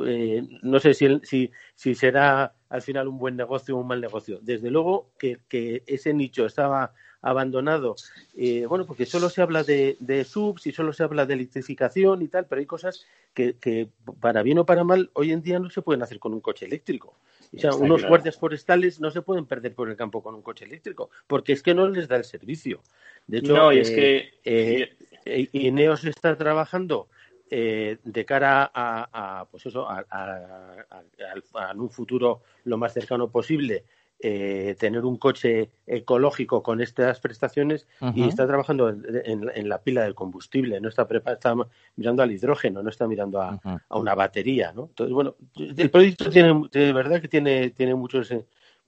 [0.04, 4.00] eh, no sé si, si, si será al final un buen negocio o un mal
[4.00, 4.38] negocio.
[4.42, 7.96] Desde luego que, que ese nicho estaba abandonado,
[8.36, 12.22] eh, bueno, porque solo se habla de, de, subs y solo se habla de electrificación
[12.22, 13.88] y tal, pero hay cosas que, que,
[14.20, 16.66] para bien o para mal, hoy en día no se pueden hacer con un coche
[16.66, 17.16] eléctrico.
[17.56, 20.66] O sea, unos guardias forestales no se pueden perder por el campo con un coche
[20.66, 22.82] eléctrico, porque es que no les da el servicio.
[23.26, 24.32] De hecho, es eh, que...
[24.44, 27.08] Eh, Ineos está trabajando
[27.50, 33.84] de cara a, pues eso, a, a, un futuro lo más cercano posible,
[34.20, 40.14] eh, tener un coche ecológico con estas prestaciones y está trabajando en, la pila del
[40.14, 41.54] combustible, no está, está
[41.94, 44.72] mirando al hidrógeno, no está mirando a, una batería.
[44.72, 44.86] ¿no?
[44.86, 48.22] Entonces, bueno, el proyecto tiene, de verdad que tiene, tiene mucho,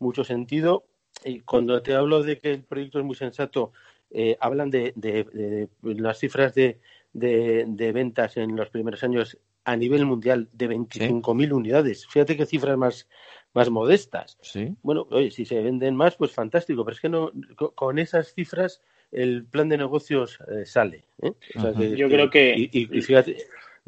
[0.01, 0.85] mucho sentido.
[1.25, 3.73] Y cuando te hablo de que el proyecto es muy sensato,
[4.11, 6.81] eh, hablan de, de, las cifras de,
[7.13, 12.07] de, ventas en los primeros años a nivel mundial de 25.000 unidades.
[12.07, 13.09] Fíjate qué cifras más,
[13.53, 14.39] más modestas.
[14.43, 14.75] Sí.
[14.83, 17.33] Bueno, oye, si se venden más, pues fantástico, pero es que no,
[17.75, 18.83] con esas cifras
[19.13, 21.05] el plan de negocios eh, sale.
[21.23, 21.33] ¿eh?
[21.97, 22.55] Yo creo que...
[22.57, 23.37] Y, fíjate,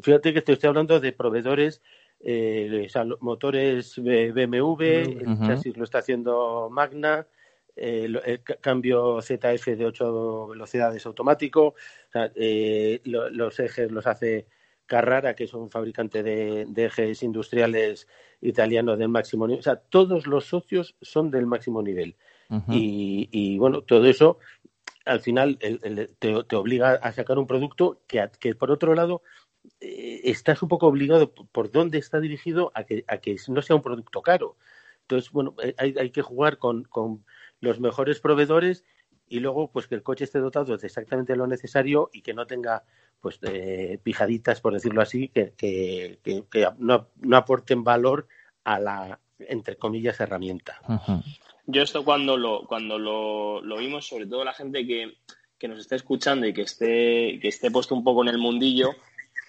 [0.01, 1.81] fíjate que te estoy hablando de proveedores
[2.25, 2.87] eh,
[3.19, 7.27] motores BMW, el chasis lo está haciendo Magna,
[7.75, 11.75] el, cambio ZF de ocho velocidades automático,
[12.13, 14.45] los ejes los hace
[14.85, 18.07] Carrara, que es un fabricante de, ejes industriales
[18.41, 19.59] italiano del máximo nivel.
[19.59, 22.15] O sea, todos los socios son del máximo nivel.
[22.69, 24.39] y, bueno, todo eso
[25.05, 25.57] al final
[26.19, 29.21] te, obliga a sacar un producto que, que por otro lado,
[29.79, 33.75] eh, estás un poco obligado por dónde está dirigido a que, a que no sea
[33.75, 34.57] un producto caro.
[35.01, 37.25] Entonces, bueno, eh, hay, hay que jugar con, con
[37.59, 38.83] los mejores proveedores
[39.27, 42.45] y luego pues que el coche esté dotado de exactamente lo necesario y que no
[42.45, 42.83] tenga
[43.23, 48.27] pues eh, pijaditas, por decirlo así, que, que, que, no, no, aporten valor
[48.65, 50.81] a la, entre comillas, herramienta.
[51.65, 55.19] Yo esto cuando lo, cuando lo, lo, vimos, sobre todo la gente que,
[55.57, 58.89] que nos esté escuchando y que esté, que esté puesto un poco en el mundillo,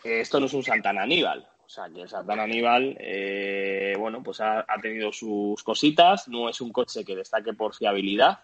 [0.04, 1.44] esto no es un Santana Aníbal.
[1.66, 6.48] O sea, que el Santana Aníbal, eh, bueno, pues ha, ha, tenido sus cositas, no
[6.48, 8.38] es un coche que destaque por fiabilidad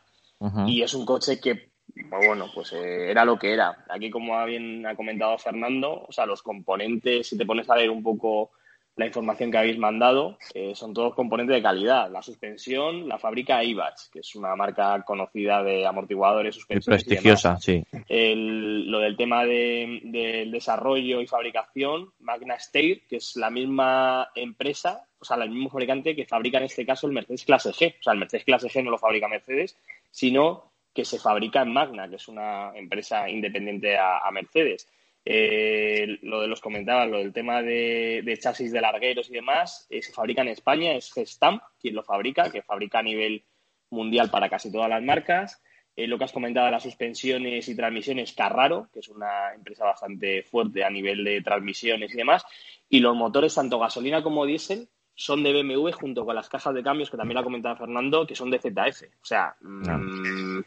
[0.66, 3.85] y es un coche que pues bueno, pues eh, era lo que era.
[3.89, 7.91] Aquí, como bien ha comentado Fernando, o sea, los componentes, si te pones a ver
[7.91, 8.51] un poco
[8.97, 12.11] la información que habéis mandado, eh, son todos componentes de calidad.
[12.11, 17.05] La suspensión la fabrica IVAX, que es una marca conocida de amortiguadores, suspensiones.
[17.05, 17.83] prestigiosa, sí.
[18.09, 25.25] lo del tema del desarrollo y fabricación, Magna Steyr, que es la misma empresa, o
[25.25, 27.95] sea, el mismo fabricante que fabrica en este caso el Mercedes Clase G.
[28.01, 29.77] O sea, el Mercedes Clase G no lo fabrica Mercedes,
[30.11, 34.89] sino que se fabrica en Magna, que es una empresa independiente a, Mercedes.
[35.25, 40.03] Eh, lo de los comentaba, lo del tema de, chasis de largueros y demás, eh,
[40.03, 43.45] se fabrica en España, es Gestamp quien lo fabrica, que fabrica a nivel
[43.91, 45.62] mundial para casi todas las marcas.
[45.97, 50.43] Eh, lo que has comentado las suspensiones y transmisiones, Carraro, que es una empresa bastante
[50.43, 52.45] fuerte a nivel de transmisiones y demás.
[52.89, 54.89] Y los motores, tanto gasolina como diésel,
[55.21, 58.27] son de BMW junto con las cajas de cambios, que también lo ha comentado Fernando,
[58.27, 59.03] que son de ZF.
[59.03, 60.61] O sea, mm,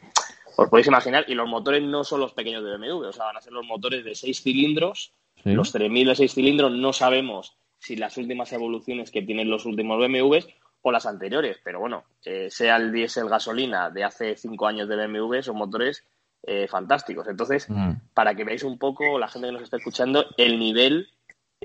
[0.56, 3.36] os podéis imaginar, y los motores no son los pequeños de BMW, o sea, van
[3.36, 5.12] a ser los motores de seis cilindros
[5.42, 9.98] Los 3000 de 6 cilindros no sabemos si las últimas evoluciones que tienen los últimos
[9.98, 10.48] BMWs
[10.82, 14.96] o las anteriores, pero bueno, eh, sea el diésel gasolina de hace 5 años de
[14.96, 16.04] BMW, son motores
[16.44, 17.26] eh, fantásticos.
[17.26, 17.92] Entonces, mm.
[18.14, 21.08] para que veáis un poco, la gente que nos está escuchando, el nivel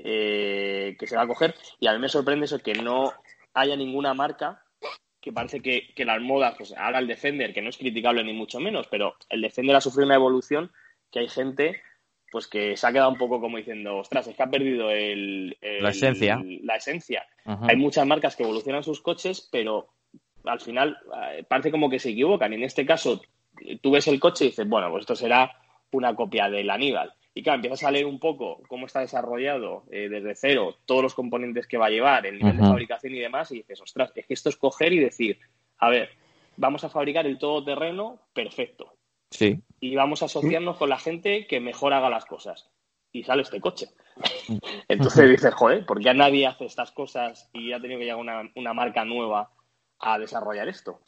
[0.04, 1.54] eh, que se va a coger.
[1.78, 3.12] Y a mí me sorprende eso que no
[3.54, 4.62] haya ninguna marca
[5.20, 8.32] que parece que, que las modas, pues haga el Defender, que no es criticable ni
[8.32, 10.72] mucho menos, pero el Defender ha sufrido una evolución
[11.10, 11.82] que hay gente
[12.30, 15.56] pues que se ha quedado un poco como diciendo, ostras, es que ha perdido el,
[15.60, 16.40] la esencia.
[16.62, 17.26] la esencia.
[17.44, 19.88] Hay muchas marcas que evolucionan sus coches, pero
[20.44, 20.96] al final
[21.32, 22.52] eh, parece como que se equivocan.
[22.52, 23.20] En este caso,
[23.82, 25.50] tú ves el coche y dices, bueno, pues esto será
[25.92, 27.12] una copia del Aníbal.
[27.34, 31.14] Y claro, empiezas a leer un poco cómo está desarrollado eh, desde cero, todos los
[31.14, 34.26] componentes que va a llevar, el nivel de fabricación y demás, y dices, ostras, es
[34.26, 35.38] que esto es coger y decir,
[35.78, 36.10] a ver,
[36.56, 38.92] vamos a fabricar el todoterreno perfecto.
[39.30, 39.60] Sí.
[39.78, 42.68] Y vamos a asociarnos con la gente que mejor haga las cosas.
[43.12, 43.88] Y sale este coche.
[44.88, 48.50] Entonces dices, joder, ¿por qué nadie hace estas cosas y ha tenido que llegar una,
[48.56, 49.50] una marca nueva
[50.00, 51.00] a desarrollar esto?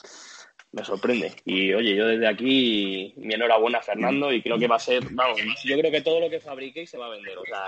[0.73, 1.33] Me sorprende.
[1.45, 5.05] Y oye, yo desde aquí mi enhorabuena a Fernando y creo que va a ser,
[5.11, 7.63] vamos, yo creo que todo lo que fabriquéis se va a vender, o sea,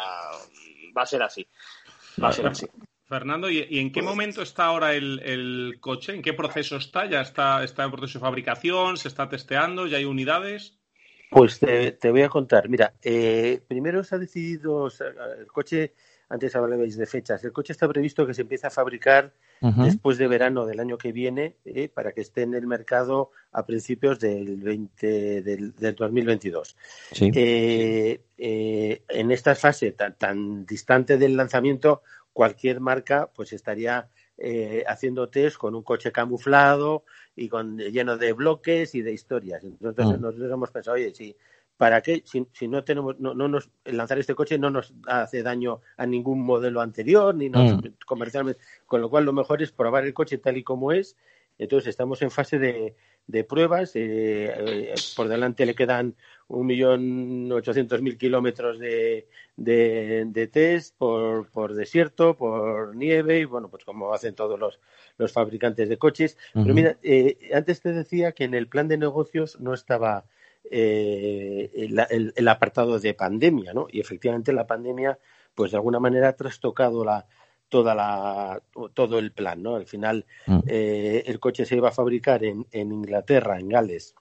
[0.97, 1.47] va a ser así.
[2.23, 2.67] Va a ser así.
[3.07, 6.15] Fernando, ¿y, en qué momento está ahora el, coche?
[6.15, 7.05] ¿En qué proceso está?
[7.07, 8.97] ¿Ya está, está en proceso de fabricación?
[8.97, 9.87] ¿Se está testeando?
[9.87, 10.79] ¿Ya hay unidades?
[11.31, 12.69] Pues te, voy a contar.
[12.69, 14.89] Mira, eh, primero se ha decidido,
[15.39, 15.95] el coche
[16.29, 17.45] antes hablabais de fechas.
[17.45, 21.11] El coche está previsto que se empiece a fabricar después de verano del año que
[21.11, 26.77] viene eh, para que esté en el mercado a principios del, 20, del, 2022.
[27.21, 32.03] Eh, eh, en esta fase tan, tan, distante del lanzamiento,
[32.33, 34.09] cualquier marca pues estaría
[34.89, 37.05] haciendo test con un coche camuflado
[37.37, 39.63] y con lleno de bloques y de historias.
[39.63, 40.21] Entonces mm.
[40.21, 41.37] nosotros hemos pensado, oye, si
[41.77, 42.23] ¿Para qué?
[42.25, 46.81] Si, no tenemos, no, nos, lanzar este coche no nos hace daño a ningún modelo
[46.81, 47.89] anterior, ni nos, mm.
[48.07, 48.61] comercialmente.
[48.87, 51.17] Con lo cual, lo mejor es probar el coche tal y como es.
[51.59, 52.95] Entonces, estamos en fase de,
[53.27, 53.97] de pruebas.
[53.97, 56.15] Eh, eh, por delante le quedan
[56.49, 59.27] un millón ochocientos mil kilómetros de,
[59.57, 64.79] de, test por, por desierto, por nieve y bueno, pues como hacen todos los,
[65.17, 66.37] los fabricantes de coches.
[66.53, 70.25] Pero mira, eh, antes te decía que en el plan de negocios no estaba
[70.71, 73.87] eh, el, apartado de pandemia, ¿no?
[73.91, 75.19] Y efectivamente la pandemia,
[75.55, 77.27] pues de alguna manera ha trastocado la,
[77.69, 78.63] toda la,
[78.95, 79.77] todo el plan, ¿no?
[79.77, 80.61] Al final mm.
[80.67, 84.15] eh, el coche se iba a fabricar en, en Inglaterra, en Gales,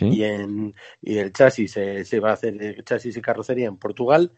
[0.00, 3.78] y, en, y el chasis se, se va a hacer el chasis y carrocería en
[3.78, 4.32] Portugal.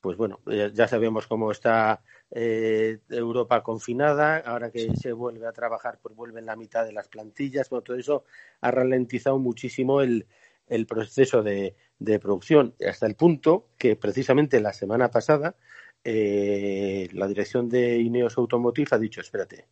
[0.00, 0.40] Pues bueno,
[0.74, 6.44] ya sabemos cómo está eh, Europa confinada, ahora que se vuelve a trabajar, pues vuelven
[6.44, 8.24] la mitad de las plantillas, bueno, todo eso
[8.60, 10.26] ha ralentizado muchísimo el,
[10.68, 11.76] el proceso de,
[12.20, 15.56] producción hasta el punto que precisamente la semana pasada
[16.02, 19.68] eh, la dirección de Ineos Automotive ha dicho, espérate,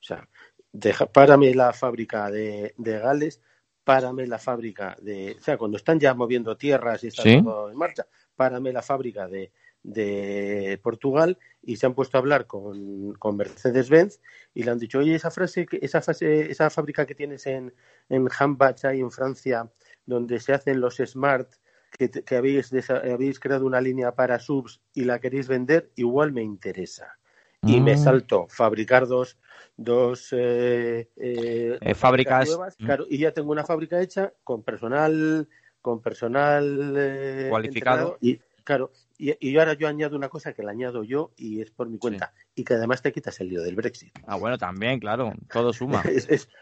[0.00, 0.28] o sea,
[0.72, 3.40] deja, párame la fábrica de, Gales,
[3.82, 7.76] párame la fábrica de, o sea, cuando están ya moviendo tierras y está todo en
[7.76, 8.06] marcha,
[8.36, 9.52] párame la fábrica de,
[9.82, 14.20] de Portugal y se han puesto a hablar con, con Mercedes-Benz
[14.54, 17.74] y le han dicho, oye, esa frase, esa, fase, esa fábrica que tienes en,
[18.08, 19.70] en Hambach, ahí en Francia,
[20.06, 21.52] donde se hacen los smart,
[21.98, 27.18] que, habéis, habéis creado una línea para subs y la queréis vender, igual me interesa.
[27.64, 27.96] Y me ah.
[27.96, 29.38] salto fabricar dos,
[29.76, 32.84] dos eh, eh, eh, fábricas nuevas, mm.
[32.84, 35.48] claro, y ya tengo una fábrica hecha con personal
[35.80, 38.92] con personal cualificado y claro
[39.22, 42.32] y, ahora yo añado una cosa que la añado yo y es por mi cuenta.
[42.56, 44.12] Y que además te quitas el lío del Brexit.
[44.26, 45.32] Ah, bueno, también, claro.
[45.52, 46.02] Todo suma.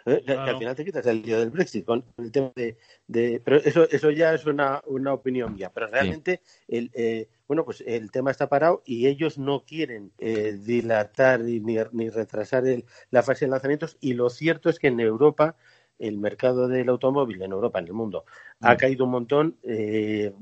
[0.07, 3.41] Eh, al final te quitas el lío del Brexit con el tema de...
[3.45, 5.71] pero eso, eso ya es una, una opinión mía.
[5.73, 10.59] Pero realmente, el, eh, bueno, pues el tema está parado y ellos no quieren eh,
[10.59, 13.97] dilatar ni, ni retrasar el, la fase de lanzamientos.
[14.01, 15.57] Y lo cierto es que en Europa
[16.01, 18.25] el mercado del automóvil en Europa, en el mundo,
[18.61, 18.77] ha mm.
[18.77, 19.57] caído un montón.
[19.63, 20.33] Eh,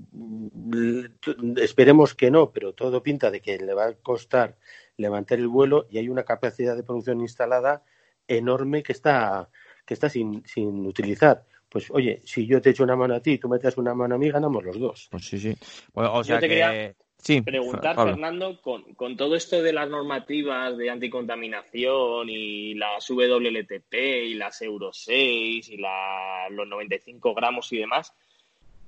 [1.56, 4.56] esperemos que no, pero todo pinta de que le va a costar
[4.96, 7.82] levantar el vuelo y hay una capacidad de producción instalada
[8.26, 9.48] enorme que está,
[9.84, 11.44] que está sin, sin utilizar.
[11.68, 14.14] Pues oye, si yo te echo una mano a ti y tú metes una mano
[14.14, 15.08] a mí, ganamos los dos.
[15.10, 15.54] Pues sí, sí.
[15.92, 16.94] o sea que...
[17.18, 23.94] Sí, preguntar, Fernando, con, con, todo esto de las normativas de anticontaminación y las WLTP
[24.24, 28.14] y las Euro 6 y la, los 95 gramos y demás,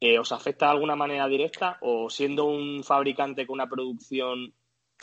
[0.01, 4.55] eh, ¿os afecta de alguna manera directa o siendo un fabricante con una producción,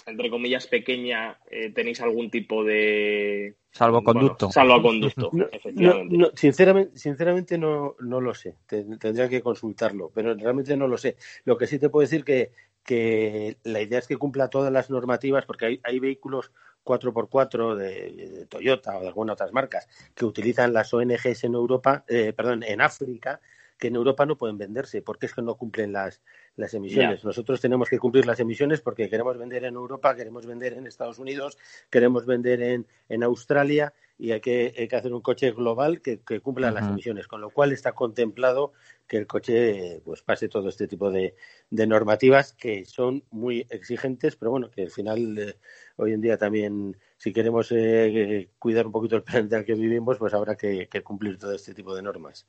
[0.08, 3.56] entre comillas, pequeña, eh, tenéis algún tipo de...
[3.72, 4.50] Salvoconducto.
[4.50, 6.18] salvoconducto, efectivamente.
[6.18, 11.18] No, sinceramente, sinceramente no, no lo sé, tendría que consultarlo, pero realmente no lo sé.
[11.46, 12.52] Lo que sí te puedo decir que
[12.88, 16.54] que la idea es que cumpla todas las normativas, porque hay, hay vehículos
[16.86, 22.32] 4x4 de, Toyota o de algunas otras marcas que utilizan las ONGs en Europa, eh,
[22.32, 23.42] perdón, en África,
[23.78, 26.22] que en Europa no pueden venderse porque es que no cumplen las,
[26.56, 27.26] las emisiones.
[27.26, 31.20] Nosotros tenemos que cumplir las emisiones porque queremos vender en Europa, queremos vender en Estados
[31.20, 31.58] Unidos,
[31.90, 36.88] queremos vender en, en Australia y hay que, hacer un coche global que, cumpla las
[36.88, 38.74] emisiones, con lo cual está contemplado
[39.08, 41.36] que el coche pues pase todo este tipo de,
[41.70, 45.56] normativas que son muy exigentes, pero bueno, que al final eh,
[45.98, 49.74] hoy en día también si queremos eh, cuidar un poquito el planeta en el que
[49.76, 52.48] vivimos, pues habrá que, cumplir todo este tipo de normas.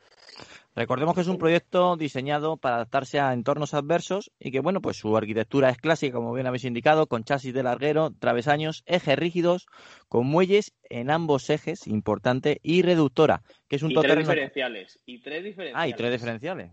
[0.75, 4.97] Recordemos que es un proyecto diseñado para adaptarse a entornos adversos y que, bueno, pues
[4.97, 9.67] su arquitectura es clásica, como bien habéis indicado, con chasis de larguero, travesaños, ejes rígidos,
[10.09, 15.01] con muelles en ambos ejes, importante, y reductora, que es un y tres diferenciales.
[15.05, 15.75] Y tres diferenciales.
[15.75, 16.71] Ah, y tres diferenciales.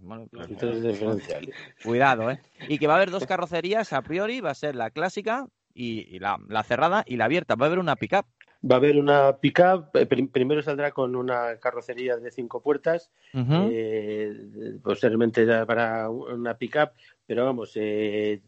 [0.49, 1.55] y tres diferenciales.
[1.83, 2.39] Cuidado, ¿eh?
[2.67, 6.19] Y que va a haber dos carrocerías a priori, va a ser la clásica y,
[6.19, 7.55] la, cerrada y la abierta.
[7.55, 8.25] Va a haber una pickup.
[8.69, 9.95] Va a haber una pickup.
[9.95, 16.91] Eh, primero saldrá con una carrocería de cinco puertas, eh, posteriormente para una pickup.
[17.27, 18.41] Pero vamos, eh,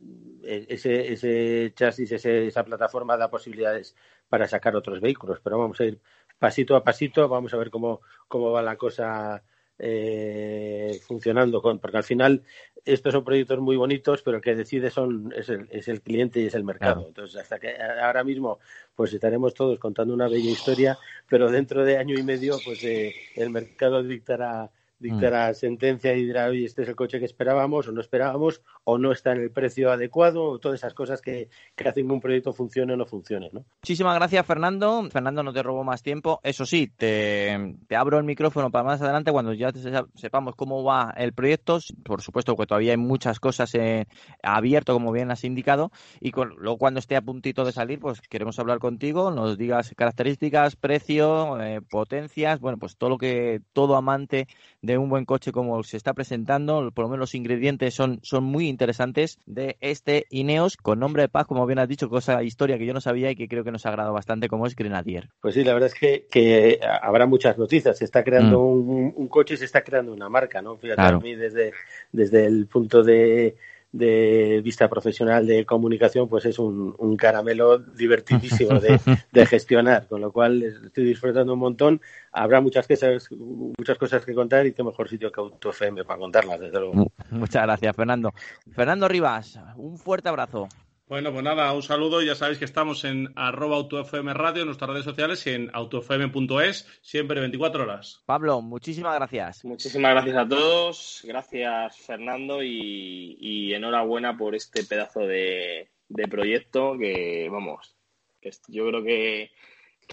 [0.43, 3.95] ese, ese chasis, esa plataforma da posibilidades
[4.29, 5.39] para sacar otros vehículos.
[5.43, 5.99] Pero vamos a ir
[6.39, 9.43] pasito a pasito, vamos a ver cómo, cómo va la cosa
[9.79, 12.43] eh, funcionando, con, porque al final
[12.87, 16.39] estos son proyectos muy bonitos, pero el que decide son es el, es el cliente
[16.39, 17.05] y es el mercado.
[17.07, 18.59] Entonces, hasta que ahora mismo,
[18.95, 20.97] pues estaremos todos contando una bella historia,
[21.29, 24.69] pero dentro de año y medio, pues eh, el mercado dictará
[24.99, 25.55] dictará mm.
[25.55, 29.11] sentencia y dirá, oye, este es el coche que esperábamos o no esperábamos, o no
[29.11, 32.53] está en el precio adecuado, o todas esas cosas que, que hacen que un proyecto
[32.53, 33.49] funcione o no funcione.
[33.51, 33.65] ¿no?
[33.81, 35.07] Muchísimas gracias, Fernando.
[35.11, 36.39] Fernando, no te robo más tiempo.
[36.43, 39.71] Eso sí, te, te abro el micrófono para más adelante cuando ya
[40.15, 41.79] sepamos cómo va el proyecto.
[42.03, 44.05] Por supuesto que todavía hay muchas cosas eh,
[44.43, 48.59] abierto, como bien has indicado, y luego cuando esté a puntito de salir, pues queremos
[48.59, 54.47] hablar contigo, nos digas características, precio, eh, potencias, bueno, pues todo lo que todo amante
[54.81, 58.43] de un buen coche como se está presentando, por lo menos los ingredientes son, son
[58.43, 62.77] muy interesantes de este Ineos con nombre de paz, como bien has dicho, cosa historia
[62.77, 65.29] que yo no sabía y que creo que nos ha agradado bastante, como es Grenadier.
[65.41, 67.97] Pues sí, la verdad es que, que habrá muchas noticias.
[67.97, 68.89] Se está creando mm.
[68.89, 70.77] un, un, coche y se está creando una marca, ¿no?
[70.77, 71.73] Fíjate, a mí desde,
[72.11, 73.55] desde el punto de
[73.97, 78.99] de vista profesional de comunicación, pues es un, un caramelo divertidísimo de,
[79.31, 82.01] de, gestionar, con lo cual estoy disfrutando un montón.
[82.31, 86.59] Habrá muchas cosas, muchas cosas que contar y qué mejor sitio que AutoFM para contarlas,
[86.59, 87.11] desde luego.
[87.31, 88.33] Muchas gracias, Fernando.
[88.71, 90.67] Fernando Rivas, un fuerte abrazo.
[91.07, 92.21] Bueno, pues nada, un saludo.
[92.21, 96.85] Ya sabéis que estamos en arroba autofm radio, en nuestras redes sociales y en autofm.es,
[97.01, 98.23] siempre 24 horas.
[98.25, 99.63] Pablo, muchísimas gracias.
[99.63, 101.21] Muchísimas gracias a todos.
[101.23, 105.89] Gracias, Fernando, y, enhorabuena por este pedazo de,
[106.29, 107.95] proyecto que, vamos,
[108.41, 109.51] que yo creo que,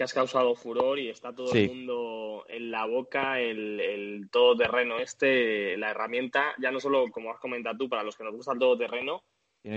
[0.01, 5.75] has causado furor y está todo el mundo en la boca, el, el todoterreno este,
[5.75, 8.59] la herramienta, ya no solo, como has comentado tú, para los que nos gusta el
[8.59, 9.23] todoterreno,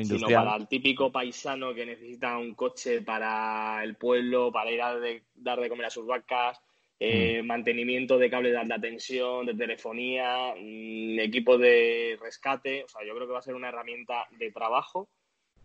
[0.04, 4.94] sino para el típico paisano que necesita un coche para el pueblo, para ir a
[5.34, 6.60] dar de comer a sus vacas,
[7.00, 7.46] eh, mm.
[7.46, 12.84] mantenimiento de cables de alta tensión, de telefonía, mm, equipo de rescate.
[12.84, 15.08] O sea, yo creo que va a ser una herramienta de trabajo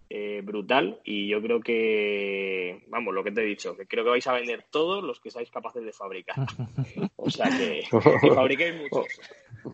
[0.09, 4.11] eh, brutal y yo creo que, vamos, lo que te he dicho, que creo que
[4.11, 6.35] vais a vender todos los que seáis capaces de fabricar.
[7.17, 7.83] o sea, que,
[8.35, 9.07] fabriquéis muchos.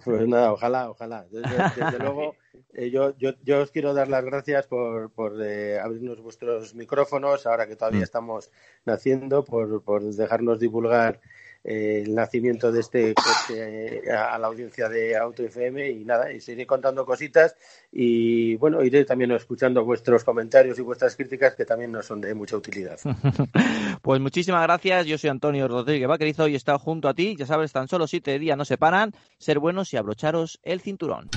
[0.03, 1.25] Pues nada, ojalá, ojalá.
[1.29, 1.47] Desde,
[1.99, 2.35] luego,
[2.73, 7.45] eh, yo, yo, yo, os quiero dar las gracias por, por eh, abrirnos vuestros micrófonos
[7.45, 8.03] ahora que todavía mm.
[8.03, 8.51] estamos
[8.85, 11.19] naciendo, por, por dejarnos divulgar
[11.63, 16.39] el nacimiento de este coche eh, a, la audiencia de Auto FM y nada, y
[16.39, 17.55] seguiré contando cositas
[17.91, 22.33] y bueno, iré también escuchando vuestros comentarios y vuestras críticas que también nos son de
[22.33, 22.97] mucha utilidad.
[24.01, 27.45] pues muchísimas gracias, yo soy Antonio Rodríguez Vaquerizo y he estado junto a ti, ya
[27.45, 31.29] sabes, tan solo siete días no se paran, ser buenos y abrocharos el cinturón.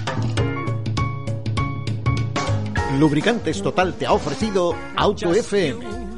[2.99, 6.02] Lubricantes Total te ha ofrecido Auto FM